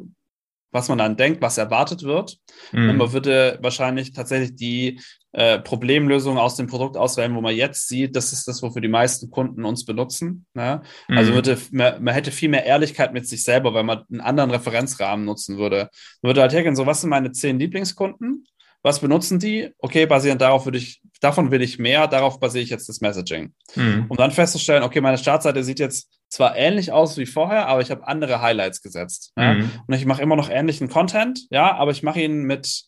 was 0.72 0.90
man 0.90 0.98
dann 0.98 1.16
denkt, 1.16 1.42
was 1.42 1.58
erwartet 1.58 2.04
wird. 2.04 2.38
Mhm. 2.74 2.98
Man 2.98 3.14
würde 3.14 3.58
wahrscheinlich 3.62 4.12
tatsächlich 4.12 4.58
die 4.58 5.00
äh, 5.32 5.58
Problemlösung 5.60 6.38
aus 6.38 6.58
dem 6.58 6.68
Produkt 6.68 6.98
auswählen, 6.98 7.34
wo 7.34 7.40
man 7.40 7.56
jetzt 7.56 7.88
sieht, 7.88 8.14
das 8.14 8.34
ist 8.34 8.46
das, 8.46 8.62
wofür 8.62 8.82
die 8.82 8.90
meisten 8.90 9.32
Kunden 9.32 9.64
uns 9.64 9.86
benutzen. 9.86 10.46
Ne? 10.54 10.82
Mhm. 11.08 11.18
Also 11.18 11.34
würde, 11.34 11.58
man, 11.72 12.04
man, 12.04 12.14
hätte 12.14 12.30
viel 12.30 12.50
mehr 12.50 12.66
Ehrlichkeit 12.66 13.14
mit 13.14 13.26
sich 13.26 13.46
selber, 13.46 13.74
weil 13.74 13.86
man 13.86 14.04
einen 14.12 14.20
anderen 14.20 14.52
Referenzrahmen 14.52 15.24
nutzen 15.26 15.58
würde. 15.58 15.90
Man 16.22 16.32
würde 16.32 16.42
halt 16.42 16.52
hergehen, 16.52 16.76
so 16.76 16.86
was 16.86 17.00
sind 17.00 17.10
meine 17.10 17.32
zehn 17.32 17.58
Lieblingskunden? 17.58 18.46
Was 18.86 19.00
benutzen 19.00 19.40
die? 19.40 19.72
Okay, 19.80 20.06
basierend 20.06 20.42
darauf 20.42 20.66
würde 20.66 20.78
ich, 20.78 21.02
davon 21.20 21.50
will 21.50 21.64
ich 21.64 21.80
mehr, 21.80 22.06
darauf 22.08 22.40
basiere 22.40 22.64
ich 22.64 22.70
jetzt 22.70 22.88
das 22.88 23.02
Messaging. 23.02 23.52
Mhm. 23.74 24.06
Um 24.10 24.16
dann 24.16 24.30
festzustellen, 24.30 24.84
okay, 24.84 25.02
meine 25.02 25.18
Startseite 25.18 25.64
sieht 25.64 25.80
jetzt 25.80 26.12
zwar 26.30 26.56
ähnlich 26.56 26.92
aus 26.92 27.18
wie 27.18 27.26
vorher, 27.26 27.68
aber 27.68 27.82
ich 27.82 27.90
habe 27.90 28.08
andere 28.08 28.44
Highlights 28.44 28.84
gesetzt. 28.84 29.32
Mhm. 29.38 29.44
Ja? 29.44 29.56
Und 29.88 29.94
ich 29.96 30.06
mache 30.06 30.22
immer 30.22 30.36
noch 30.36 30.52
ähnlichen 30.52 30.88
Content, 30.88 31.48
ja, 31.50 31.76
aber 31.76 31.90
ich 31.90 32.04
mache 32.04 32.22
ihn 32.22 32.44
mit 32.44 32.84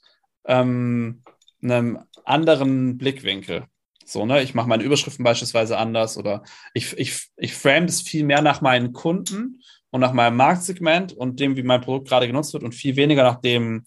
ähm, 0.46 1.24
einem 1.64 1.98
anderen 2.26 3.00
Blickwinkel. 3.00 3.64
So, 4.06 4.28
ne? 4.28 4.44
Ich 4.44 4.54
mache 4.54 4.70
meine 4.70 4.84
Überschriften 4.84 5.24
beispielsweise 5.24 5.80
anders 5.80 6.16
oder 6.16 6.44
ich, 6.76 6.96
ich, 7.00 7.28
ich 7.38 7.56
frame 7.56 7.88
das 7.88 8.04
viel 8.04 8.24
mehr 8.24 8.44
nach 8.44 8.62
meinen 8.62 8.94
Kunden 8.94 9.64
und 9.90 10.02
nach 10.02 10.14
meinem 10.14 10.38
Marktsegment 10.38 11.14
und 11.14 11.40
dem, 11.40 11.56
wie 11.56 11.64
mein 11.64 11.82
Produkt 11.82 12.08
gerade 12.08 12.28
genutzt 12.28 12.54
wird 12.54 12.62
und 12.62 12.76
viel 12.76 12.96
weniger 12.98 13.24
nach 13.24 13.42
dem, 13.42 13.86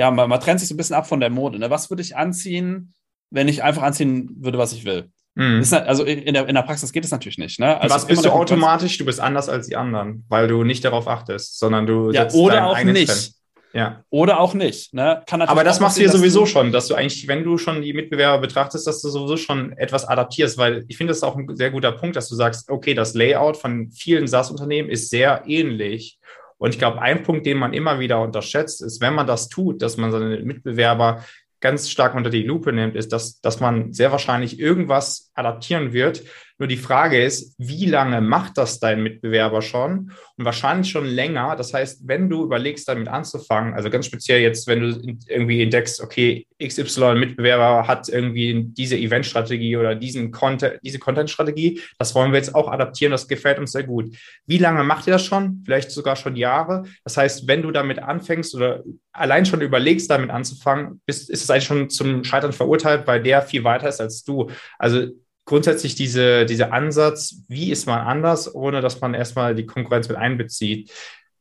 ja, 0.00 0.10
man, 0.10 0.30
man 0.30 0.40
trennt 0.40 0.60
sich 0.60 0.68
so 0.70 0.74
ein 0.74 0.78
bisschen 0.78 0.96
ab 0.96 1.06
von 1.06 1.20
der 1.20 1.28
Mode. 1.28 1.58
Ne? 1.58 1.68
Was 1.68 1.90
würde 1.90 2.00
ich 2.00 2.16
anziehen, 2.16 2.94
wenn 3.28 3.48
ich 3.48 3.62
einfach 3.62 3.82
anziehen 3.82 4.34
würde, 4.40 4.56
was 4.56 4.72
ich 4.72 4.86
will? 4.86 5.10
Mhm. 5.34 5.62
also 5.72 6.04
in 6.04 6.34
der, 6.34 6.48
in 6.48 6.54
der 6.54 6.62
Praxis 6.62 6.90
geht 6.90 7.04
es 7.04 7.10
natürlich 7.10 7.36
nicht. 7.36 7.60
Ne? 7.60 7.78
Also 7.78 7.94
Was 7.94 8.06
bist 8.06 8.24
du 8.24 8.30
automatisch? 8.30 8.96
Du 8.96 9.04
bist 9.04 9.20
anders 9.20 9.50
als 9.50 9.68
die 9.68 9.76
anderen, 9.76 10.24
weil 10.28 10.48
du 10.48 10.64
nicht 10.64 10.84
darauf 10.86 11.06
achtest, 11.06 11.58
sondern 11.58 11.86
du 11.86 12.10
ja, 12.12 12.30
oder 12.30 12.66
auch 12.66 12.82
nicht. 12.82 13.08
Trend. 13.08 13.32
Ja. 13.74 14.02
Oder 14.08 14.40
auch 14.40 14.54
nicht. 14.54 14.94
Ne? 14.94 15.22
Aber 15.30 15.62
das 15.62 15.78
machst 15.80 15.98
du 15.98 16.02
ja 16.02 16.10
sowieso 16.10 16.46
schon, 16.46 16.72
dass 16.72 16.88
du 16.88 16.94
eigentlich, 16.94 17.28
wenn 17.28 17.44
du 17.44 17.58
schon 17.58 17.82
die 17.82 17.92
Mitbewerber 17.92 18.40
betrachtest, 18.40 18.86
dass 18.86 19.02
du 19.02 19.10
sowieso 19.10 19.36
schon 19.36 19.72
etwas 19.74 20.08
adaptierst, 20.08 20.56
weil 20.56 20.84
ich 20.88 20.96
finde 20.96 21.10
das 21.10 21.18
ist 21.18 21.24
auch 21.24 21.36
ein 21.36 21.46
sehr 21.56 21.70
guter 21.70 21.92
Punkt, 21.92 22.16
dass 22.16 22.28
du 22.28 22.34
sagst, 22.34 22.70
okay, 22.70 22.94
das 22.94 23.14
Layout 23.14 23.58
von 23.58 23.90
vielen 23.90 24.26
SaaS-Unternehmen 24.26 24.88
ist 24.88 25.10
sehr 25.10 25.44
ähnlich. 25.46 26.18
Und 26.60 26.74
ich 26.74 26.78
glaube, 26.78 27.00
ein 27.00 27.22
Punkt, 27.22 27.46
den 27.46 27.56
man 27.56 27.72
immer 27.72 28.00
wieder 28.00 28.20
unterschätzt, 28.20 28.82
ist, 28.82 29.00
wenn 29.00 29.14
man 29.14 29.26
das 29.26 29.48
tut, 29.48 29.80
dass 29.80 29.96
man 29.96 30.12
seine 30.12 30.40
Mitbewerber 30.40 31.24
ganz 31.60 31.88
stark 31.88 32.14
unter 32.14 32.28
die 32.28 32.42
Lupe 32.42 32.70
nimmt, 32.70 32.96
ist, 32.96 33.14
dass, 33.14 33.40
dass 33.40 33.60
man 33.60 33.94
sehr 33.94 34.12
wahrscheinlich 34.12 34.60
irgendwas 34.60 35.30
adaptieren 35.34 35.94
wird, 35.94 36.22
nur 36.60 36.66
die 36.66 36.76
Frage 36.76 37.20
ist, 37.20 37.54
wie 37.56 37.86
lange 37.86 38.20
macht 38.20 38.58
das 38.58 38.78
dein 38.80 39.02
Mitbewerber 39.02 39.62
schon? 39.62 40.12
Und 40.36 40.44
wahrscheinlich 40.44 40.90
schon 40.90 41.06
länger. 41.06 41.56
Das 41.56 41.72
heißt, 41.72 42.06
wenn 42.06 42.28
du 42.28 42.44
überlegst, 42.44 42.86
damit 42.86 43.08
anzufangen, 43.08 43.72
also 43.72 43.88
ganz 43.88 44.04
speziell 44.04 44.42
jetzt, 44.42 44.66
wenn 44.66 44.80
du 44.80 45.16
irgendwie 45.26 45.62
entdeckst, 45.62 46.02
okay, 46.02 46.46
XY-Mitbewerber 46.62 47.88
hat 47.88 48.10
irgendwie 48.10 48.66
diese 48.66 48.98
Event-Strategie 48.98 49.78
oder 49.78 49.94
diesen 49.94 50.32
Content, 50.32 50.78
diese 50.82 50.98
Content-Strategie, 50.98 51.80
das 51.98 52.14
wollen 52.14 52.30
wir 52.32 52.36
jetzt 52.38 52.54
auch 52.54 52.68
adaptieren, 52.68 53.10
das 53.10 53.26
gefällt 53.26 53.58
uns 53.58 53.72
sehr 53.72 53.84
gut. 53.84 54.14
Wie 54.46 54.58
lange 54.58 54.84
macht 54.84 55.06
ihr 55.06 55.14
das 55.14 55.24
schon? 55.24 55.62
Vielleicht 55.64 55.90
sogar 55.90 56.14
schon 56.14 56.36
Jahre. 56.36 56.84
Das 57.04 57.16
heißt, 57.16 57.48
wenn 57.48 57.62
du 57.62 57.70
damit 57.70 58.00
anfängst 58.00 58.54
oder 58.54 58.84
allein 59.12 59.46
schon 59.46 59.62
überlegst, 59.62 60.10
damit 60.10 60.28
anzufangen, 60.28 61.00
bist, 61.06 61.30
ist 61.30 61.42
es 61.42 61.48
eigentlich 61.48 61.64
schon 61.64 61.88
zum 61.88 62.22
Scheitern 62.22 62.52
verurteilt, 62.52 63.06
weil 63.06 63.22
der 63.22 63.40
viel 63.40 63.64
weiter 63.64 63.88
ist 63.88 64.02
als 64.02 64.24
du. 64.24 64.50
Also 64.78 65.08
grundsätzlich 65.50 65.96
diese, 65.96 66.46
dieser 66.46 66.72
Ansatz, 66.72 67.42
wie 67.48 67.72
ist 67.72 67.86
man 67.86 67.98
anders, 67.98 68.54
ohne 68.54 68.80
dass 68.80 69.00
man 69.00 69.14
erstmal 69.14 69.56
die 69.56 69.66
Konkurrenz 69.66 70.08
mit 70.08 70.16
einbezieht. 70.16 70.92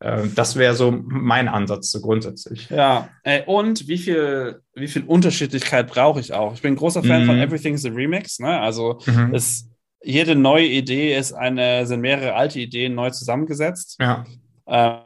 Ähm, 0.02 0.32
das 0.34 0.56
wäre 0.56 0.74
so 0.74 0.90
mein 0.92 1.48
Ansatz 1.48 1.92
so 1.92 2.02
grundsätzlich. 2.02 2.72
Ja, 2.72 3.10
und 3.46 3.88
wie 3.88 4.00
viel, 4.00 4.62
wie 4.74 4.88
viel 4.88 5.04
Unterschiedlichkeit 5.04 5.86
brauche 5.86 6.20
ich 6.20 6.34
auch? 6.34 6.56
Ich 6.56 6.64
bin 6.64 6.74
ein 6.74 6.78
großer 6.78 7.04
Fan 7.04 7.22
mhm. 7.22 7.26
von 7.28 7.38
Everything's 7.38 7.86
a 7.86 7.90
Remix. 7.90 8.40
Ne? 8.40 8.60
Also 8.60 9.00
mhm. 9.06 9.36
es, 9.36 9.70
jede 10.02 10.36
neue 10.36 10.66
Idee 10.66 11.16
ist 11.16 11.34
eine, 11.34 11.86
sind 11.86 12.02
mehrere 12.02 12.34
alte 12.34 12.60
Ideen 12.60 12.96
neu 12.96 13.12
zusammengesetzt. 13.12 13.98
Ja. 14.02 14.26
Ähm, 14.66 15.02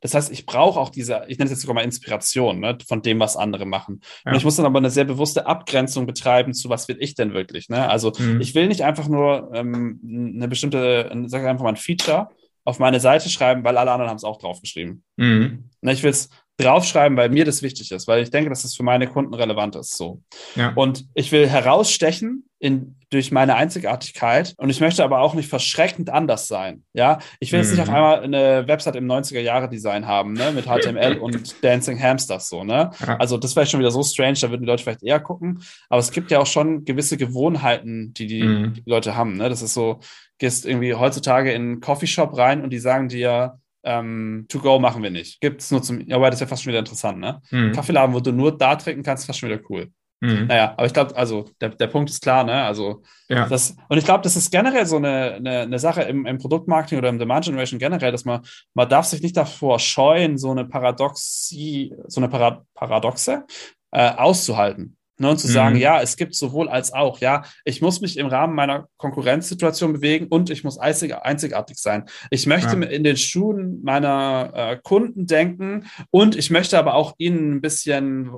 das 0.00 0.14
heißt, 0.14 0.30
ich 0.30 0.46
brauche 0.46 0.78
auch 0.78 0.90
diese, 0.90 1.24
ich 1.28 1.38
nenne 1.38 1.46
es 1.46 1.50
jetzt 1.50 1.60
sogar 1.62 1.74
mal 1.74 1.84
Inspiration 1.84 2.60
ne, 2.60 2.78
von 2.86 3.02
dem, 3.02 3.20
was 3.20 3.36
andere 3.36 3.66
machen. 3.66 4.00
Ja. 4.24 4.32
Und 4.32 4.38
ich 4.38 4.44
muss 4.44 4.56
dann 4.56 4.66
aber 4.66 4.78
eine 4.78 4.90
sehr 4.90 5.04
bewusste 5.04 5.46
Abgrenzung 5.46 6.06
betreiben 6.06 6.54
zu, 6.54 6.68
was 6.68 6.88
will 6.88 6.96
ich 7.00 7.14
denn 7.14 7.34
wirklich. 7.34 7.68
Ne? 7.68 7.88
Also 7.88 8.12
mhm. 8.18 8.40
ich 8.40 8.54
will 8.54 8.68
nicht 8.68 8.82
einfach 8.82 9.08
nur 9.08 9.50
ähm, 9.54 10.00
eine 10.36 10.48
bestimmte, 10.48 11.10
sag 11.26 11.42
ich 11.42 11.48
einfach 11.48 11.64
mal 11.64 11.70
ein 11.70 11.76
Feature 11.76 12.30
auf 12.64 12.78
meine 12.78 13.00
Seite 13.00 13.28
schreiben, 13.28 13.64
weil 13.64 13.76
alle 13.76 13.90
anderen 13.90 14.10
haben 14.10 14.16
es 14.16 14.24
auch 14.24 14.38
draufgeschrieben. 14.38 15.02
Mhm. 15.16 15.70
Ne, 15.80 15.92
ich 15.92 16.02
will 16.02 16.10
es 16.10 16.28
draufschreiben, 16.60 17.16
weil 17.16 17.28
mir 17.30 17.44
das 17.44 17.62
wichtig 17.62 17.90
ist, 17.92 18.06
weil 18.08 18.22
ich 18.22 18.30
denke, 18.30 18.50
dass 18.50 18.62
das 18.62 18.74
für 18.74 18.82
meine 18.82 19.06
Kunden 19.06 19.34
relevant 19.34 19.76
ist. 19.76 19.96
So. 19.96 20.22
Ja. 20.56 20.72
Und 20.74 21.04
ich 21.14 21.32
will 21.32 21.48
herausstechen 21.48 22.44
in, 22.58 22.96
durch 23.08 23.32
meine 23.32 23.54
Einzigartigkeit 23.56 24.54
und 24.58 24.68
ich 24.68 24.80
möchte 24.80 25.02
aber 25.02 25.20
auch 25.20 25.32
nicht 25.34 25.48
verschreckend 25.48 26.10
anders 26.10 26.46
sein. 26.46 26.84
Ja, 26.92 27.18
ich 27.40 27.50
will 27.52 27.60
jetzt 27.60 27.70
nicht 27.70 27.80
auf 27.80 27.88
Mhm. 27.88 27.94
einmal 27.94 28.22
eine 28.22 28.68
Website 28.68 28.96
im 28.96 29.06
90er 29.06 29.40
Jahre 29.40 29.68
Design 29.70 30.06
haben, 30.06 30.34
ne, 30.34 30.52
mit 30.52 30.66
HTML 30.66 31.16
und 31.20 31.64
Dancing 31.64 31.98
Hamsters 32.00 32.48
so, 32.50 32.62
ne? 32.62 32.90
Ja. 33.06 33.16
Also 33.16 33.38
das 33.38 33.56
wäre 33.56 33.64
schon 33.66 33.80
wieder 33.80 33.90
so 33.90 34.02
strange, 34.02 34.34
da 34.40 34.50
würden 34.50 34.62
die 34.62 34.66
Leute 34.68 34.82
vielleicht 34.82 35.02
eher 35.02 35.20
gucken, 35.20 35.62
aber 35.88 36.00
es 36.00 36.10
gibt 36.10 36.30
ja 36.30 36.38
auch 36.38 36.46
schon 36.46 36.84
gewisse 36.84 37.16
Gewohnheiten, 37.16 38.12
die 38.14 38.26
die, 38.26 38.42
Mhm. 38.42 38.74
die 38.74 38.82
Leute 38.86 39.16
haben, 39.16 39.36
ne? 39.38 39.48
Das 39.48 39.62
ist 39.62 39.72
so, 39.74 40.00
gehst 40.38 40.66
irgendwie 40.66 40.94
heutzutage 40.94 41.52
in 41.52 41.62
einen 41.62 41.80
Coffeeshop 41.80 42.36
rein 42.36 42.62
und 42.62 42.70
die 42.70 42.78
sagen 42.78 43.08
dir, 43.08 43.58
ähm, 43.84 44.46
to 44.48 44.58
go 44.58 44.78
machen 44.78 45.02
wir 45.02 45.10
nicht. 45.10 45.40
Gibt 45.40 45.60
es 45.62 45.70
nur 45.70 45.82
zum, 45.82 46.00
ja, 46.06 46.16
aber 46.16 46.26
das 46.26 46.36
ist 46.36 46.40
ja 46.42 46.46
fast 46.46 46.62
schon 46.62 46.70
wieder 46.70 46.80
interessant, 46.80 47.18
ne? 47.18 47.40
Mhm. 47.50 47.72
Kaffeeladen, 47.72 48.14
wo 48.14 48.20
du 48.20 48.32
nur 48.32 48.56
da 48.56 48.76
trinken 48.76 49.02
kannst, 49.02 49.22
ist 49.22 49.26
fast 49.26 49.38
schon 49.38 49.50
wieder 49.50 49.62
cool. 49.68 49.90
Mhm. 50.22 50.48
Naja, 50.48 50.74
aber 50.76 50.84
ich 50.86 50.92
glaube, 50.92 51.16
also 51.16 51.48
der, 51.62 51.70
der 51.70 51.86
Punkt 51.86 52.10
ist 52.10 52.20
klar, 52.22 52.44
ne? 52.44 52.62
Also 52.62 53.02
Ja. 53.28 53.48
das, 53.48 53.74
und 53.88 53.96
ich 53.96 54.04
glaube, 54.04 54.22
das 54.22 54.36
ist 54.36 54.50
generell 54.50 54.84
so 54.84 54.96
eine, 54.96 55.34
eine, 55.36 55.60
eine 55.60 55.78
Sache 55.78 56.02
im, 56.02 56.26
im 56.26 56.36
Produktmarketing 56.36 56.98
oder 56.98 57.08
im 57.08 57.18
Demand 57.18 57.46
Generation 57.46 57.78
generell, 57.78 58.12
dass 58.12 58.26
man, 58.26 58.42
man 58.74 58.88
darf 58.88 59.06
sich 59.06 59.22
nicht 59.22 59.36
davor 59.36 59.78
scheuen, 59.78 60.36
so 60.36 60.50
eine 60.50 60.66
Paradoxie, 60.66 61.94
so 62.06 62.20
eine 62.20 62.28
Para 62.28 62.64
Paradoxe 62.74 63.44
äh, 63.92 64.10
auszuhalten. 64.10 64.98
Ne, 65.20 65.28
und 65.28 65.38
zu 65.38 65.48
Mhm. 65.48 65.52
sagen, 65.52 65.76
ja, 65.76 66.00
es 66.00 66.16
gibt 66.16 66.34
sowohl 66.34 66.70
als 66.70 66.94
auch, 66.94 67.18
ja, 67.20 67.44
ich 67.66 67.82
muss 67.82 68.00
mich 68.00 68.16
im 68.16 68.26
Rahmen 68.26 68.54
meiner 68.54 68.88
Konkurrenzsituation 68.96 69.92
bewegen 69.92 70.28
und 70.28 70.48
ich 70.48 70.64
muss 70.64 70.78
einzig, 70.78 71.14
einzigartig 71.14 71.76
sein. 71.78 72.06
Ich 72.30 72.46
möchte 72.46 72.74
Ja. 72.76 72.82
in 72.86 73.04
den 73.04 73.18
Schuhen 73.18 73.82
meiner 73.82 74.50
äh, 74.54 74.76
Kunden 74.82 75.26
denken 75.26 75.84
und 76.10 76.36
ich 76.36 76.48
möchte 76.50 76.78
aber 76.78 76.94
auch 76.94 77.12
ihnen 77.18 77.56
ein 77.56 77.60
bisschen 77.60 78.30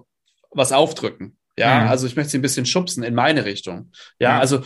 was 0.51 0.73
aufdrücken. 0.73 1.37
Ja, 1.59 1.83
Mhm. 1.85 1.89
also 1.91 2.07
ich 2.07 2.17
möchte 2.17 2.31
sie 2.33 2.39
ein 2.39 2.43
bisschen 2.43 2.65
schubsen 2.67 3.03
in 3.03 3.15
meine 3.15 3.45
Richtung. 3.45 3.91
Ja, 4.19 4.31
Ja. 4.31 4.39
also 4.41 4.63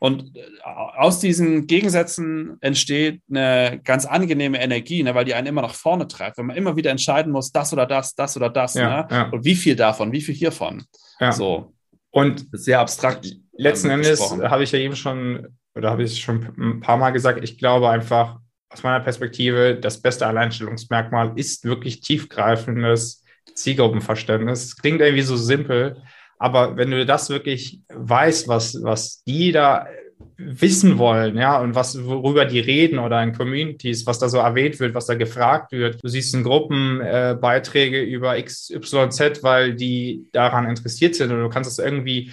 und 0.00 0.36
äh, 0.36 0.42
aus 0.64 1.20
diesen 1.20 1.66
Gegensätzen 1.66 2.56
entsteht 2.60 3.22
eine 3.30 3.80
ganz 3.84 4.04
angenehme 4.04 4.60
Energie, 4.60 5.02
ne, 5.02 5.14
weil 5.14 5.24
die 5.24 5.34
einen 5.34 5.46
immer 5.46 5.62
nach 5.62 5.74
vorne 5.74 6.08
treibt, 6.08 6.36
wenn 6.38 6.46
man 6.46 6.56
immer 6.56 6.76
wieder 6.76 6.90
entscheiden 6.90 7.32
muss, 7.32 7.52
das 7.52 7.72
oder 7.72 7.86
das, 7.86 8.14
das 8.14 8.36
oder 8.36 8.50
das, 8.50 8.74
Ja, 8.74 9.02
ne? 9.02 9.08
ja. 9.10 9.22
Und 9.30 9.44
wie 9.44 9.54
viel 9.54 9.76
davon, 9.76 10.12
wie 10.12 10.20
viel 10.20 10.34
hiervon. 10.34 10.82
Ja. 11.20 11.30
So, 11.32 11.72
Und 12.10 12.46
sehr 12.52 12.80
abstrakt. 12.80 13.26
letzten 13.56 13.88
ähm, 13.90 14.00
Endes 14.00 14.20
habe 14.20 14.64
ich 14.64 14.72
ja 14.72 14.78
eben 14.80 14.96
schon, 14.96 15.46
oder 15.76 15.90
habe 15.90 16.02
ich 16.02 16.20
schon 16.20 16.44
ein 16.58 16.80
paar 16.80 16.96
Mal 16.96 17.10
gesagt, 17.10 17.42
ich 17.44 17.58
glaube 17.58 17.88
einfach 17.88 18.38
aus 18.70 18.82
meiner 18.82 19.00
Perspektive, 19.00 19.76
das 19.80 20.02
beste 20.02 20.26
Alleinstellungsmerkmal 20.26 21.32
ist 21.36 21.64
wirklich 21.64 22.00
tiefgreifendes 22.00 23.22
Zielgruppenverständnis. 23.54 24.64
Es 24.64 24.76
klingt 24.76 25.00
irgendwie 25.00 25.22
so 25.22 25.36
simpel, 25.36 26.02
aber 26.38 26.76
wenn 26.76 26.90
du 26.90 27.06
das 27.06 27.30
wirklich 27.30 27.80
weißt, 27.88 28.48
was, 28.48 28.82
was 28.82 29.22
die 29.24 29.52
da 29.52 29.86
wissen 30.36 30.98
wollen, 30.98 31.36
ja, 31.36 31.60
und 31.60 31.74
was, 31.74 32.04
worüber 32.04 32.44
die 32.44 32.60
reden 32.60 32.98
oder 32.98 33.22
in 33.22 33.32
Communities, 33.32 34.06
was 34.06 34.18
da 34.18 34.28
so 34.28 34.38
erwähnt 34.38 34.80
wird, 34.80 34.94
was 34.94 35.06
da 35.06 35.14
gefragt 35.14 35.72
wird. 35.72 36.02
Du 36.02 36.08
siehst 36.08 36.34
in 36.34 36.42
Gruppen 36.42 37.00
äh, 37.00 37.36
Beiträge 37.40 38.02
über 38.02 38.40
XYZ, 38.40 39.42
weil 39.42 39.74
die 39.74 40.26
daran 40.32 40.68
interessiert 40.68 41.14
sind 41.14 41.30
und 41.30 41.40
du 41.40 41.48
kannst 41.48 41.70
es 41.70 41.78
irgendwie 41.78 42.32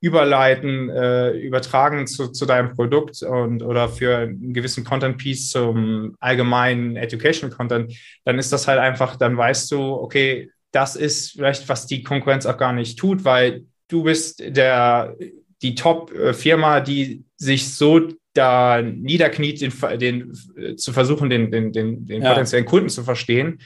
überleiten, 0.00 0.88
äh, 0.88 1.30
übertragen 1.32 2.06
zu, 2.06 2.28
zu 2.28 2.46
deinem 2.46 2.74
Produkt 2.74 3.22
und 3.22 3.62
oder 3.62 3.88
für 3.88 4.16
einen 4.16 4.54
gewissen 4.54 4.82
Content 4.82 5.18
Piece 5.18 5.50
zum 5.50 6.16
allgemeinen 6.20 6.96
Education 6.96 7.50
Content, 7.50 7.94
dann 8.24 8.38
ist 8.38 8.52
das 8.52 8.66
halt 8.66 8.78
einfach, 8.78 9.16
dann 9.16 9.36
weißt 9.36 9.70
du, 9.72 9.92
okay, 9.92 10.50
das 10.72 10.96
ist 10.96 11.32
vielleicht, 11.32 11.68
was 11.68 11.86
die 11.86 12.02
Konkurrenz 12.02 12.46
auch 12.46 12.56
gar 12.56 12.72
nicht 12.72 12.98
tut, 12.98 13.24
weil 13.24 13.64
du 13.88 14.04
bist 14.04 14.40
der, 14.40 15.16
die 15.62 15.74
Top-Firma, 15.74 16.80
die 16.80 17.24
sich 17.36 17.74
so 17.74 18.08
da 18.34 18.80
niederkniet, 18.80 19.60
den, 19.60 19.72
den, 19.98 20.32
äh, 20.56 20.76
zu 20.76 20.92
versuchen, 20.92 21.30
den, 21.30 21.50
den, 21.50 21.72
den, 21.72 22.06
den 22.06 22.22
Ja. 22.22 22.28
potenziellen 22.30 22.66
Kunden 22.66 22.88
zu 22.88 23.02
verstehen, 23.02 23.58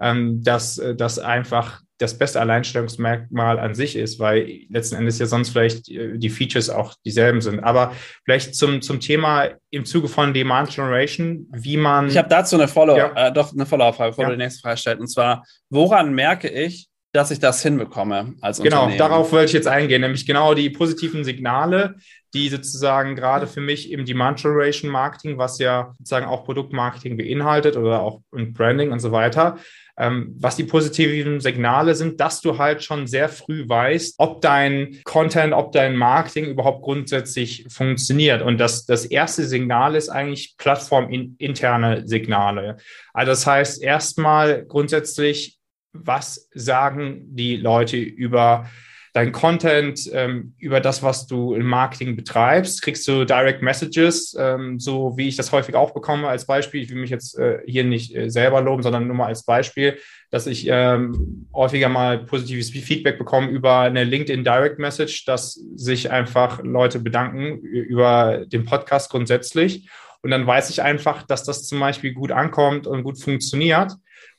ähm, 0.00 0.42
dass 0.42 0.82
das 0.96 1.18
einfach 1.18 1.82
das 1.98 2.16
beste 2.16 2.40
Alleinstellungsmerkmal 2.40 3.58
an 3.58 3.74
sich 3.74 3.96
ist, 3.96 4.18
weil 4.18 4.60
letzten 4.70 4.96
Endes 4.96 5.18
ja 5.18 5.26
sonst 5.26 5.50
vielleicht 5.50 5.88
äh, 5.90 6.16
die 6.16 6.30
Features 6.30 6.70
auch 6.70 6.94
dieselben 7.04 7.40
sind. 7.40 7.60
Aber 7.60 7.92
vielleicht 8.24 8.54
zum, 8.54 8.80
zum 8.82 9.00
Thema 9.00 9.48
im 9.70 9.84
Zuge 9.84 10.08
von 10.08 10.32
Demand 10.32 10.70
Generation, 10.70 11.46
wie 11.52 11.76
man. 11.76 12.08
Ich 12.08 12.16
habe 12.16 12.28
dazu 12.28 12.56
eine 12.56 12.68
Follow, 12.68 12.96
Ja. 12.96 13.28
äh, 13.28 13.32
doch 13.32 13.52
eine 13.52 13.66
Follow-up-Frage, 13.66 14.10
bevor 14.12 14.24
Ja. 14.24 14.30
du 14.30 14.36
die 14.36 14.42
nächste 14.44 14.60
Frage 14.60 14.76
stellst. 14.78 15.00
Und 15.00 15.08
zwar, 15.08 15.44
woran 15.70 16.14
merke 16.14 16.48
ich, 16.48 16.87
dass 17.12 17.30
ich 17.30 17.38
das 17.38 17.62
hinbekomme 17.62 18.34
als 18.40 18.60
Genau, 18.60 18.90
darauf 18.96 19.32
wollte 19.32 19.46
ich 19.46 19.52
jetzt 19.52 19.68
eingehen, 19.68 20.02
nämlich 20.02 20.26
genau 20.26 20.54
die 20.54 20.70
positiven 20.70 21.24
Signale, 21.24 21.96
die 22.34 22.48
sozusagen 22.50 23.16
gerade 23.16 23.46
für 23.46 23.62
mich 23.62 23.90
im 23.90 24.04
Demand 24.04 24.40
Generation 24.40 24.90
Marketing, 24.90 25.38
was 25.38 25.58
ja 25.58 25.94
sozusagen 25.98 26.26
auch 26.26 26.44
Produktmarketing 26.44 27.16
beinhaltet 27.16 27.76
oder 27.76 28.02
auch 28.02 28.20
und 28.30 28.52
Branding 28.52 28.92
und 28.92 29.00
so 29.00 29.12
weiter, 29.12 29.56
ähm, 29.96 30.34
was 30.38 30.56
die 30.56 30.64
positiven 30.64 31.40
Signale 31.40 31.94
sind, 31.94 32.20
dass 32.20 32.42
du 32.42 32.58
halt 32.58 32.84
schon 32.84 33.06
sehr 33.06 33.30
früh 33.30 33.68
weißt, 33.68 34.16
ob 34.18 34.42
dein 34.42 34.98
Content, 35.04 35.54
ob 35.54 35.72
dein 35.72 35.96
Marketing 35.96 36.44
überhaupt 36.44 36.82
grundsätzlich 36.82 37.66
funktioniert. 37.68 38.42
Und 38.42 38.58
das, 38.58 38.84
das 38.84 39.06
erste 39.06 39.44
Signal 39.44 39.96
ist 39.96 40.10
eigentlich 40.10 40.54
plattforminterne 40.58 42.06
Signale. 42.06 42.76
Also 43.12 43.32
das 43.32 43.46
heißt 43.46 43.82
erstmal 43.82 44.64
grundsätzlich, 44.66 45.57
was 45.92 46.48
sagen 46.54 47.24
die 47.34 47.56
Leute 47.56 47.96
über 47.96 48.68
dein 49.14 49.32
Content, 49.32 50.08
ähm, 50.12 50.54
über 50.58 50.80
das, 50.80 51.02
was 51.02 51.26
du 51.26 51.54
im 51.54 51.66
Marketing 51.66 52.14
betreibst? 52.14 52.82
Kriegst 52.82 53.08
du 53.08 53.24
Direct 53.24 53.62
Messages, 53.62 54.36
ähm, 54.38 54.78
so 54.78 55.16
wie 55.16 55.28
ich 55.28 55.36
das 55.36 55.50
häufig 55.50 55.74
auch 55.74 55.92
bekomme 55.92 56.28
als 56.28 56.46
Beispiel? 56.46 56.82
Ich 56.82 56.90
will 56.90 57.00
mich 57.00 57.10
jetzt 57.10 57.38
äh, 57.38 57.58
hier 57.66 57.84
nicht 57.84 58.14
äh, 58.14 58.30
selber 58.30 58.60
loben, 58.60 58.82
sondern 58.82 59.06
nur 59.06 59.16
mal 59.16 59.26
als 59.26 59.44
Beispiel, 59.44 59.98
dass 60.30 60.46
ich 60.46 60.68
ähm, 60.70 61.48
häufiger 61.52 61.88
mal 61.88 62.26
positives 62.26 62.70
Feedback 62.70 63.18
bekomme 63.18 63.48
über 63.48 63.80
eine 63.80 64.04
LinkedIn 64.04 64.44
Direct 64.44 64.78
Message, 64.78 65.24
dass 65.24 65.54
sich 65.74 66.10
einfach 66.10 66.62
Leute 66.62 67.00
bedanken 67.00 67.58
über 67.58 68.44
den 68.46 68.64
Podcast 68.66 69.10
grundsätzlich. 69.10 69.88
Und 70.22 70.30
dann 70.30 70.46
weiß 70.46 70.70
ich 70.70 70.82
einfach, 70.82 71.22
dass 71.22 71.44
das 71.44 71.66
zum 71.66 71.80
Beispiel 71.80 72.12
gut 72.12 72.32
ankommt 72.32 72.86
und 72.86 73.04
gut 73.04 73.20
funktioniert. 73.20 73.92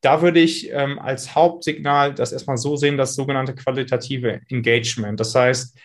da 0.00 0.22
würde 0.22 0.40
ich 0.40 0.70
ähm, 0.70 0.98
als 0.98 1.34
Hauptsignal 1.34 2.14
das 2.14 2.32
erstmal 2.32 2.58
so 2.58 2.76
sehen, 2.76 2.96
das 2.96 3.14
sogenannte 3.14 3.54
qualitative 3.54 4.40
Engagement. 4.48 5.18
Das 5.18 5.34
heißt, 5.34 5.78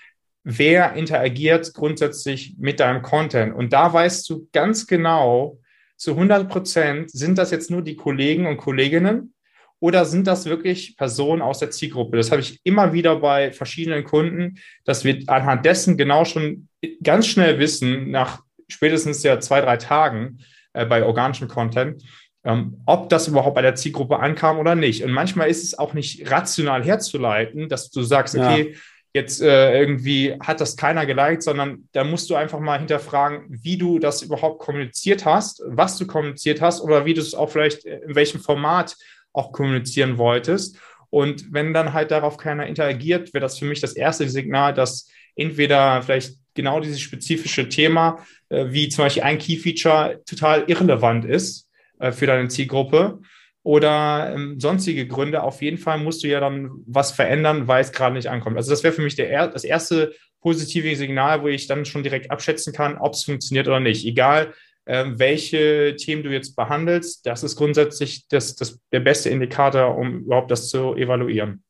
wer 0.44 0.94
interagiert 0.94 1.74
grundsätzlich 1.74 2.56
mit 2.58 2.80
deinem 2.80 3.02
Content? 3.02 3.54
Und 3.56 3.72
da 3.72 3.92
weißt 3.92 4.30
du 4.30 4.48
ganz 4.52 4.88
genau, 4.88 5.60
zu 5.96 6.12
100 6.12 6.50
Prozent, 6.50 7.12
sind 7.12 7.38
das 7.38 7.52
jetzt 7.52 7.70
nur 7.70 7.82
die 7.82 7.96
Kollegen 7.98 8.48
und 8.48 8.58
Kolleginnen 8.58 9.34
oder 9.80 10.06
sind 10.06 10.28
das 10.28 10.46
wirklich 10.46 10.98
Personen 10.98 11.42
aus 11.42 11.60
der 11.60 11.72
Zielgruppe? 11.72 12.18
Das 12.18 12.32
habe 12.32 12.42
ich 12.42 12.60
immer 12.64 12.94
wieder 12.94 13.16
bei 13.18 13.52
verschiedenen 13.52 14.04
Kunden, 14.04 14.60
dass 14.84 15.04
wir 15.06 15.20
anhand 15.28 15.66
dessen 15.66 15.98
genau 15.98 16.26
schon 16.26 16.68
ganz 17.02 17.28
schnell 17.28 17.60
wissen, 17.60 18.12
nach 18.12 18.42
spätestens 18.68 19.24
ja 19.24 19.40
zwei, 19.40 19.62
drei 19.62 19.78
Tagen 19.78 20.40
äh, 20.74 20.86
bei 20.86 21.04
organischem 21.04 21.48
Content, 21.48 22.04
ähm, 22.44 22.82
ob 22.86 23.10
das 23.10 23.28
überhaupt 23.28 23.56
bei 23.56 23.62
der 23.62 23.76
Zielgruppe 23.76 24.20
ankam 24.20 24.60
oder 24.60 24.76
nicht. 24.76 25.04
Und 25.04 25.12
manchmal 25.12 25.50
ist 25.50 25.64
es 25.64 25.78
auch 25.78 25.94
nicht 25.94 26.30
rational 26.30 26.84
herzuleiten, 26.84 27.70
dass 27.70 27.90
du 27.90 28.02
sagst, 28.02 28.36
Ja. 28.36 28.46
okay, 28.52 28.76
jetzt 29.14 29.42
äh, 29.42 29.80
irgendwie 29.80 30.36
hat 30.40 30.62
das 30.62 30.78
keiner 30.78 31.06
geliked, 31.06 31.42
sondern 31.42 31.88
da 31.94 32.04
musst 32.04 32.30
du 32.30 32.36
einfach 32.36 32.60
mal 32.60 32.78
hinterfragen, 32.78 33.46
wie 33.50 33.78
du 33.78 33.98
das 33.98 34.22
überhaupt 34.22 34.60
kommuniziert 34.60 35.26
hast, 35.26 35.64
was 35.66 35.98
du 35.98 36.06
kommuniziert 36.06 36.62
hast 36.62 36.82
oder 36.82 37.06
wie 37.06 37.14
du 37.14 37.22
es 37.22 37.34
auch 37.34 37.50
vielleicht 37.50 37.86
äh, 37.86 38.02
in 38.08 38.16
welchem 38.16 38.40
Format 38.40 38.96
auch 39.34 39.52
kommunizieren 39.52 40.18
wolltest. 40.18 40.80
Und 41.10 41.52
wenn 41.52 41.74
dann 41.74 41.94
halt 41.94 42.12
darauf 42.12 42.38
keiner 42.38 42.68
interagiert, 42.68 43.34
wäre 43.34 43.42
das 43.42 43.58
für 43.58 43.66
mich 43.66 43.82
das 43.82 43.94
erste 43.94 44.30
Signal, 44.30 44.74
dass 44.74 45.10
entweder 45.36 46.02
vielleicht 46.02 46.36
genau 46.54 46.80
dieses 46.80 47.00
spezifische 47.00 47.70
Thema, 47.70 48.26
äh, 48.50 48.66
wie 48.70 48.90
zum 48.90 49.06
Beispiel 49.06 49.24
ein 49.24 49.38
Key-Feature, 49.38 50.22
total 50.26 50.66
irrelevant 50.68 51.26
ist 51.26 51.70
äh, 52.00 52.12
für 52.12 52.28
deine 52.28 52.48
Zielgruppe 52.50 53.20
oder 53.64 54.34
ähm, 54.34 54.60
sonstige 54.60 55.08
Gründe. 55.08 55.44
Auf 55.44 55.62
jeden 55.62 55.78
Fall 55.78 56.00
musst 56.00 56.24
du 56.24 56.28
ja 56.28 56.40
dann 56.40 56.70
was 56.86 57.12
verändern, 57.12 57.68
weil 57.68 57.82
es 57.82 57.92
gerade 57.92 58.16
nicht 58.16 58.28
ankommt. 58.28 58.58
Also 58.58 58.72
das 58.72 58.84
wäre 58.84 58.94
für 58.94 59.02
mich 59.02 59.16
der, 59.16 59.48
das 59.48 59.64
erste 59.64 60.14
positive 60.42 60.96
Signal, 60.96 61.42
wo 61.44 61.48
ich 61.48 61.68
dann 61.68 61.86
schon 61.86 62.04
direkt 62.04 62.32
abschätzen 62.32 62.74
kann, 62.74 62.98
ob 62.98 63.14
es 63.14 63.24
funktioniert 63.24 63.68
oder 63.68 63.80
nicht. 63.80 64.06
Egal, 64.06 64.54
welche 64.90 65.96
Themen 65.98 66.24
du 66.24 66.30
jetzt 66.32 66.56
behandelst, 66.56 67.26
das 67.26 67.44
ist 67.44 67.56
grundsätzlich 67.56 68.28
das, 68.28 68.56
das, 68.56 68.80
der 68.92 69.02
beste 69.02 69.30
Indikator, 69.30 69.96
um 69.96 70.22
überhaupt 70.22 70.50
das 70.50 70.70
zu 70.70 70.96
evaluieren. 70.96 71.64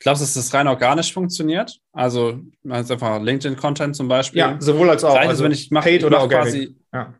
Glaubst 0.00 0.22
du, 0.22 0.24
dass 0.24 0.34
das 0.34 0.52
rein 0.54 0.66
organisch 0.66 1.12
funktioniert? 1.12 1.78
Also, 1.92 2.40
meinst 2.62 2.90
einfach 2.90 3.20
LinkedIn-Content 3.22 3.94
zum 3.94 4.08
Beispiel? 4.08 4.40
Ja, 4.40 4.56
sowohl 4.60 4.90
als 4.90 5.04
auch. 5.04 5.14
also, 5.14 5.44
wenn 5.44 5.52
ich 5.52 5.70
mache 5.70 5.88
Paid 5.88 6.04
oder 6.04 6.20
mach 6.20 6.28
quasi, 6.28 6.76
Ja. 6.92 7.14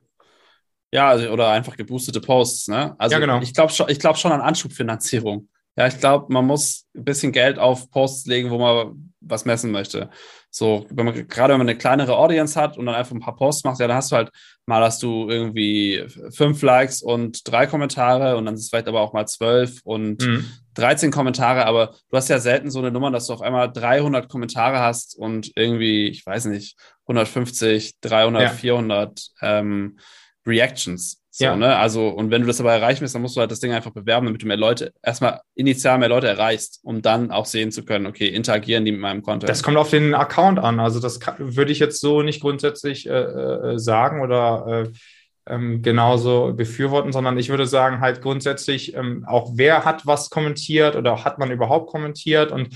ja, 0.93 1.09
also, 1.09 1.29
oder 1.29 1.51
einfach 1.51 1.77
geboostete 1.77 2.21
Posts, 2.21 2.69
ne? 2.69 2.95
Also, 2.99 3.15
Ja, 3.15 3.21
genau. 3.21 3.41
ich 3.41 3.55
glaube 3.55 3.73
schon, 3.73 3.89
ich 3.89 3.99
glaube 3.99 4.19
schon 4.19 4.33
an 4.33 4.41
Anschubfinanzierung. 4.41 5.49
Ja, 5.77 5.87
ich 5.87 5.99
glaube, 5.99 6.33
man 6.33 6.47
muss 6.47 6.87
ein 6.95 7.05
bisschen 7.05 7.33
Geld 7.33 7.59
auf 7.59 7.91
Posts 7.91 8.27
legen, 8.27 8.51
wo 8.51 8.59
man 8.59 9.13
was 9.21 9.45
messen 9.45 9.71
möchte. 9.71 10.11
So, 10.57 10.87
wenn 10.91 11.05
man, 11.05 11.27
gerade 11.27 11.53
wenn 11.53 11.59
man 11.59 11.69
eine 11.69 11.77
kleinere 11.77 12.17
Audience 12.17 12.61
hat 12.61 12.79
und 12.79 12.87
dann 12.87 12.95
einfach 12.95 13.11
ein 13.13 13.19
paar 13.19 13.35
Posts 13.35 13.65
macht, 13.65 13.81
ja, 13.81 13.89
dann 13.89 13.97
hast 13.97 14.13
du 14.13 14.17
halt, 14.17 14.31
mal 14.67 14.85
hast 14.85 15.03
du 15.03 15.29
irgendwie 15.29 16.07
fünf 16.31 16.63
Likes 16.63 17.03
und 17.03 17.41
drei 17.51 17.67
Kommentare 17.67 18.37
und 18.37 18.45
dann 18.47 18.55
ist 18.55 18.61
es 18.61 18.69
vielleicht 18.69 18.87
aber 18.87 19.01
auch 19.01 19.13
mal 19.13 19.27
zwölf 19.27 19.81
und 19.83 20.23
Mhm. 20.25 20.45
13 20.75 21.11
Kommentare, 21.11 21.67
aber 21.67 21.95
du 22.09 22.17
hast 22.17 22.29
ja 22.29 22.39
selten 22.39 22.71
so 22.71 22.79
eine 22.79 22.93
Nummer, 22.93 23.11
dass 23.11 23.27
du 23.27 23.33
auf 23.33 23.43
einmal 23.43 23.73
300 23.73 24.29
Kommentare 24.29 24.79
hast 24.79 25.17
und 25.17 25.51
irgendwie, 25.57 26.07
ich 26.07 26.25
weiß 26.25 26.45
nicht, 26.45 26.77
150, 27.07 27.99
300, 28.01 28.43
Ja. 28.43 28.49
400 28.51 29.31
ähm, 29.43 29.99
Reactions. 30.47 31.21
So, 31.37 31.47
Ja. 31.47 31.57
ne? 31.57 31.75
Also, 31.75 32.11
und 32.11 32.31
wenn 32.31 32.43
du 32.43 32.47
das 32.47 32.61
aber 32.61 32.73
erreichen 32.73 33.01
willst, 33.01 33.17
dann 33.17 33.23
musst 33.23 33.35
du 33.35 33.41
halt 33.41 33.51
das 33.51 33.59
Ding 33.59 33.73
einfach 33.73 33.91
bewerben, 33.91 34.27
damit 34.27 34.43
du 34.43 34.47
mehr 34.47 34.57
Leute, 34.57 34.93
erstmal 35.03 35.41
initial 35.57 35.99
mehr 35.99 36.09
Leute 36.09 36.29
erreichst, 36.29 36.79
um 36.85 37.03
dann 37.03 37.33
auch 37.33 37.47
sehen 37.47 37.73
zu 37.73 37.85
können, 37.85 38.07
okay, 38.07 38.29
interagieren 38.29 38.85
die 38.85 38.93
mit 38.93 39.01
meinem 39.01 39.21
Content. 39.21 39.51
Das 39.51 39.65
kommt 39.65 39.77
auf 39.77 39.91
den 39.91 40.15
Account 40.15 40.61
an. 40.61 40.79
Also 40.79 41.01
das 41.01 41.19
kann, 41.19 41.35
würde 41.57 41.73
ich 41.73 41.81
jetzt 41.81 42.01
so 42.01 42.23
nicht 42.23 42.41
grundsätzlich 42.41 43.09
äh, 43.09 43.13
äh, 43.13 43.79
sagen 43.81 44.21
oder 44.21 44.85
äh, 44.87 45.53
ähm, 45.53 45.83
genauso 45.83 46.53
befürworten, 46.55 47.11
sondern 47.13 47.37
ich 47.37 47.49
würde 47.49 47.67
sagen 47.67 48.01
halt 48.01 48.23
grundsätzlich 48.23 48.95
ähm, 48.95 49.25
auch 49.27 49.51
wer 49.57 49.85
hat 49.85 50.07
was 50.07 50.31
kommentiert 50.31 50.95
oder 50.95 51.25
hat 51.25 51.41
man 51.41 51.51
überhaupt 51.51 51.91
kommentiert 51.91 52.53
und 52.53 52.69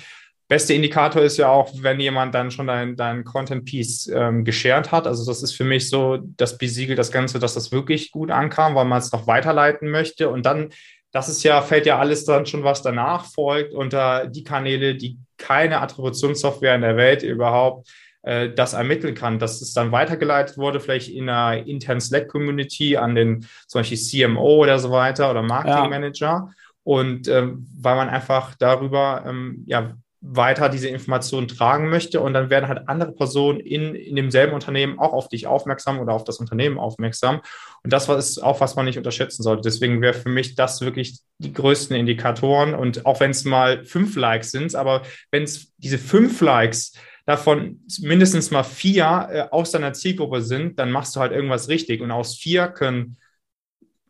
beste 0.48 0.74
Indikator 0.74 1.22
ist 1.22 1.36
ja 1.36 1.48
auch, 1.48 1.70
wenn 1.80 2.00
jemand 2.00 2.34
dann 2.34 2.50
schon 2.50 2.66
dein, 2.66 2.96
dein 2.96 3.22
Content-Piece 3.24 4.10
ähm, 4.14 4.44
geshared 4.44 4.90
hat. 4.90 5.06
Also 5.06 5.24
das 5.26 5.42
ist 5.42 5.52
für 5.52 5.64
mich 5.64 5.88
so 5.90 6.18
das 6.36 6.56
besiegelt 6.58 6.98
das 6.98 7.12
Ganze, 7.12 7.38
dass 7.38 7.54
das 7.54 7.70
wirklich 7.70 8.10
gut 8.10 8.30
ankam, 8.30 8.74
weil 8.74 8.86
man 8.86 8.98
es 8.98 9.12
noch 9.12 9.26
weiterleiten 9.26 9.90
möchte 9.90 10.28
und 10.28 10.46
dann 10.46 10.70
das 11.10 11.28
ist 11.28 11.42
ja, 11.42 11.62
fällt 11.62 11.86
ja 11.86 11.98
alles 11.98 12.26
dann 12.26 12.44
schon, 12.44 12.64
was 12.64 12.82
danach 12.82 13.24
folgt, 13.24 13.72
unter 13.72 14.26
die 14.26 14.44
Kanäle, 14.44 14.94
die 14.94 15.18
keine 15.38 15.80
Attributionssoftware 15.80 16.74
in 16.74 16.82
der 16.82 16.96
Welt 16.96 17.22
überhaupt 17.22 17.88
äh, 18.22 18.50
das 18.50 18.74
ermitteln 18.74 19.14
kann, 19.14 19.38
dass 19.38 19.62
es 19.62 19.72
dann 19.72 19.90
weitergeleitet 19.90 20.58
wurde, 20.58 20.80
vielleicht 20.80 21.08
in 21.08 21.30
einer 21.30 21.66
internen 21.66 22.00
Slack-Community 22.00 22.98
an 22.98 23.14
den 23.14 23.46
zum 23.66 23.80
Beispiel 23.80 23.98
CMO 23.98 24.62
oder 24.62 24.78
so 24.78 24.90
weiter 24.90 25.30
oder 25.30 25.42
Marketing 25.42 25.88
Manager. 25.88 26.50
Und 26.84 27.28
ähm, 27.28 27.66
weil 27.80 27.96
man 27.96 28.08
einfach 28.08 28.54
darüber 28.56 29.24
ähm, 29.26 29.64
ja 29.66 29.94
weiter 30.20 30.68
diese 30.68 30.88
Informationen 30.88 31.46
tragen 31.46 31.90
möchte 31.90 32.20
und 32.20 32.32
dann 32.32 32.50
werden 32.50 32.68
halt 32.68 32.88
andere 32.88 33.12
Personen 33.12 33.60
in, 33.60 33.94
in 33.94 34.16
demselben 34.16 34.52
Unternehmen 34.52 34.98
auch 34.98 35.12
auf 35.12 35.28
dich 35.28 35.46
aufmerksam 35.46 36.00
oder 36.00 36.12
auf 36.12 36.24
das 36.24 36.38
Unternehmen 36.38 36.78
aufmerksam. 36.78 37.40
Und 37.84 37.92
das 37.92 38.08
ist 38.08 38.42
auch, 38.42 38.60
was 38.60 38.74
man 38.74 38.86
nicht 38.86 38.98
unterschätzen 38.98 39.44
sollte. 39.44 39.62
Deswegen 39.62 40.02
wäre 40.02 40.14
für 40.14 40.28
mich 40.28 40.56
das 40.56 40.80
wirklich 40.80 41.20
die 41.38 41.52
größten 41.52 41.96
Indikatoren. 41.96 42.74
Und 42.74 43.06
auch 43.06 43.20
wenn 43.20 43.30
es 43.30 43.44
mal 43.44 43.84
fünf 43.84 44.16
Likes 44.16 44.50
sind, 44.50 44.74
aber 44.74 45.02
wenn 45.30 45.44
es 45.44 45.72
diese 45.76 45.98
fünf 45.98 46.40
Likes 46.40 46.94
davon 47.24 47.80
mindestens 48.00 48.50
mal 48.50 48.64
vier 48.64 49.28
äh, 49.30 49.40
aus 49.50 49.70
deiner 49.70 49.92
Zielgruppe 49.92 50.42
sind, 50.42 50.78
dann 50.78 50.90
machst 50.90 51.14
du 51.14 51.20
halt 51.20 51.30
irgendwas 51.30 51.68
richtig. 51.68 52.00
Und 52.00 52.10
aus 52.10 52.36
vier 52.36 52.66
können 52.68 53.18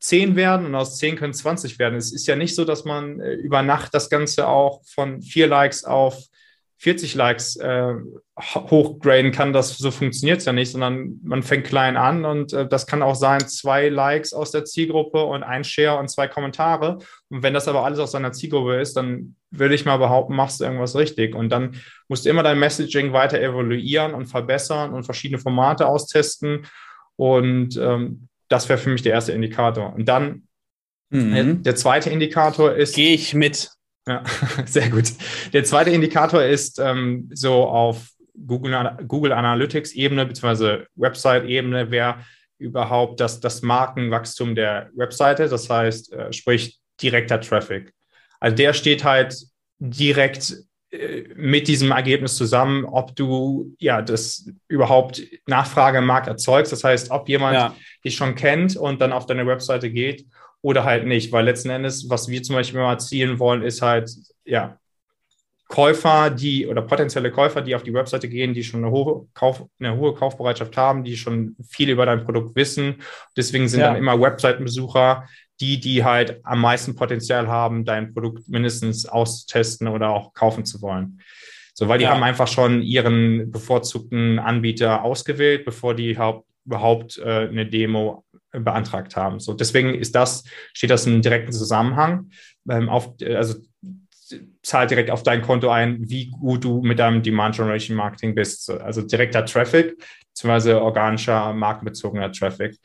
10 0.01 0.37
werden 0.37 0.67
und 0.67 0.75
aus 0.75 0.99
10 0.99 1.17
können 1.17 1.33
20 1.33 1.79
werden. 1.79 1.97
Es 1.97 2.13
ist 2.13 2.27
ja 2.27 2.37
nicht 2.37 2.55
so, 2.55 2.65
dass 2.65 2.85
man 2.85 3.21
äh, 3.21 3.35
über 3.35 3.63
Nacht 3.63 3.95
das 3.95 4.11
Ganze 4.11 4.49
auch 4.49 4.83
von 4.87 5.23
4 5.23 5.47
Likes 5.47 5.85
auf 5.85 6.17
40 6.81 7.17
Likes 7.17 7.57
äh, 7.57 7.95
hochgraden 8.41 9.33
kann. 9.33 9.53
Das 9.53 9.77
so 9.77 9.91
funktioniert 9.91 10.39
es 10.39 10.45
ja 10.45 10.53
nicht, 10.53 10.71
sondern 10.71 11.19
man 11.25 11.43
fängt 11.43 11.67
klein 11.67 11.97
an 11.97 12.25
und 12.25 12.53
äh, 12.53 12.69
das 12.69 12.87
kann 12.87 13.03
auch 13.03 13.17
sein, 13.17 13.41
zwei 13.49 13.89
Likes 13.89 14.33
aus 14.33 14.53
der 14.53 14.65
Zielgruppe 14.65 15.25
und 15.25 15.43
ein 15.43 15.65
Share 15.65 15.99
und 15.99 16.09
zwei 16.09 16.29
Kommentare. 16.29 16.99
Und 17.31 17.43
wenn 17.43 17.55
das 17.55 17.67
aber 17.67 17.85
alles 17.85 17.99
aus 17.99 18.13
deiner 18.13 18.33
Zielgruppe 18.33 18.81
ist, 18.81 18.97
dann 18.97 19.35
würde 19.51 19.75
ich 19.75 19.87
mal 19.87 19.97
behaupten, 19.97 20.37
machst 20.37 20.61
du 20.61 20.65
irgendwas 20.65 20.95
richtig. 20.95 21.35
Und 21.35 21.49
dann 21.49 21.75
musst 22.07 22.25
du 22.25 22.31
immer 22.31 22.45
dein 22.45 22.61
Messaging 22.61 23.13
weiter 23.13 23.41
evaluieren 23.41 24.15
und 24.15 24.27
verbessern 24.27 24.95
und 24.95 25.03
verschiedene 25.03 25.41
Formate 25.41 25.87
austesten. 25.87 26.67
Und 27.17 27.77
ähm, 27.77 28.29
das 28.49 28.69
wäre 28.69 28.79
für 28.79 28.91
mich 28.91 29.03
der 29.03 29.13
erste 29.13 29.33
Indikator. 29.33 29.93
Und 29.95 30.07
dann 30.07 30.49
Mhm. 31.11 31.63
der 31.63 31.77
zweite 31.77 32.11
Indikator 32.11 32.75
ist. 32.75 32.95
Gehe 32.95 33.15
ich 33.15 33.35
mit. 33.35 33.71
Ja, 34.07 34.23
sehr 34.67 34.91
gut. 34.91 35.13
Der 35.53 35.65
zweite 35.65 35.91
Indikator 35.91 36.43
ist 36.43 36.79
ähm, 36.79 37.31
so 37.33 37.65
auf 37.65 38.09
Google, 38.47 38.97
Google 39.07 39.33
Analytics 39.33 39.93
Ebene 39.93 40.27
bzw. 40.27 40.85
Website 40.97 41.45
Ebene, 41.45 41.91
wer 41.91 42.25
überhaupt 42.59 43.21
das, 43.21 43.41
das 43.41 43.63
Markenwachstum 43.63 44.55
der 44.55 44.91
Webseite, 44.95 45.49
das 45.49 45.69
heißt, 45.71 46.13
äh, 46.13 46.33
sprich 46.33 46.79
direkter 47.01 47.41
Traffic. 47.41 47.93
Also 48.41 48.57
der 48.57 48.73
steht 48.73 49.05
halt 49.05 49.37
direkt 49.79 50.55
mit 51.35 51.69
diesem 51.69 51.91
Ergebnis 51.91 52.37
zusammen, 52.37 52.85
ob 52.87 53.15
du 53.15 53.75
ja 53.79 54.01
das 54.01 54.51
überhaupt 54.69 55.23
Nachfrage 55.47 55.99
im 55.99 56.07
Markt 56.07 56.29
erzeugst. 56.29 56.73
Das 56.73 56.83
heißt, 56.83 57.11
ob 57.11 57.29
jemand 57.29 57.55
Ja. 57.55 57.75
dich 58.05 58.17
schon 58.17 58.35
kennt 58.35 58.77
und 58.77 59.01
dann 59.01 59.13
auf 59.13 59.27
deine 59.27 59.47
Webseite 59.47 59.91
geht 59.91 60.25
oder 60.63 60.85
halt 60.85 61.07
nicht. 61.07 61.31
Weil 61.31 61.45
letzten 61.45 61.71
Endes, 61.71 62.09
was 62.09 62.29
wir 62.29 62.43
zum 62.43 62.57
Beispiel 62.57 62.81
mal 62.81 62.93
erzielen 62.93 63.39
wollen, 63.39 63.63
ist 63.63 63.83
halt, 63.83 64.11
ja, 64.45 64.79
Käufer, 65.69 66.31
die 66.31 66.67
oder 66.67 66.81
potenzielle 66.81 67.31
Käufer, 67.31 67.61
die 67.61 67.75
auf 67.75 67.83
die 67.83 67.93
Webseite 67.93 68.27
gehen, 68.27 68.55
die 68.55 68.65
schon 68.65 68.83
eine 68.83 68.91
hohe, 68.91 69.27
Kauf, 69.35 69.67
eine 69.79 69.95
hohe 69.95 70.15
Kaufbereitschaft 70.15 70.75
haben, 70.79 71.05
die 71.05 71.19
schon 71.19 71.55
viel 71.69 71.91
über 71.91 72.07
dein 72.07 72.25
Produkt 72.25 72.57
wissen. 72.57 73.03
Deswegen 73.37 73.69
sind 73.69 73.81
Ja. 73.81 73.89
dann 73.89 73.97
immer 73.97 74.19
Webseitenbesucher 74.19 75.29
die, 75.61 75.81
die 75.81 76.05
halt 76.05 76.41
am 76.45 76.61
meisten 76.61 76.95
Potenzial 76.95 77.49
haben, 77.49 77.85
dein 77.85 78.13
Produkt 78.13 78.49
mindestens 78.49 79.07
austesten 79.07 79.89
oder 79.89 80.11
auch 80.11 80.33
kaufen 80.35 80.65
zu 80.65 80.81
wollen. 80.83 81.21
So, 81.75 81.89
weil 81.89 81.99
die 81.99 82.05
Ja. 82.05 82.11
haben 82.11 82.23
einfach 82.23 82.49
schon 82.49 82.83
ihren 82.83 83.51
bevorzugten 83.51 84.39
Anbieter 84.39 85.03
ausgewählt, 85.03 85.65
bevor 85.65 85.95
die 85.95 86.19
haupt, 86.19 86.47
überhaupt 86.65 87.19
äh, 87.19 87.49
eine 87.49 87.67
Demo 87.67 88.25
beantragt 88.53 89.17
haben. 89.17 89.41
So, 89.41 89.55
deswegen 89.55 89.95
ist 89.95 90.15
das, 90.15 90.45
steht 90.73 90.91
das 90.91 91.07
im 91.07 91.23
direkten 91.23 91.53
Zusammenhang. 91.53 92.31
Ähm, 92.69 92.89
auf, 92.89 93.15
also 93.25 93.55
zahlt 94.63 94.91
direkt 94.91 95.11
auf 95.11 95.23
dein 95.23 95.41
Konto 95.43 95.71
ein, 95.71 95.99
wie 96.01 96.31
gut 96.31 96.65
du 96.65 96.83
mit 96.83 96.99
deinem 96.99 97.23
Demand 97.23 97.57
Generation 97.57 97.97
Marketing 97.97 98.35
bist. 98.35 98.71
Also 98.71 99.03
direkter 99.03 99.45
Traffic, 99.47 99.97
beziehungsweise 100.29 100.83
organischer, 100.83 101.53
markenbezogener 101.55 102.31
Traffic. 102.33 102.77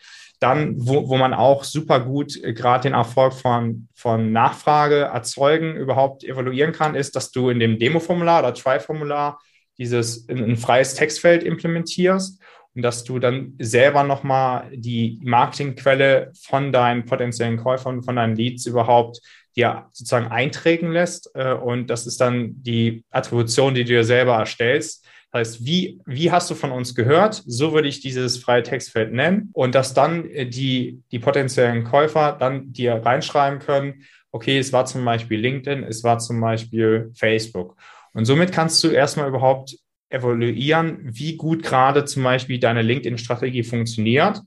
Dann, 0.43 0.75
wo, 0.77 1.07
wo 1.07 1.15
man 1.15 1.33
auch 1.33 1.63
super 1.63 2.01
gut 2.01 2.35
äh, 2.43 2.53
gerade 2.53 2.83
den 2.83 2.93
Erfolg 2.93 3.33
von, 3.33 3.87
von 3.95 4.33
Nachfrage 4.33 5.09
erzeugen, 5.13 5.75
überhaupt 5.75 6.25
evaluieren 6.25 6.73
kann, 6.73 6.95
ist, 6.95 7.15
dass 7.15 7.31
du 7.31 7.49
in 7.49 7.59
dem 7.59 7.79
Demo-Formular 7.79 8.41
oder 8.41 8.53
Try-Formular 8.53 9.39
dieses 9.77 10.27
ein, 10.27 10.43
ein 10.43 10.57
freies 10.57 10.95
Textfeld 10.95 11.43
implementierst 11.43 12.41
und 12.75 12.81
dass 12.81 13.05
du 13.05 13.19
dann 13.19 13.53
selber 13.59 14.03
nochmal 14.03 14.69
die 14.73 15.17
Marketingquelle 15.23 16.31
von 16.39 16.73
deinen 16.73 17.05
potenziellen 17.05 17.57
Käufern, 17.57 18.03
von 18.03 18.17
deinen 18.17 18.35
Leads 18.35 18.65
überhaupt 18.65 19.21
dir 19.55 19.85
sozusagen 19.93 20.27
einträgen 20.27 20.91
lässt. 20.91 21.31
Äh, 21.35 21.53
Und 21.53 21.87
das 21.87 22.05
ist 22.05 22.19
dann 22.19 22.61
die 22.63 23.05
Attribution, 23.11 23.75
die 23.75 23.83
du 23.83 23.93
dir 23.93 24.03
selber 24.03 24.35
erstellst. 24.35 25.07
Heißt, 25.33 25.65
wie, 25.65 25.99
wie 26.05 26.31
hast 26.31 26.49
du 26.51 26.55
von 26.55 26.71
uns 26.71 26.93
gehört? 26.93 27.41
So 27.47 27.73
würde 27.73 27.87
ich 27.87 28.01
dieses 28.01 28.37
freie 28.37 28.61
Textfeld 28.61 29.11
nennen. 29.11 29.49
Und 29.53 29.73
dass 29.73 29.95
dann 29.95 30.29
äh, 30.29 30.45
die, 30.45 31.01
die 31.11 31.19
potenziellen 31.19 31.83
Käufer 31.83 32.37
dann 32.39 32.71
dir 32.71 32.93
reinschreiben 33.03 33.59
können, 33.59 34.03
okay, 34.31 34.59
es 34.59 34.71
war 34.73 34.85
zum 34.85 35.03
Beispiel 35.03 35.39
LinkedIn, 35.39 35.83
es 35.83 36.03
war 36.03 36.19
zum 36.19 36.39
Beispiel 36.39 37.11
Facebook. 37.15 37.75
Und 38.13 38.25
somit 38.25 38.51
kannst 38.51 38.83
du 38.83 38.89
erstmal 38.89 39.27
überhaupt 39.27 39.75
evaluieren, 40.09 40.99
wie 41.01 41.35
gut 41.35 41.63
gerade 41.63 42.05
zum 42.05 42.23
Beispiel 42.23 42.59
deine 42.59 42.83
LinkedIn-Strategie 42.83 43.63
funktioniert. 43.63 44.41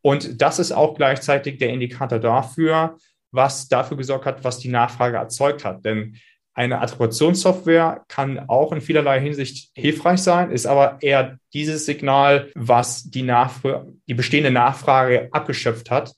Und 0.00 0.40
das 0.40 0.58
ist 0.58 0.72
auch 0.72 0.94
gleichzeitig 0.94 1.58
der 1.58 1.70
Indikator 1.70 2.18
dafür, 2.18 2.96
was 3.30 3.68
dafür 3.68 3.96
gesorgt 3.96 4.26
hat, 4.26 4.44
was 4.44 4.58
die 4.58 4.68
Nachfrage 4.68 5.18
erzeugt 5.18 5.64
hat. 5.64 5.84
Denn 5.84 6.16
eine 6.54 6.80
Attributionssoftware 6.80 8.04
kann 8.08 8.38
auch 8.48 8.72
in 8.72 8.80
vielerlei 8.80 9.20
Hinsicht 9.20 9.70
hilfreich 9.74 10.20
sein, 10.20 10.50
ist 10.50 10.66
aber 10.66 10.98
eher 11.00 11.38
dieses 11.54 11.86
Signal, 11.86 12.50
was 12.54 13.04
die, 13.04 13.22
Nachfrage, 13.22 13.92
die 14.06 14.14
bestehende 14.14 14.50
Nachfrage 14.50 15.28
abgeschöpft 15.32 15.90
hat. 15.90 16.12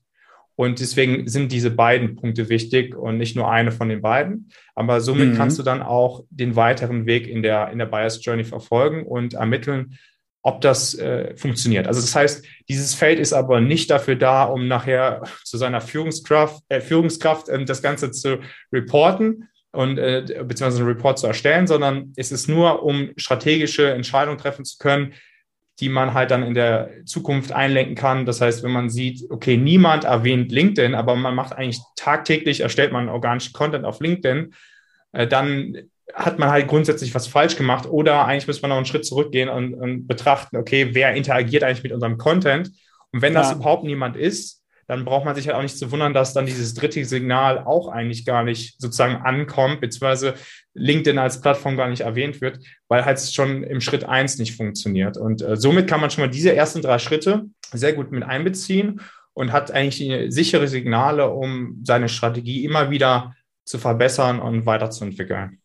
Und 0.56 0.78
deswegen 0.78 1.26
sind 1.26 1.50
diese 1.50 1.70
beiden 1.70 2.14
Punkte 2.14 2.48
wichtig 2.48 2.94
und 2.96 3.16
nicht 3.16 3.34
nur 3.34 3.50
eine 3.50 3.72
von 3.72 3.88
den 3.88 4.02
beiden. 4.02 4.50
Aber 4.74 5.00
somit 5.00 5.30
mhm. 5.30 5.36
kannst 5.36 5.58
du 5.58 5.64
dann 5.64 5.82
auch 5.82 6.24
den 6.30 6.54
weiteren 6.54 7.06
Weg 7.06 7.26
in 7.26 7.42
der, 7.42 7.70
in 7.70 7.78
der 7.78 7.86
Bias 7.86 8.24
Journey 8.24 8.44
verfolgen 8.44 9.04
und 9.04 9.34
ermitteln, 9.34 9.98
ob 10.42 10.60
das 10.60 10.94
äh, 10.94 11.34
funktioniert. 11.36 11.88
Also 11.88 12.00
das 12.00 12.14
heißt, 12.14 12.44
dieses 12.68 12.94
Feld 12.94 13.18
ist 13.18 13.32
aber 13.32 13.60
nicht 13.60 13.90
dafür 13.90 14.14
da, 14.14 14.44
um 14.44 14.68
nachher 14.68 15.22
zu 15.42 15.56
seiner 15.56 15.80
Führungskraft, 15.80 16.62
äh, 16.68 16.80
Führungskraft 16.80 17.48
äh, 17.48 17.64
das 17.64 17.82
Ganze 17.82 18.10
zu 18.10 18.38
reporten, 18.72 19.48
und 19.74 19.98
äh, 19.98 20.22
beziehungsweise 20.44 20.78
einen 20.78 20.88
Report 20.92 21.18
zu 21.18 21.26
erstellen, 21.26 21.66
sondern 21.66 22.12
es 22.16 22.32
ist 22.32 22.48
nur, 22.48 22.82
um 22.82 23.10
strategische 23.16 23.92
Entscheidungen 23.92 24.38
treffen 24.38 24.64
zu 24.64 24.78
können, 24.78 25.14
die 25.80 25.88
man 25.88 26.14
halt 26.14 26.30
dann 26.30 26.44
in 26.44 26.54
der 26.54 26.90
Zukunft 27.04 27.52
einlenken 27.52 27.96
kann. 27.96 28.26
Das 28.26 28.40
heißt, 28.40 28.62
wenn 28.62 28.70
man 28.70 28.90
sieht, 28.90 29.28
okay, 29.30 29.56
niemand 29.56 30.04
erwähnt 30.04 30.52
LinkedIn, 30.52 30.94
aber 30.94 31.16
man 31.16 31.34
macht 31.34 31.52
eigentlich 31.52 31.80
tagtäglich, 31.96 32.60
erstellt 32.60 32.92
man 32.92 33.08
organischen 33.08 33.52
Content 33.52 33.84
auf 33.84 34.00
LinkedIn, 34.00 34.54
äh, 35.12 35.26
dann 35.26 35.76
hat 36.12 36.38
man 36.38 36.50
halt 36.50 36.68
grundsätzlich 36.68 37.14
was 37.14 37.26
falsch 37.26 37.56
gemacht 37.56 37.86
oder 37.86 38.26
eigentlich 38.26 38.46
muss 38.46 38.62
man 38.62 38.68
noch 38.68 38.76
einen 38.76 38.86
Schritt 38.86 39.06
zurückgehen 39.06 39.48
und, 39.48 39.74
und 39.74 40.06
betrachten, 40.06 40.56
okay, 40.56 40.90
wer 40.92 41.14
interagiert 41.14 41.64
eigentlich 41.64 41.82
mit 41.82 41.92
unserem 41.92 42.18
Content? 42.18 42.70
Und 43.12 43.22
wenn 43.22 43.34
das 43.34 43.50
ja. 43.50 43.56
überhaupt 43.56 43.84
niemand 43.84 44.16
ist, 44.16 44.63
dann 44.86 45.04
braucht 45.04 45.24
man 45.24 45.34
sich 45.34 45.46
halt 45.46 45.56
auch 45.56 45.62
nicht 45.62 45.78
zu 45.78 45.90
wundern, 45.90 46.14
dass 46.14 46.34
dann 46.34 46.46
dieses 46.46 46.74
dritte 46.74 47.04
Signal 47.04 47.58
auch 47.58 47.88
eigentlich 47.88 48.24
gar 48.24 48.44
nicht 48.44 48.80
sozusagen 48.80 49.16
ankommt, 49.16 49.80
beziehungsweise 49.80 50.34
LinkedIn 50.74 51.18
als 51.18 51.40
Plattform 51.40 51.76
gar 51.76 51.88
nicht 51.88 52.02
erwähnt 52.02 52.40
wird, 52.40 52.58
weil 52.88 53.04
halt 53.04 53.20
schon 53.20 53.62
im 53.62 53.80
Schritt 53.80 54.04
eins 54.04 54.38
nicht 54.38 54.56
funktioniert. 54.56 55.16
Und 55.16 55.42
äh, 55.42 55.56
somit 55.56 55.88
kann 55.88 56.00
man 56.00 56.10
schon 56.10 56.24
mal 56.24 56.30
diese 56.30 56.54
ersten 56.54 56.82
drei 56.82 56.98
Schritte 56.98 57.44
sehr 57.72 57.92
gut 57.92 58.12
mit 58.12 58.22
einbeziehen 58.22 59.00
und 59.32 59.52
hat 59.52 59.70
eigentlich 59.70 60.32
sichere 60.32 60.68
Signale, 60.68 61.30
um 61.30 61.80
seine 61.82 62.08
Strategie 62.08 62.64
immer 62.64 62.90
wieder 62.90 63.34
zu 63.64 63.78
verbessern 63.78 64.40
und 64.40 64.66
weiterzuentwickeln. 64.66 65.60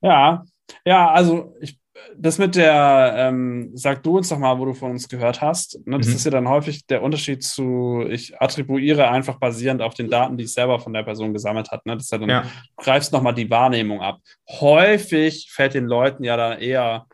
Ja, 0.00 0.44
ja, 0.84 1.10
also 1.10 1.54
ich 1.60 1.78
das 2.16 2.38
mit 2.38 2.56
der, 2.56 3.14
ähm, 3.16 3.70
sag 3.74 4.02
du 4.02 4.16
uns 4.16 4.28
doch 4.28 4.38
mal, 4.38 4.58
wo 4.58 4.64
du 4.64 4.74
von 4.74 4.90
uns 4.90 5.08
gehört 5.08 5.40
hast. 5.40 5.78
Ne? 5.86 5.98
Das 5.98 6.08
mhm. 6.08 6.14
ist 6.14 6.24
ja 6.24 6.30
dann 6.30 6.48
häufig 6.48 6.86
der 6.86 7.02
Unterschied 7.02 7.42
zu, 7.42 8.04
ich 8.08 8.40
attribuiere 8.40 9.08
einfach 9.08 9.38
basierend 9.38 9.80
auf 9.80 9.94
den 9.94 10.10
Daten, 10.10 10.36
die 10.36 10.44
ich 10.44 10.52
selber 10.52 10.80
von 10.80 10.92
der 10.92 11.04
Person 11.04 11.32
gesammelt 11.32 11.70
hat. 11.70 11.86
Ne? 11.86 11.94
Das 11.94 12.04
ist 12.04 12.12
ja 12.12 12.18
dann, 12.18 12.28
ja. 12.28 12.42
du 12.42 12.48
greifst 12.76 13.12
nochmal 13.12 13.34
die 13.34 13.48
Wahrnehmung 13.48 14.00
ab. 14.00 14.18
Häufig 14.48 15.50
fällt 15.52 15.74
den 15.74 15.86
Leuten 15.86 16.24
ja 16.24 16.36
dann 16.36 16.58
eher, 16.58 17.06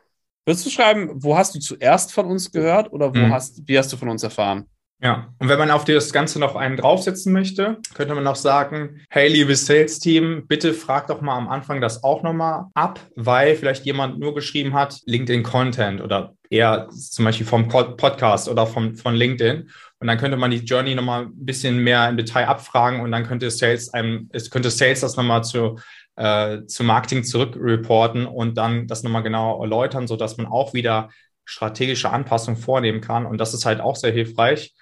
würdest 0.46 0.64
du 0.64 0.70
schreiben, 0.70 1.10
wo 1.14 1.36
hast 1.36 1.54
du 1.54 1.60
zuerst 1.60 2.12
von 2.12 2.26
uns 2.26 2.50
gehört 2.50 2.92
oder 2.92 3.14
wo 3.14 3.18
mhm. 3.18 3.32
hast, 3.32 3.66
wie 3.66 3.78
hast 3.78 3.92
du 3.92 3.96
von 3.96 4.08
uns 4.08 4.22
erfahren? 4.22 4.66
Ja, 5.02 5.32
und 5.38 5.48
wenn 5.48 5.58
man 5.58 5.70
auf 5.70 5.84
das 5.84 6.12
Ganze 6.12 6.38
noch 6.38 6.56
einen 6.56 6.76
draufsetzen 6.76 7.32
möchte, 7.32 7.78
könnte 7.94 8.14
man 8.14 8.22
noch 8.22 8.36
sagen, 8.36 9.00
hey, 9.08 9.28
liebes 9.28 9.64
Sales-Team, 9.64 10.44
bitte 10.46 10.74
frag 10.74 11.06
doch 11.06 11.22
mal 11.22 11.36
am 11.38 11.48
Anfang 11.48 11.80
das 11.80 12.04
auch 12.04 12.22
nochmal 12.22 12.66
ab, 12.74 13.00
weil 13.16 13.56
vielleicht 13.56 13.86
jemand 13.86 14.18
nur 14.18 14.34
geschrieben 14.34 14.74
hat, 14.74 15.00
LinkedIn-Content 15.06 16.02
oder 16.02 16.34
eher 16.50 16.88
zum 16.90 17.24
Beispiel 17.24 17.46
vom 17.46 17.68
Podcast 17.68 18.48
oder 18.50 18.66
vom, 18.66 18.94
von 18.94 19.14
LinkedIn. 19.14 19.70
Und 20.00 20.06
dann 20.06 20.18
könnte 20.18 20.36
man 20.36 20.50
die 20.50 20.58
Journey 20.58 20.94
nochmal 20.94 21.24
ein 21.24 21.46
bisschen 21.46 21.78
mehr 21.78 22.06
im 22.08 22.18
Detail 22.18 22.48
abfragen 22.48 23.00
und 23.00 23.10
dann 23.10 23.26
könnte 23.26 23.50
Sales 23.50 23.94
einem, 23.94 24.28
es 24.32 24.50
könnte 24.50 24.70
Sales 24.70 25.00
das 25.00 25.16
nochmal 25.16 25.44
zu, 25.44 25.78
äh, 26.16 26.64
zu 26.66 26.84
Marketing 26.84 27.24
zurückreporten 27.24 28.26
und 28.26 28.58
dann 28.58 28.86
das 28.86 29.02
nochmal 29.02 29.22
genau 29.22 29.62
erläutern, 29.62 30.06
sodass 30.06 30.36
man 30.36 30.46
auch 30.46 30.74
wieder 30.74 31.08
strategische 31.46 32.10
Anpassungen 32.10 32.60
vornehmen 32.60 33.00
kann. 33.00 33.24
Und 33.24 33.38
das 33.38 33.54
ist 33.54 33.64
halt 33.64 33.80
auch 33.80 33.96
sehr 33.96 34.12
hilfreich. 34.12 34.74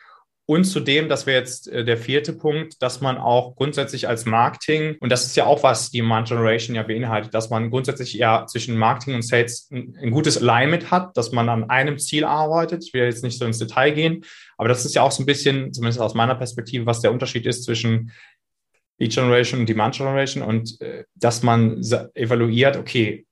Und 0.50 0.64
zudem, 0.64 1.10
das 1.10 1.26
wäre 1.26 1.38
jetzt 1.38 1.68
äh, 1.68 1.84
der 1.84 1.98
vierte 1.98 2.32
Punkt, 2.32 2.80
dass 2.80 3.02
man 3.02 3.18
auch 3.18 3.54
grundsätzlich 3.54 4.08
als 4.08 4.24
Marketing, 4.24 4.96
und 4.98 5.12
das 5.12 5.26
ist 5.26 5.36
ja 5.36 5.44
auch, 5.44 5.62
was 5.62 5.90
die 5.90 5.98
Demand 5.98 6.26
Generation 6.26 6.74
ja 6.74 6.82
beinhaltet, 6.84 7.34
dass 7.34 7.50
man 7.50 7.68
grundsätzlich 7.68 8.14
ja 8.14 8.46
zwischen 8.46 8.78
Marketing 8.78 9.16
und 9.16 9.22
Sales 9.22 9.68
ein, 9.70 9.94
ein, 10.00 10.10
gutes 10.10 10.38
Alignment 10.38 10.90
hat, 10.90 11.14
dass 11.18 11.32
man 11.32 11.50
an 11.50 11.68
einem 11.68 11.98
Ziel 11.98 12.24
arbeitet. 12.24 12.82
Ich 12.82 12.94
will 12.94 13.02
jetzt 13.02 13.22
nicht 13.22 13.38
so 13.38 13.44
ins 13.44 13.58
Detail 13.58 13.90
gehen, 13.90 14.24
aber 14.56 14.70
das 14.70 14.86
ist 14.86 14.94
ja 14.94 15.02
auch 15.02 15.12
so 15.12 15.22
ein 15.22 15.26
bisschen, 15.26 15.74
zumindest 15.74 16.00
aus 16.00 16.14
meiner 16.14 16.34
Perspektive, 16.34 16.86
was 16.86 17.02
der 17.02 17.12
Unterschied 17.12 17.44
ist 17.44 17.64
zwischen 17.64 18.10
Lead 18.96 19.12
Generation 19.12 19.60
und 19.60 19.68
Demand 19.68 19.96
Generation 19.96 20.42
und 20.42 20.80
äh, 20.80 21.04
dass 21.14 21.42
man 21.42 21.82
evaluiert, 22.14 22.78
okay, 22.78 23.26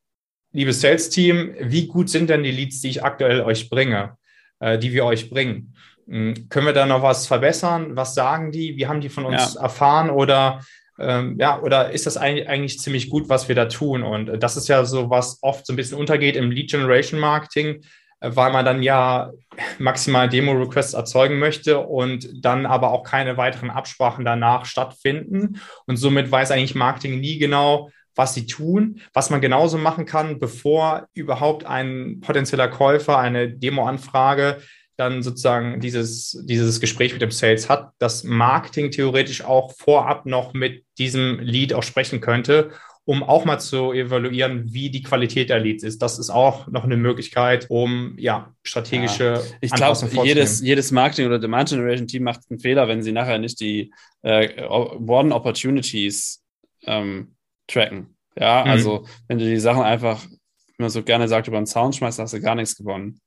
liebes 0.53 0.83
Sales-Team, 0.83 1.55
wie 1.61 1.87
gut 1.87 2.11
sind 2.11 2.29
denn 2.29 2.43
die 2.43 2.51
Leads, 2.51 2.83
die 2.83 2.91
ich 2.91 3.03
aktuell 3.03 3.41
euch 3.41 3.71
bringe, 3.71 4.19
äh, 4.61 4.79
die 4.79 4.93
wir 4.93 5.07
euch 5.07 5.31
bringen? 5.31 5.73
Hm, 6.09 6.49
können 6.49 6.67
wir 6.67 6.73
da 6.73 6.87
noch 6.87 7.03
was 7.03 7.27
verbessern? 7.27 7.97
Was 7.97 8.15
sagen 8.15 8.53
die? 8.53 8.77
Wie 8.77 8.87
haben 8.87 9.01
die 9.01 9.09
von 9.09 9.25
uns 9.25 9.55
ja. 9.55 9.63
erfahren? 9.63 10.11
Oder 10.11 10.61
ähm, 10.99 11.37
ja, 11.39 11.61
oder 11.61 11.91
ist 11.91 12.07
das 12.07 12.17
eigentlich, 12.17 12.49
eigentlich 12.49 12.79
ziemlich 12.79 13.11
gut, 13.11 13.29
was 13.29 13.49
wir 13.49 13.55
da 13.55 13.67
tun? 13.67 14.03
Und 14.03 14.43
das 14.43 14.57
ist 14.57 14.69
ja 14.69 14.85
so, 14.85 15.11
was 15.11 15.39
oft 15.43 15.67
so 15.67 15.73
ein 15.73 15.77
bisschen 15.77 15.99
untergeht 15.99 16.37
im 16.37 16.51
Lead 16.51 16.71
Generation 16.71 17.21
Marketing, 17.21 17.83
äh, 18.21 18.31
weil 18.35 18.53
man 18.53 18.65
dann 18.65 18.83
ja 18.83 19.31
maximal 19.79 20.29
Demo-Requests 20.29 20.95
erzeugen 20.95 21.39
möchte 21.39 21.81
und 21.81 22.45
dann 22.45 22.67
aber 22.67 22.93
auch 22.93 23.03
keine 23.03 23.37
weiteren 23.37 23.71
Absprachen 23.71 24.25
danach 24.25 24.65
stattfinden. 24.65 25.61
Und 25.87 25.97
somit 25.97 26.31
weiß 26.31 26.51
eigentlich 26.51 26.75
Marketing 26.75 27.21
nie 27.21 27.39
genau, 27.39 27.91
was 28.15 28.33
sie 28.33 28.47
tun, 28.47 29.03
was 29.13 29.29
man 29.29 29.43
genauso 29.43 29.77
machen 29.77 30.07
kann, 30.07 30.39
bevor 30.39 31.07
überhaupt 31.13 31.67
ein 31.67 32.21
potenzieller 32.21 32.69
Käufer 32.69 33.19
eine 33.19 33.51
Demo-Anfrage 33.51 34.63
dann 34.97 35.23
sozusagen 35.23 35.81
dieses, 35.81 36.43
dieses 36.45 36.81
Gespräch 36.81 37.13
mit 37.13 37.23
dem 37.23 37.31
Sales 37.31 37.69
hat, 37.69 37.91
dass 37.99 38.25
Marketing 38.25 38.91
theoretisch 38.91 39.45
auch 39.45 39.75
vorab 39.77 40.27
noch 40.27 40.55
mit 40.55 40.85
diesem 40.99 41.39
Lead 41.41 41.75
auch 41.75 41.83
sprechen 41.83 42.21
könnte, 42.21 42.71
um 43.05 43.23
auch 43.23 43.45
mal 43.45 43.59
zu 43.59 43.93
evaluieren, 43.93 44.73
wie 44.73 44.91
die 44.91 45.03
Qualität 45.03 45.49
der 45.49 45.61
Leads 45.61 45.85
ist. 45.85 46.03
Das 46.03 46.19
ist 46.19 46.29
auch 46.29 46.67
noch 46.67 46.85
eine 46.85 46.97
Möglichkeit, 46.97 47.67
um 47.69 48.15
ja 48.19 48.53
strategische 48.65 49.25
ja. 49.35 49.41
Ich 49.61 49.71
glaube, 49.71 50.09
jedes, 50.25 50.61
jedes 50.61 50.91
Marketing 50.91 51.27
oder 51.27 51.39
Demand 51.39 51.69
Generation 51.69 52.09
Team 52.09 52.25
macht 52.25 52.41
einen 52.51 52.59
Fehler, 52.59 52.89
wenn 52.89 53.03
sie 53.03 53.13
nachher 53.13 53.39
nicht 53.39 53.61
die 53.61 53.93
äh, 54.23 54.65
One 54.67 55.33
Opportunities 55.35 56.43
ähm, 56.85 57.37
tracken. 57.69 58.17
Ja, 58.39 58.65
mhm. 58.65 58.71
also 58.71 59.07
wenn 59.29 59.39
du 59.39 59.45
die 59.45 59.61
Sachen 59.61 59.83
einfach, 59.83 60.25
wie 60.27 60.83
man 60.83 60.91
so 60.91 61.03
gerne 61.03 61.29
sagt, 61.29 61.49
über 61.49 61.59
den 61.59 61.67
Zaun 61.67 61.93
schmeißt, 61.93 62.19
hast 62.19 62.35
du 62.35 62.41
gar 62.41 62.55
nichts 62.57 62.77
gewonnen. 62.77 63.21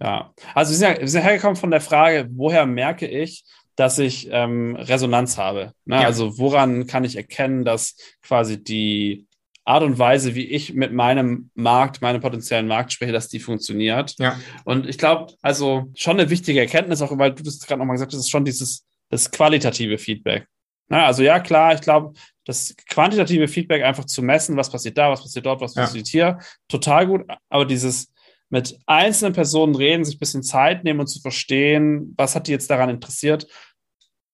Ja, 0.00 0.32
also 0.54 0.72
wir 0.72 0.76
sind, 0.76 0.88
ja, 0.88 1.00
wir 1.00 1.08
sind 1.08 1.22
hergekommen 1.22 1.56
von 1.56 1.70
der 1.70 1.80
Frage, 1.80 2.28
woher 2.30 2.66
merke 2.66 3.06
ich, 3.06 3.44
dass 3.76 3.98
ich 3.98 4.28
ähm, 4.30 4.76
Resonanz 4.76 5.38
habe? 5.38 5.72
Ne? 5.84 5.96
Ja. 5.96 6.06
Also 6.06 6.38
woran 6.38 6.86
kann 6.86 7.04
ich 7.04 7.16
erkennen, 7.16 7.64
dass 7.64 7.96
quasi 8.22 8.62
die 8.62 9.26
Art 9.64 9.82
und 9.82 9.98
Weise, 9.98 10.34
wie 10.34 10.44
ich 10.44 10.74
mit 10.74 10.92
meinem 10.92 11.50
Markt, 11.54 12.00
meinem 12.00 12.20
potenziellen 12.20 12.68
Markt 12.68 12.92
spreche, 12.92 13.12
dass 13.12 13.28
die 13.28 13.40
funktioniert. 13.40 14.14
Ja. 14.18 14.38
Und 14.64 14.86
ich 14.86 14.96
glaube, 14.96 15.34
also 15.42 15.90
schon 15.96 16.20
eine 16.20 16.30
wichtige 16.30 16.60
Erkenntnis, 16.60 17.02
auch 17.02 17.16
weil 17.18 17.34
du 17.34 17.42
das 17.42 17.58
gerade 17.58 17.80
nochmal 17.80 17.96
gesagt 17.96 18.12
hast, 18.12 18.20
ist 18.20 18.30
schon 18.30 18.44
dieses 18.44 18.86
das 19.10 19.30
qualitative 19.30 19.98
Feedback. 19.98 20.46
Na, 20.88 20.98
ne? 20.98 21.04
also 21.04 21.22
ja, 21.22 21.40
klar, 21.40 21.74
ich 21.74 21.80
glaube, 21.80 22.12
das 22.44 22.76
quantitative 22.88 23.48
Feedback 23.48 23.82
einfach 23.82 24.04
zu 24.04 24.22
messen, 24.22 24.56
was 24.56 24.70
passiert 24.70 24.96
da, 24.96 25.10
was 25.10 25.22
passiert 25.22 25.46
dort, 25.46 25.60
was 25.60 25.74
passiert 25.74 26.06
hier, 26.06 26.38
total 26.68 27.06
gut. 27.08 27.24
Aber 27.48 27.64
dieses 27.64 28.12
mit 28.48 28.78
einzelnen 28.86 29.32
Personen 29.32 29.74
reden, 29.74 30.04
sich 30.04 30.16
ein 30.16 30.20
bisschen 30.20 30.42
Zeit 30.42 30.84
nehmen 30.84 31.00
und 31.00 31.08
zu 31.08 31.20
verstehen, 31.20 32.14
was 32.16 32.34
hat 32.34 32.46
die 32.46 32.52
jetzt 32.52 32.70
daran 32.70 32.90
interessiert. 32.90 33.46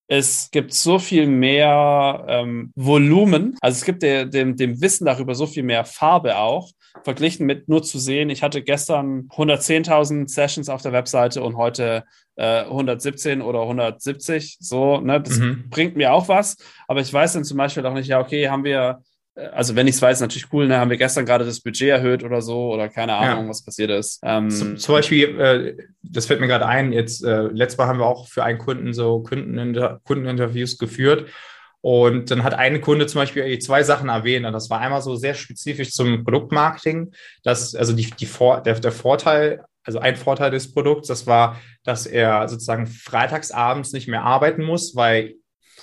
Es 0.08 0.50
gibt 0.50 0.74
so 0.74 0.98
viel 0.98 1.26
mehr 1.26 2.24
ähm, 2.28 2.70
Volumen, 2.74 3.56
also 3.60 3.76
es 3.76 3.84
gibt 3.84 4.02
der, 4.02 4.26
dem, 4.26 4.56
dem 4.56 4.80
Wissen 4.82 5.06
darüber 5.06 5.34
so 5.34 5.46
viel 5.46 5.62
mehr 5.62 5.84
Farbe 5.84 6.36
auch, 6.36 6.70
verglichen 7.02 7.46
mit 7.46 7.68
nur 7.68 7.82
zu 7.82 7.98
sehen, 7.98 8.28
ich 8.28 8.42
hatte 8.42 8.62
gestern 8.62 9.28
110.000 9.28 10.28
Sessions 10.28 10.68
auf 10.68 10.82
der 10.82 10.92
Webseite 10.92 11.42
und 11.42 11.56
heute 11.56 12.04
äh, 12.36 12.62
117 12.64 13.42
oder 13.42 13.62
170. 13.62 14.58
So, 14.60 15.00
ne, 15.00 15.20
das 15.20 15.38
mhm. 15.38 15.68
bringt 15.70 15.96
mir 15.96 16.12
auch 16.12 16.28
was, 16.28 16.56
aber 16.88 17.00
ich 17.00 17.12
weiß 17.12 17.34
dann 17.34 17.44
zum 17.44 17.56
Beispiel 17.56 17.86
auch 17.86 17.94
nicht, 17.94 18.08
ja, 18.08 18.20
okay, 18.20 18.48
haben 18.48 18.64
wir 18.64 19.02
also 19.34 19.74
wenn 19.74 19.86
ich 19.86 19.94
es 19.94 20.02
weiß, 20.02 20.20
natürlich 20.20 20.52
cool, 20.52 20.68
ne, 20.68 20.78
haben 20.78 20.90
wir 20.90 20.98
gestern 20.98 21.24
gerade 21.24 21.44
das 21.44 21.60
Budget 21.60 21.88
erhöht 21.88 22.22
oder 22.22 22.42
so 22.42 22.72
oder 22.72 22.88
keine 22.88 23.14
Ahnung, 23.14 23.44
ja. 23.44 23.50
was 23.50 23.64
passiert 23.64 23.90
ist. 23.90 24.20
Ähm, 24.22 24.50
zum, 24.50 24.76
zum, 24.76 24.94
Beispiel, 24.94 25.40
äh, 25.40 25.76
das 26.02 26.26
fällt 26.26 26.40
mir 26.40 26.48
gerade 26.48 26.66
ein, 26.66 26.92
jetzt 26.92 27.24
äh, 27.24 27.42
letztes 27.44 27.78
Mal 27.78 27.86
haben 27.86 27.98
wir 27.98 28.06
auch 28.06 28.28
für 28.28 28.44
einen 28.44 28.58
Kunden 28.58 28.92
so 28.92 29.20
Kundeninter 29.20 30.00
Kundeninterviews 30.04 30.76
geführt 30.76 31.30
und 31.80 32.30
dann 32.30 32.44
hat 32.44 32.54
ein 32.54 32.80
Kunde 32.80 33.06
zum 33.06 33.20
Beispiel 33.20 33.58
zwei 33.58 33.82
Sachen 33.82 34.10
erwähnt 34.10 34.44
und 34.44 34.52
das 34.52 34.68
war 34.68 34.80
einmal 34.80 35.02
so 35.02 35.16
sehr 35.16 35.34
spezifisch 35.34 35.92
zum 35.92 36.24
Produktmarketing, 36.24 37.12
dass 37.42 37.74
also 37.74 37.94
die, 37.94 38.10
die 38.10 38.26
Vor 38.26 38.60
der, 38.60 38.78
der 38.80 38.92
Vorteil 38.92 39.64
also 39.84 39.98
ein 39.98 40.16
Vorteil 40.16 40.50
des 40.50 40.72
Produkts, 40.72 41.08
das 41.08 41.26
war, 41.26 41.60
dass 41.82 42.06
er 42.06 42.48
sozusagen 42.48 42.86
freitagsabends 42.86 43.92
nicht 43.92 44.06
mehr 44.06 44.22
arbeiten 44.22 44.62
muss, 44.62 44.94
weil 44.94 45.34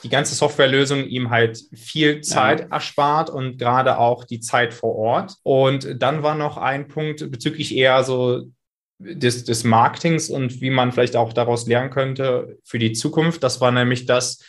die 0.03 0.09
ganze 0.09 0.35
Softwarelösung 0.35 1.05
ihm 1.05 1.29
halt 1.29 1.59
viel 1.73 2.21
Zeit 2.21 2.61
ja. 2.61 2.67
erspart 2.67 3.29
und 3.29 3.57
gerade 3.57 3.97
auch 3.97 4.23
die 4.23 4.39
Zeit 4.39 4.73
vor 4.73 4.95
Ort. 4.95 5.35
Und 5.43 6.01
dann 6.01 6.23
war 6.23 6.35
noch 6.35 6.57
ein 6.57 6.87
Punkt 6.87 7.29
bezüglich 7.31 7.75
eher 7.75 8.03
so 8.03 8.43
des, 8.99 9.45
des 9.45 9.63
Marketings 9.63 10.29
und 10.29 10.61
wie 10.61 10.69
man 10.69 10.91
vielleicht 10.91 11.15
auch 11.15 11.33
daraus 11.33 11.67
lernen 11.67 11.89
könnte 11.89 12.57
für 12.63 12.79
die 12.79 12.93
Zukunft. 12.93 13.43
Das 13.43 13.61
war 13.61 13.71
nämlich, 13.71 14.05
dass 14.05 14.43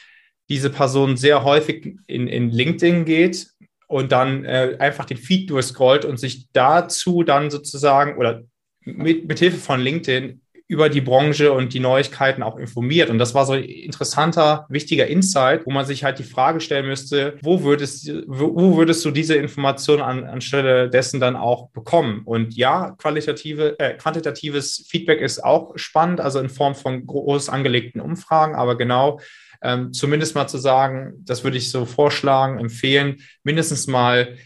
diese 0.49 0.71
Person 0.71 1.17
sehr 1.17 1.45
häufig 1.45 1.97
in, 2.07 2.27
in 2.27 2.51
LinkedIn 2.51 3.05
geht 3.05 3.49
und 3.87 4.13
dann 4.13 4.45
äh, 4.45 4.77
einfach 4.79 5.05
den 5.05 5.17
Feed 5.17 5.51
durchscrollt 5.51 6.05
und 6.05 6.19
sich 6.19 6.49
dazu 6.53 7.23
dann 7.23 7.51
sozusagen 7.51 8.19
oder 8.19 8.43
mit, 8.85 9.29
mit 9.29 9.39
Hilfe 9.39 9.59
von 9.59 9.81
LinkedIn 9.81 10.41
über 10.71 10.89
die 10.89 11.01
Branche 11.01 11.53
und 11.53 11.75
die 11.75 11.81
Neuigkeiten 11.81 12.45
auch 12.45 12.57
informiert. 12.57 13.11
Und 13.11 13.19
das 13.19 13.35
war 13.35 13.45
so 13.45 13.55
ein 13.55 13.65
interessanter, 13.65 14.67
wichtiger 14.69 15.09
Insight, 15.09 15.67
wo 15.67 15.73
man 15.73 15.85
sich 15.85 16.05
halt 16.05 16.21
die 16.21 16.25
Frage 16.25 16.61
stellen 16.61 16.87
müsste, 16.87 17.39
wo 17.43 17.65
würdest, 17.65 18.09
wo, 18.29 18.77
würdest 18.77 19.05
du 19.05 19.11
diese 19.11 19.35
Information 19.35 20.01
an, 20.01 20.23
anstelle 20.23 20.89
dessen 20.89 21.19
dann 21.19 21.35
auch 21.35 21.71
bekommen? 21.71 22.23
Und 22.25 22.55
ja, 22.55 22.95
qualitative, 22.99 23.81
äh, 23.81 23.95
quantitatives 23.95 24.87
Feedback 24.89 25.21
ist 25.21 25.43
auch 25.43 25.73
spannend, 25.75 26.21
also 26.21 26.39
in 26.39 26.49
Form 26.49 26.77
von 26.77 27.05
groß 27.05 27.49
angelegten 27.49 28.01
Umfragen, 28.01 28.55
aber 28.55 28.79
genau 28.79 29.19
ähm, 29.63 29.93
zumindest 29.93 30.37
mal 30.37 30.47
zu 30.47 30.59
sagen, 30.59 31.15
das 31.25 31.43
würde 31.43 31.57
ich 31.57 31.71
so 31.71 31.85
vorschlagen, 31.85 32.61
empfehlen, 32.61 33.17
mindestens 33.43 33.89
mal 33.89 34.37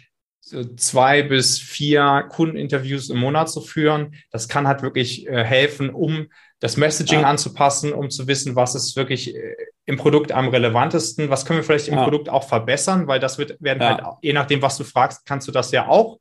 zwei 0.77 1.23
bis 1.23 1.59
vier 1.59 2.27
Kundeninterviews 2.29 3.11
im 3.11 3.19
Monat 3.19 3.51
zu 3.51 3.61
führen. 3.61 4.15
Das 4.31 4.49
kann 4.49 4.69
halt 4.69 4.83
wirklich 4.83 5.27
äh, 5.27 5.45
helfen, 5.45 5.91
um 5.91 6.29
das 6.61 6.77
Messaging 6.77 7.21
ja. 7.21 7.29
anzupassen, 7.29 7.93
um 7.93 8.11
zu 8.11 8.27
wissen, 8.27 8.57
was 8.57 8.75
ist 8.75 8.97
wirklich 8.97 9.35
äh, 9.35 9.57
im 9.87 9.97
Produkt 9.97 10.33
am 10.33 10.49
relevantesten, 10.49 11.29
was 11.29 11.45
können 11.45 11.59
wir 11.59 11.65
vielleicht 11.65 11.89
im 11.89 11.95
ja. 11.95 12.05
Produkt 12.05 12.29
auch 12.29 12.49
verbessern, 12.49 13.07
weil 13.07 13.21
das 13.21 13.39
wird, 13.39 13.57
werden 13.61 13.83
ja. 13.83 13.89
halt, 13.89 14.17
je 14.23 14.33
nachdem, 14.33 14.63
was 14.63 14.79
du 14.79 14.85
fragst, 14.85 15.27
kannst 15.27 15.47
du 15.47 15.53
das 15.53 15.71
ja 15.73 15.89
auch 15.89 16.19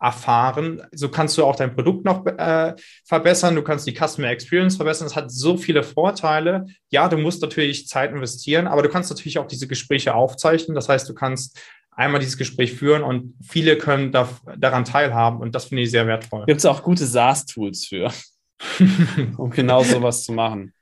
erfahren. 0.00 0.82
So 0.92 1.08
kannst 1.08 1.38
du 1.38 1.44
auch 1.44 1.56
dein 1.56 1.74
Produkt 1.74 2.04
noch 2.04 2.26
äh, 2.26 2.74
verbessern, 3.04 3.54
du 3.54 3.62
kannst 3.62 3.86
die 3.86 3.94
Customer 3.94 4.28
Experience 4.28 4.76
verbessern. 4.76 5.06
Das 5.06 5.16
hat 5.16 5.30
so 5.30 5.56
viele 5.56 5.82
Vorteile. 5.82 6.66
Ja, 6.90 7.08
du 7.08 7.16
musst 7.16 7.40
natürlich 7.40 7.86
Zeit 7.86 8.10
investieren, 8.10 8.66
aber 8.66 8.82
du 8.82 8.88
kannst 8.88 9.10
natürlich 9.10 9.38
auch 9.38 9.46
diese 9.46 9.68
Gespräche 9.68 10.14
aufzeichnen. 10.14 10.74
Das 10.74 10.88
heißt, 10.88 11.08
du 11.08 11.14
kannst 11.14 11.58
einmal 11.96 12.20
dieses 12.20 12.36
Gespräch 12.36 12.72
führen 12.72 13.02
und 13.02 13.34
viele 13.42 13.76
können 13.76 14.12
da, 14.12 14.28
daran 14.56 14.84
teilhaben 14.84 15.40
und 15.40 15.54
das 15.54 15.66
finde 15.66 15.82
ich 15.82 15.90
sehr 15.90 16.06
wertvoll. 16.06 16.44
Gibt 16.46 16.58
es 16.58 16.66
auch 16.66 16.82
gute 16.82 17.06
SaaS-Tools 17.06 17.86
für, 17.86 18.12
um 19.36 19.50
genau 19.50 19.82
sowas 19.82 20.24
zu 20.24 20.32
machen. 20.32 20.72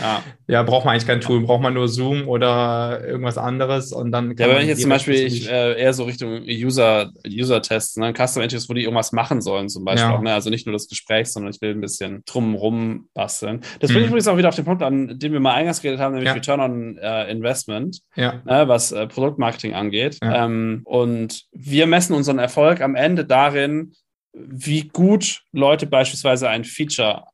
Ja. 0.00 0.22
ja, 0.46 0.62
braucht 0.62 0.84
man 0.84 0.92
eigentlich 0.92 1.06
kein 1.06 1.20
Tool, 1.20 1.40
braucht 1.40 1.62
man 1.62 1.74
nur 1.74 1.88
Zoom 1.88 2.28
oder 2.28 3.02
irgendwas 3.06 3.38
anderes 3.38 3.92
und 3.92 4.12
dann 4.12 4.36
Ja, 4.36 4.48
wenn 4.48 4.62
ich 4.62 4.68
jetzt 4.68 4.82
zum 4.82 4.90
Beispiel 4.90 5.14
ich, 5.14 5.50
äh, 5.50 5.80
eher 5.80 5.92
so 5.92 6.04
Richtung 6.04 6.42
User, 6.46 7.10
User-Tests, 7.26 7.96
ne? 7.96 8.12
Custom 8.12 8.42
Interviews, 8.42 8.68
wo 8.68 8.74
die 8.74 8.82
irgendwas 8.82 9.12
machen 9.12 9.40
sollen, 9.40 9.68
zum 9.68 9.84
Beispiel 9.84 10.10
ja. 10.10 10.16
auch, 10.16 10.20
ne? 10.20 10.34
Also 10.34 10.50
nicht 10.50 10.66
nur 10.66 10.74
das 10.74 10.88
Gespräch, 10.88 11.28
sondern 11.28 11.52
ich 11.52 11.60
will 11.60 11.70
ein 11.70 11.80
bisschen 11.80 12.22
drumrum 12.26 13.08
basteln. 13.14 13.60
Das 13.80 13.90
bringt 13.90 14.02
mhm. 14.02 14.08
übrigens 14.08 14.28
auch 14.28 14.36
wieder 14.36 14.48
auf 14.48 14.56
den 14.56 14.64
Punkt 14.64 14.82
an, 14.82 15.18
den 15.18 15.32
wir 15.32 15.40
mal 15.40 15.54
eingangs 15.54 15.80
geredet 15.80 16.00
haben, 16.00 16.12
nämlich 16.12 16.28
ja. 16.28 16.34
Return 16.34 16.60
on 16.60 16.98
äh, 16.98 17.30
Investment, 17.30 18.00
ja. 18.16 18.42
ne? 18.44 18.68
was 18.68 18.92
äh, 18.92 19.06
Produktmarketing 19.06 19.74
angeht. 19.74 20.18
Ähm, 20.22 20.82
und 20.84 21.44
wir 21.52 21.86
messen 21.86 22.14
unseren 22.14 22.38
Erfolg 22.38 22.80
am 22.80 22.94
Ende 22.94 23.24
darin, 23.24 23.92
wie 24.32 24.88
gut 24.88 25.42
Leute 25.52 25.86
beispielsweise 25.86 26.48
ein 26.48 26.64
Feature 26.64 27.24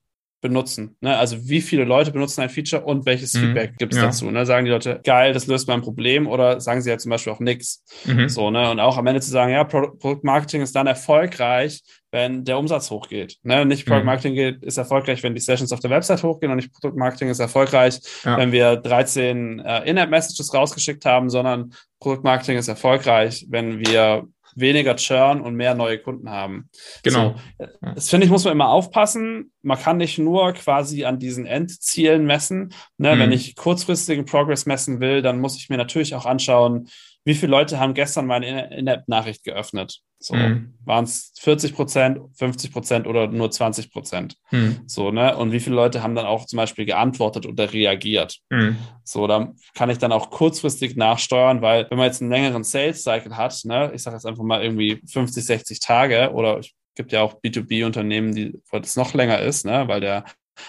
benutzen. 0.49 0.97
Ne? 1.01 1.17
Also 1.17 1.49
wie 1.49 1.61
viele 1.61 1.85
Leute 1.85 2.11
benutzen 2.11 2.43
ein 2.43 2.51
Feature 2.51 2.85
und 2.85 3.07
welches 3.07 3.35
mhm. 3.35 3.41
Feedback 3.41 3.77
gibt 3.79 3.93
es 3.93 3.99
ja. 3.99 4.07
dazu? 4.07 4.31
Ne? 4.31 4.47
Sagen 4.47 4.65
die 4.65 4.71
Leute, 4.71 5.01
geil, 5.05 5.33
das 5.33 5.47
löst 5.47 5.69
mein 5.69 5.83
Problem 5.83 6.27
oder 6.27 6.61
sagen 6.61 6.81
sie 6.83 6.91
ja 6.91 6.99
zum 6.99 7.11
Beispiel 7.11 7.33
auch 7.33 7.41
nichts. 7.41 7.85
Mhm. 8.05 8.29
So, 8.29 8.51
ne? 8.51 8.71
Und 8.71 8.81
auch 8.81 8.97
am 8.97 9.07
Ende 9.07 9.21
zu 9.21 9.31
sagen, 9.31 9.53
ja, 9.53 9.65
Pro 9.65 9.91
Produktmarketing 9.99 10.63
ist 10.63 10.75
dann 10.75 10.87
erfolgreich, 10.87 11.83
wenn 12.11 12.45
der 12.45 12.59
Umsatz 12.59 12.91
hochgeht. 12.91 13.37
Ne? 13.43 13.67
Nicht 13.67 13.87
Produktmarketing 13.87 14.35
mhm. 14.35 14.63
ist 14.63 14.77
erfolgreich, 14.77 15.23
wenn 15.23 15.35
die 15.35 15.41
Sessions 15.41 15.73
auf 15.73 15.81
der 15.81 15.91
Website 15.91 16.23
hochgehen 16.23 16.51
und 16.51 16.57
nicht 16.57 16.73
Produktmarketing 16.73 17.29
ist 17.29 17.41
erfolgreich, 17.41 17.99
ja. 18.25 18.39
wenn 18.39 18.53
wir 18.53 18.77
13 18.77 19.61
äh, 19.61 19.91
In-App-Messages 19.91 20.55
rausgeschickt 20.55 21.05
haben, 21.05 21.29
sondern 21.31 21.75
Produktmarketing 22.01 22.59
ist 22.59 22.69
erfolgreich, 22.69 23.47
wenn 23.49 23.81
wir 23.81 24.27
weniger 24.57 24.97
Churn 24.97 25.41
und 25.41 25.55
mehr 25.55 25.75
neue 25.75 25.99
Kunden 25.99 26.31
haben. 26.31 26.71
Genau. 27.03 27.37
So, 27.59 27.67
das 27.95 28.11
finde 28.11 28.25
ich, 28.25 28.31
muss 28.31 28.45
man 28.45 28.55
immer 28.55 28.71
aufpassen. 28.71 29.53
Man 29.63 29.79
kann 29.79 29.99
nicht 29.99 30.19
nur 30.19 30.53
quasi 30.55 31.05
an 31.05 31.19
diesen 31.19 31.47
Endzielen 31.47 32.27
messen. 32.27 32.73
Ne? 32.99 33.15
Mhm. 33.15 33.21
Wenn 33.21 33.33
ich 33.33 33.55
kurzfristigen 33.55 34.25
Progress 34.25 34.67
messen 34.67 35.01
will, 35.01 35.23
dann 35.23 35.41
muss 35.41 35.57
ich 35.57 35.69
mir 35.69 35.77
natürlich 35.77 36.15
auch 36.15 36.27
anschauen, 36.27 36.89
wie 37.27 37.35
viele 37.35 37.51
Leute 37.51 37.81
haben 37.81 37.93
gestern 37.93 38.27
meine 38.27 38.73
In-App-Nachricht 38.73 39.43
geöffnet? 39.43 40.01
So, 40.21 40.37
mhm. 40.37 40.75
waren 40.85 41.05
es 41.05 41.33
40 41.41 41.75
Prozent, 41.75 42.21
50 42.39 42.73
Prozent 42.73 43.07
oder 43.09 43.27
nur 43.27 43.51
20 43.51 43.91
Prozent? 43.91 44.37
Mhm. 44.53 44.83
So, 44.87 45.11
ne? 45.11 45.37
Und 45.37 45.51
wie 45.51 45.59
viele 45.59 45.75
Leute 45.75 46.05
haben 46.05 46.15
dann 46.15 46.25
auch 46.25 46.47
zum 46.47 46.57
Beispiel 46.57 46.87
geantwortet 46.87 47.45
oder 47.45 47.73
reagiert? 47.73 48.39
Mhm. 48.49 48.77
So, 49.03 49.27
da 49.27 49.53
kann 49.75 49.91
ich 49.91 49.99
dann 49.99 50.13
auch 50.13 50.31
kurzfristig 50.31 50.95
nachsteuern, 50.95 51.63
weil 51.63 51.91
wenn 51.91 51.99
man 51.99 52.07
jetzt 52.07 52.23
einen 52.23 52.31
längeren 52.31 52.63
Sales-Cycle 52.63 53.37
hat, 53.37 53.61
ne, 53.65 53.91
ich 53.93 54.05
sage 54.05 54.17
jetzt 54.17 54.25
einfach 54.25 54.45
mal 54.45 54.63
irgendwie 54.63 55.03
50, 55.11 55.45
60 55.45 55.81
Tage 55.81 56.31
oder 56.33 56.61
es 56.61 56.71
gibt 56.95 57.11
ja 57.11 57.23
auch 57.23 57.41
B2B-Unternehmen, 57.43 58.37
die, 58.37 58.55
wo 58.71 58.79
das 58.79 58.95
noch 58.95 59.15
länger 59.15 59.41
ist, 59.41 59.67
ne, 59.67 59.89
weil 59.89 60.01
der 60.01 60.25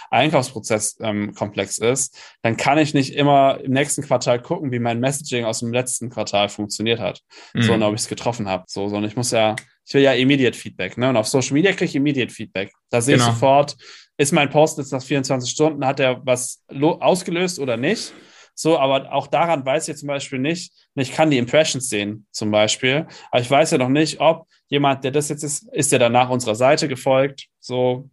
Einkaufsprozess 0.09 0.97
ähm, 1.01 1.33
komplex 1.33 1.77
ist, 1.77 2.17
dann 2.41 2.57
kann 2.57 2.77
ich 2.77 2.93
nicht 2.93 3.13
immer 3.15 3.59
im 3.61 3.71
nächsten 3.71 4.03
Quartal 4.03 4.41
gucken, 4.41 4.71
wie 4.71 4.79
mein 4.79 4.99
Messaging 4.99 5.45
aus 5.45 5.59
dem 5.59 5.73
letzten 5.73 6.09
Quartal 6.09 6.49
funktioniert 6.49 6.99
hat, 6.99 7.21
mhm. 7.53 7.63
sondern 7.63 7.89
ob 7.89 7.95
ich 7.95 8.01
es 8.01 8.07
getroffen 8.07 8.47
habe. 8.47 8.63
So, 8.67 8.87
sondern 8.87 9.09
ich 9.09 9.15
muss 9.15 9.31
ja, 9.31 9.55
ich 9.85 9.93
will 9.93 10.01
ja 10.01 10.13
Immediate 10.13 10.57
Feedback. 10.57 10.97
Ne? 10.97 11.09
Und 11.09 11.17
auf 11.17 11.27
Social 11.27 11.53
Media 11.53 11.71
kriege 11.71 11.85
ich 11.85 11.95
Immediate 11.95 12.33
Feedback. 12.33 12.71
Da 12.89 13.01
sehe 13.01 13.15
genau. 13.15 13.27
ich 13.27 13.33
sofort, 13.33 13.75
ist 14.17 14.33
mein 14.33 14.49
Post 14.49 14.77
jetzt 14.77 14.91
nach 14.91 15.03
24 15.03 15.49
Stunden, 15.49 15.85
hat 15.85 15.99
er 15.99 16.25
was 16.25 16.63
ausgelöst 16.69 17.59
oder 17.59 17.77
nicht? 17.77 18.13
So, 18.59 18.79
aber 18.79 19.13
auch 19.13 19.27
daran 19.27 19.63
weiß 19.63 19.87
ich 19.87 19.97
zum 19.97 20.07
Beispiel 20.07 20.39
nicht, 20.39 20.73
ich 20.95 21.11
kann 21.11 21.29
die 21.29 21.37
Impressions 21.37 21.89
sehen, 21.89 22.25
zum 22.31 22.49
Beispiel, 22.49 23.05
aber 23.29 23.41
ich 23.41 23.51
weiß 23.51 23.69
ja 23.69 23.77
noch 23.77 23.89
nicht, 23.89 24.19
ob 24.19 24.47
jemand, 24.67 25.03
der 25.03 25.11
das 25.11 25.29
jetzt 25.29 25.43
ist, 25.43 25.71
ist 25.71 25.91
der 25.91 25.99
danach 25.99 26.31
unserer 26.31 26.55
Seite 26.55 26.87
gefolgt, 26.87 27.45
so, 27.59 28.09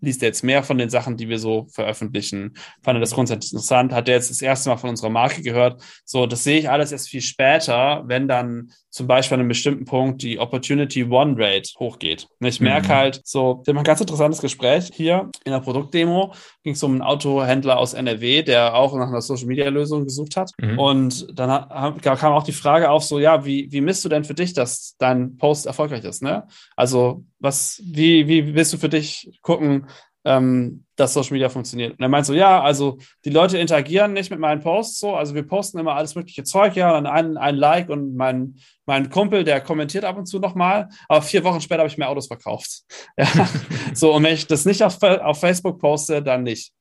liest 0.00 0.22
er 0.22 0.28
jetzt 0.28 0.42
mehr 0.42 0.62
von 0.62 0.78
den 0.78 0.90
Sachen, 0.90 1.16
die 1.16 1.28
wir 1.28 1.38
so 1.38 1.66
veröffentlichen? 1.70 2.54
Fand 2.82 2.96
er 2.96 3.00
das 3.00 3.12
grundsätzlich 3.12 3.52
interessant? 3.52 3.92
Hat 3.92 4.08
er 4.08 4.14
jetzt 4.14 4.30
das 4.30 4.42
erste 4.42 4.70
Mal 4.70 4.76
von 4.76 4.90
unserer 4.90 5.10
Marke 5.10 5.42
gehört? 5.42 5.82
So, 6.04 6.26
das 6.26 6.44
sehe 6.44 6.58
ich 6.58 6.70
alles 6.70 6.92
erst 6.92 7.08
viel 7.08 7.22
später, 7.22 8.04
wenn 8.06 8.28
dann 8.28 8.72
zum 8.96 9.06
Beispiel 9.06 9.34
an 9.34 9.40
einem 9.40 9.50
bestimmten 9.50 9.84
Punkt 9.84 10.22
die 10.22 10.38
Opportunity 10.38 11.04
One 11.04 11.34
Rate 11.36 11.68
hochgeht. 11.78 12.28
Und 12.40 12.46
ich 12.46 12.62
merke 12.62 12.88
mhm. 12.88 12.92
halt 12.92 13.20
so, 13.24 13.60
wir 13.62 13.72
haben 13.72 13.78
ein 13.78 13.84
ganz 13.84 14.00
interessantes 14.00 14.40
Gespräch 14.40 14.90
hier 14.90 15.30
in 15.44 15.52
der 15.52 15.60
Produktdemo. 15.60 16.32
Ging 16.62 16.72
es 16.72 16.82
um 16.82 16.92
einen 16.92 17.02
Autohändler 17.02 17.76
aus 17.76 17.92
NRW, 17.92 18.42
der 18.42 18.74
auch 18.74 18.96
nach 18.96 19.08
einer 19.08 19.20
Social 19.20 19.48
Media 19.48 19.68
Lösung 19.68 20.04
gesucht 20.04 20.36
hat. 20.36 20.50
Mhm. 20.58 20.78
Und 20.78 21.38
dann 21.38 21.68
kam 22.00 22.32
auch 22.32 22.42
die 22.42 22.52
Frage 22.52 22.88
auf, 22.88 23.04
so, 23.04 23.18
ja, 23.18 23.44
wie, 23.44 23.70
wie 23.70 23.82
misst 23.82 24.02
du 24.02 24.08
denn 24.08 24.24
für 24.24 24.34
dich, 24.34 24.54
dass 24.54 24.96
dein 24.98 25.36
Post 25.36 25.66
erfolgreich 25.66 26.02
ist? 26.04 26.22
Ne? 26.22 26.46
Also, 26.74 27.22
was, 27.38 27.82
wie, 27.84 28.26
wie 28.28 28.54
willst 28.54 28.72
du 28.72 28.78
für 28.78 28.88
dich 28.88 29.38
gucken, 29.42 29.88
ähm, 30.24 30.85
dass 30.96 31.12
Social 31.12 31.32
Media 31.32 31.48
funktioniert. 31.48 31.92
Und 31.92 32.00
er 32.00 32.08
meint 32.08 32.26
so, 32.26 32.34
ja, 32.34 32.62
also 32.62 32.98
die 33.24 33.30
Leute 33.30 33.58
interagieren 33.58 34.12
nicht 34.12 34.30
mit 34.30 34.40
meinen 34.40 34.60
Posts 34.60 34.98
so, 34.98 35.14
also 35.14 35.34
wir 35.34 35.46
posten 35.46 35.78
immer 35.78 35.94
alles 35.94 36.14
mögliche 36.14 36.42
Zeug, 36.42 36.74
ja, 36.74 36.96
und 36.96 37.06
ein, 37.06 37.36
ein 37.36 37.56
Like 37.56 37.88
und 37.88 38.16
mein, 38.16 38.56
mein 38.86 39.10
Kumpel, 39.10 39.44
der 39.44 39.60
kommentiert 39.60 40.04
ab 40.04 40.16
und 40.16 40.26
zu 40.26 40.38
nochmal, 40.38 40.88
aber 41.08 41.22
vier 41.22 41.44
Wochen 41.44 41.60
später 41.60 41.80
habe 41.80 41.88
ich 41.88 41.98
mehr 41.98 42.08
Autos 42.08 42.26
verkauft. 42.26 42.82
Ja, 43.18 43.48
so, 43.94 44.14
und 44.14 44.22
wenn 44.24 44.34
ich 44.34 44.46
das 44.46 44.64
nicht 44.64 44.82
auf, 44.82 45.02
auf 45.02 45.40
Facebook 45.40 45.78
poste, 45.78 46.22
dann 46.22 46.42
nicht. 46.42 46.72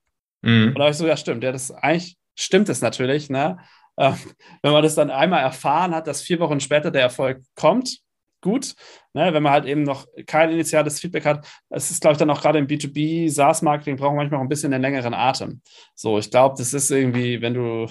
Mhm. 0.41 0.70
Und 0.70 0.76
da 0.76 0.84
habe 0.84 0.91
ich 0.91 0.97
so, 0.97 1.07
ja, 1.07 1.18
stimmt, 1.18 1.43
ja, 1.43 1.51
das 1.51 1.72
eigentlich 1.72 2.18
stimmt 2.36 2.70
es 2.70 2.82
natürlich, 2.82 3.30
ne? 3.30 3.57
Ähm, 3.97 4.16
wenn 4.61 4.74
man 4.74 4.84
das 4.84 4.95
dann 4.95 5.09
einmal 5.09 5.41
erfahren 5.41 5.95
hat, 5.95 6.07
dass 6.07 6.22
vier 6.22 6.39
Wochen 6.39 6.59
später 6.59 6.91
der 6.91 7.01
Erfolg 7.01 7.41
kommt, 7.55 7.99
gut. 8.45 8.75
Ne, 9.13 9.33
wenn 9.33 9.43
man 9.43 9.51
halt 9.51 9.65
eben 9.65 9.83
noch 9.83 10.05
kein 10.27 10.51
initiales 10.51 10.99
Feedback 10.99 11.25
hat, 11.25 11.47
es 11.69 11.89
ist, 11.89 12.01
glaube 12.01 12.13
ich, 12.13 12.17
dann 12.19 12.29
auch 12.29 12.41
gerade 12.41 12.59
im 12.59 12.67
B2B, 12.67 13.29
SaaS-Marketing 13.29 13.97
braucht 13.97 14.15
manchmal 14.15 14.39
auch 14.39 14.43
ein 14.43 14.49
bisschen 14.49 14.73
einen 14.73 14.83
längeren 14.83 15.13
Atem. 15.13 15.61
So, 15.95 16.17
ich 16.19 16.29
glaube, 16.29 16.55
das 16.57 16.73
ist 16.73 16.91
irgendwie, 16.91 17.41
wenn 17.41 17.55
du, 17.55 17.87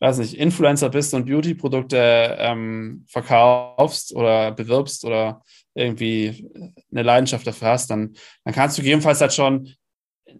weiß 0.00 0.18
nicht, 0.18 0.34
Influencer 0.34 0.90
bist 0.90 1.14
und 1.14 1.26
Beauty-Produkte 1.26 2.36
ähm, 2.38 3.04
verkaufst 3.08 4.14
oder 4.14 4.52
bewirbst 4.52 5.04
oder 5.04 5.42
irgendwie 5.74 6.46
eine 6.90 7.02
Leidenschaft 7.02 7.46
dafür 7.46 7.68
hast, 7.68 7.90
dann, 7.90 8.14
dann 8.44 8.54
kannst 8.54 8.76
du 8.76 8.82
gegebenenfalls 8.82 9.20
halt 9.20 9.32
schon 9.32 9.72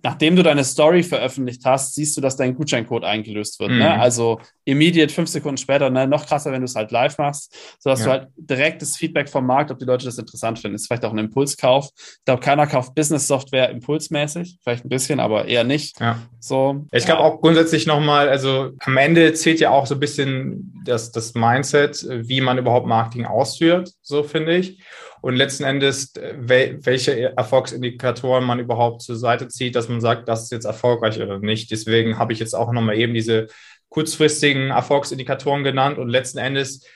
nachdem 0.03 0.37
du 0.37 0.43
deine 0.43 0.64
Story 0.64 1.03
veröffentlicht 1.03 1.62
hast, 1.64 1.95
siehst 1.95 2.16
du, 2.16 2.20
dass 2.20 2.37
dein 2.37 2.55
Gutscheincode 2.55 3.05
eingelöst 3.05 3.61
wird. 3.61 3.70
Ne? 3.70 3.76
Mhm. 3.76 3.82
Ne? 3.82 4.01
Also 4.01 4.41
immediate 4.64 5.12
fünf 5.12 5.28
Sekunden 5.28 5.59
später, 5.59 5.91
ne? 5.91 6.07
noch 6.07 6.26
krasser, 6.26 6.53
wenn 6.53 6.61
du 6.61 6.64
es 6.64 6.74
halt 6.74 6.91
live 6.91 7.16
machst, 7.18 7.55
sodass 7.78 8.01
ja. 8.01 8.05
du 8.07 8.11
halt 8.12 8.28
direktes 8.37 8.97
Feedback 8.97 9.28
vom 9.28 9.47
Markt, 9.47 9.70
ob 9.70 9.78
die 9.78 9.84
Leute 9.84 10.05
das 10.05 10.18
interessant 10.18 10.59
finden. 10.59 10.74
Ist 10.74 10.87
vielleicht 10.87 11.05
auch 11.05 11.12
ein 11.12 11.18
Impulskauf. 11.18 11.91
Ich 11.97 12.24
glaube, 12.24 12.41
keiner 12.41 12.66
kauft 12.66 12.95
Business-Software 12.95 13.70
impulsmäßig, 13.70 14.59
vielleicht 14.62 14.84
ein 14.84 14.89
bisschen, 14.89 15.20
aber 15.20 15.47
eher 15.47 15.64
nicht. 15.64 16.01
Ja. 16.01 16.18
So, 16.41 16.87
ich 16.93 17.05
glaube 17.05 17.22
auch 17.22 17.41
grundsätzlich 17.41 17.87
nochmal, 17.87 18.28
also 18.28 18.70
am 18.80 18.97
Ende 18.97 19.32
zählt 19.34 19.61
ja 19.61 19.70
auch 19.70 19.87
so 19.87 19.95
ein 19.95 20.01
bisschen 20.01 20.72
das, 20.84 21.12
das 21.12 21.34
Mindset, 21.34 22.07
wie 22.09 22.41
man 22.41 22.59
überhaupt 22.59 22.87
Marketing 22.87 23.24
ausführt, 23.24 23.93
so 24.03 24.22
finde 24.22 24.57
ich 24.57 24.78
und 25.27 25.35
letzten 25.35 25.64
Endes, 25.64 26.14
äh, 26.14 26.35
welche 26.39 27.37
Erfolgsindikatoren 27.37 28.45
man 28.45 28.61
überhaupt 28.61 29.03
zur 29.03 29.16
Seite 29.16 29.49
zieht, 29.49 29.74
dass 29.74 29.89
man 29.89 30.01
sagt, 30.01 30.29
das 30.29 30.45
ist 30.45 30.53
jetzt 30.53 30.66
erfolgreich 30.66 31.20
oder 31.20 31.41
nicht. 31.41 31.72
Deswegen 31.72 32.16
habe 32.16 32.33
ich 32.33 32.39
jetzt 32.39 32.55
auch 32.55 32.70
nochmal 32.70 32.97
eben 32.97 33.12
diese 33.12 33.49
kurzfristigen 33.89 34.70
Erfolgsindikatoren 34.70 35.64
genannt 35.64 35.99
und 35.99 36.11
letzten 36.11 36.39
Endes 36.39 36.87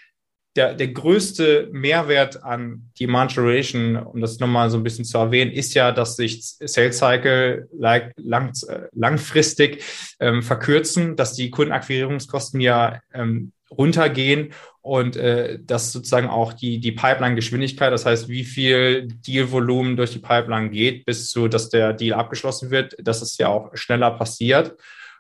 der, 0.57 0.75
der 0.75 0.89
größte 0.89 1.69
Mehrwert 1.73 2.43
an 2.43 2.91
Demand 2.99 3.33
Generation, 3.33 3.97
um 3.97 4.21
das 4.21 4.41
nochmal 4.41 4.69
so 4.69 4.79
ein 4.79 4.83
bisschen 4.83 5.05
zu 5.05 5.17
erwähnen, 5.19 5.53
ist 5.53 5.75
ja, 5.75 5.93
dass 5.93 6.17
sich 6.17 6.43
Sales 6.43 6.99
Cycle 6.99 7.69
lang, 7.73 8.13
lang, 8.17 8.53
langfristig 8.93 9.85
ähm, 10.19 10.43
verkürzen, 10.43 11.15
dass 11.15 11.35
die 11.35 11.51
Kundenakquirierungskosten 11.51 12.61
ja 12.61 13.01
ähm, 13.15 13.53
runtergehen 13.71 14.53
und 14.83 15.17
äh, 15.17 15.61
dass 15.63 15.93
sozusagen 15.93 16.29
auch 16.29 16.53
die, 16.53 16.81
die 16.81 16.93
Pipeline-Geschwindigkeit, 16.93 17.93
das 17.93 18.05
heißt, 18.05 18.29
wie 18.29 18.45
viel 18.45 19.07
Dealvolumen 19.07 19.97
durch 19.97 20.11
die 20.11 20.19
Pipeline 20.19 20.71
geht, 20.71 21.05
bis 21.05 21.31
zu, 21.31 21.47
dass 21.47 21.69
der 21.69 21.93
Deal 21.93 22.19
abgeschlossen 22.19 22.71
wird, 22.71 22.97
dass 22.99 23.23
es 23.23 23.39
ja 23.39 23.49
auch 23.49 23.71
schneller 23.75 24.11
passiert 24.11 24.75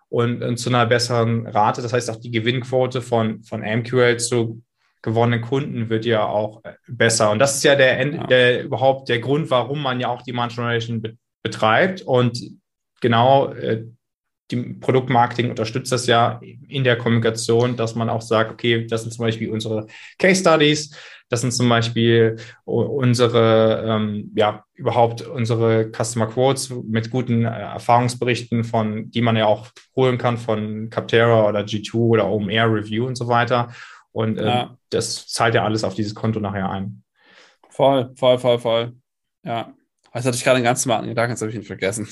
und, 0.08 0.42
und 0.42 0.56
zu 0.56 0.70
einer 0.70 0.86
besseren 0.86 1.46
Rate. 1.46 1.82
Das 1.82 1.92
heißt, 1.92 2.10
auch 2.10 2.16
die 2.16 2.32
Gewinnquote 2.32 3.00
von, 3.00 3.44
von 3.44 3.60
MQL 3.60 4.16
zu 4.16 4.62
gewonnenen 5.02 5.42
Kunden 5.42 5.88
wird 5.88 6.04
ja 6.04 6.26
auch 6.26 6.64
äh, 6.64 6.74
besser. 6.88 7.30
Und 7.30 7.38
das 7.38 7.56
ist 7.56 7.64
ja 7.64 7.74
der, 7.74 8.06
ja. 8.06 8.26
der 8.26 8.64
überhaupt 8.64 9.08
der 9.08 9.20
Grund, 9.20 9.50
warum 9.50 9.82
man 9.82 10.00
ja 10.00 10.08
auch 10.08 10.22
Demand 10.22 10.54
Generation 10.54 11.02
be 11.02 11.16
betreibt. 11.42 12.02
Und 12.02 12.38
genau 13.00 13.52
äh, 13.54 13.86
die 14.50 14.56
Produktmarketing 14.56 15.50
unterstützt 15.50 15.92
das 15.92 16.06
ja 16.06 16.40
in 16.68 16.84
der 16.84 16.98
Kommunikation, 16.98 17.76
dass 17.76 17.94
man 17.94 18.10
auch 18.10 18.20
sagt, 18.20 18.50
okay, 18.50 18.86
das 18.86 19.02
sind 19.02 19.12
zum 19.12 19.24
Beispiel 19.24 19.50
unsere 19.50 19.86
Case 20.18 20.40
Studies, 20.40 20.94
das 21.30 21.42
sind 21.42 21.52
zum 21.52 21.68
Beispiel 21.68 22.36
unsere, 22.64 23.84
ähm, 23.86 24.32
ja, 24.34 24.64
überhaupt 24.74 25.22
unsere 25.22 25.90
Customer 25.92 26.26
Quotes 26.26 26.70
mit 26.70 27.10
guten 27.10 27.44
äh, 27.44 27.48
Erfahrungsberichten 27.48 28.64
von, 28.64 29.10
die 29.12 29.22
man 29.22 29.36
ja 29.36 29.46
auch 29.46 29.68
holen 29.94 30.18
kann 30.18 30.38
von 30.38 30.90
Captera 30.90 31.48
oder 31.48 31.60
G2 31.60 31.94
oder 31.94 32.28
OMR 32.28 32.74
Review 32.74 33.06
und 33.06 33.14
so 33.14 33.28
weiter. 33.28 33.70
Und 34.10 34.38
äh, 34.38 34.44
ja. 34.44 34.76
Das 34.90 35.26
zahlt 35.28 35.54
ja 35.54 35.64
alles 35.64 35.84
auf 35.84 35.94
dieses 35.94 36.14
Konto 36.14 36.40
nachher 36.40 36.70
ein. 36.70 37.02
Voll, 37.70 38.12
voll, 38.16 38.38
voll, 38.38 38.58
voll. 38.58 38.92
Ja. 39.44 39.72
Jetzt 40.14 40.26
hatte 40.26 40.36
ich 40.36 40.42
gerade 40.42 40.56
einen 40.56 40.64
ganz 40.64 40.82
smarten 40.82 41.08
Gedanken, 41.08 41.32
jetzt 41.32 41.40
habe 41.40 41.50
ich 41.50 41.56
ihn 41.56 41.62
vergessen. 41.62 42.08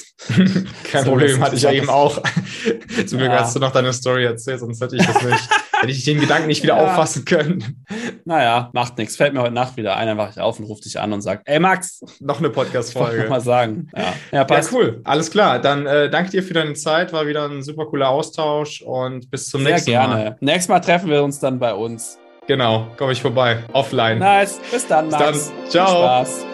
Kein 0.85 1.05
so, 1.05 1.11
Problem, 1.11 1.41
hatte 1.41 1.57
ich 1.57 1.62
ja 1.62 1.72
eben 1.72 1.89
auch. 1.89 2.22
Zum 3.07 3.18
Glück 3.18 3.31
ja. 3.33 3.41
hast 3.41 3.57
du 3.57 3.61
noch 3.61 3.72
deine 3.72 3.93
Story 3.93 4.24
erzählt, 4.24 4.61
sonst 4.61 4.81
hätte 4.81 4.95
ich 4.95 5.05
das 5.05 5.20
nicht, 5.20 5.49
hätte 5.81 5.91
ich 5.91 6.05
den 6.05 6.20
Gedanken 6.20 6.47
nicht 6.47 6.62
wieder 6.62 6.76
ja. 6.76 6.85
auffassen 6.85 7.24
können. 7.24 7.85
Naja, 8.24 8.70
macht 8.72 8.99
nichts. 8.99 9.16
Fällt 9.16 9.35
mir 9.35 9.43
heute 9.43 9.55
Nacht 9.55 9.76
wieder 9.76 9.97
ein, 9.97 10.07
dann 10.07 10.16
wache 10.16 10.31
ich 10.31 10.41
auf 10.41 10.61
und 10.61 10.66
rufe 10.66 10.83
dich 10.83 11.01
an 11.01 11.12
und 11.12 11.22
sage, 11.22 11.43
ey 11.47 11.59
Max. 11.59 12.01
Noch 12.20 12.39
eine 12.39 12.51
Podcast-Folge. 12.51 13.29
Mal 13.29 13.41
sagen. 13.41 13.91
Ja, 13.97 14.12
ja, 14.31 14.45
passt. 14.45 14.70
ja 14.70 14.79
cool. 14.79 15.01
Alles 15.03 15.29
klar. 15.33 15.59
Dann 15.59 15.87
äh, 15.87 16.09
danke 16.09 16.31
dir 16.31 16.45
für 16.45 16.55
deine 16.55 16.74
Zeit. 16.74 17.12
War 17.12 17.26
wieder 17.26 17.49
ein 17.49 17.64
super 17.64 17.87
cooler 17.87 18.11
Austausch 18.11 18.81
und 18.81 19.29
bis 19.29 19.47
zum 19.47 19.62
Sehr 19.62 19.72
nächsten 19.72 19.91
gerne. 19.91 20.09
Mal. 20.09 20.14
Sehr 20.14 20.24
gerne. 20.24 20.39
Nächstes 20.41 20.68
Mal 20.68 20.81
treffen 20.81 21.11
wir 21.11 21.24
uns 21.24 21.41
dann 21.41 21.59
bei 21.59 21.74
uns. 21.74 22.16
Genau, 22.49 22.87
komme 22.97 23.13
ich 23.13 23.21
vorbei. 23.21 23.63
Offline. 23.75 24.19
Nice. 24.19 24.59
Bis 24.73 24.87
dann, 24.87 25.11
Max. 25.11 25.33
Bis 25.33 25.49
dann. 25.49 25.71
Ciao. 25.71 25.87
Viel 25.87 25.97
Spaß. 25.99 26.45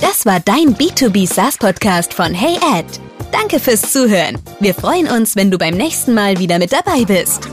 Das 0.00 0.24
war 0.24 0.38
dein 0.38 0.76
B2B 0.76 1.26
SaaS 1.26 1.58
Podcast 1.58 2.14
von 2.14 2.32
Hey 2.32 2.56
Ed. 2.78 2.86
Danke 3.32 3.58
fürs 3.58 3.92
Zuhören. 3.92 4.38
Wir 4.60 4.72
freuen 4.72 5.08
uns, 5.08 5.34
wenn 5.34 5.50
du 5.50 5.58
beim 5.58 5.74
nächsten 5.74 6.14
Mal 6.14 6.38
wieder 6.38 6.60
mit 6.60 6.72
dabei 6.72 7.04
bist. 7.04 7.48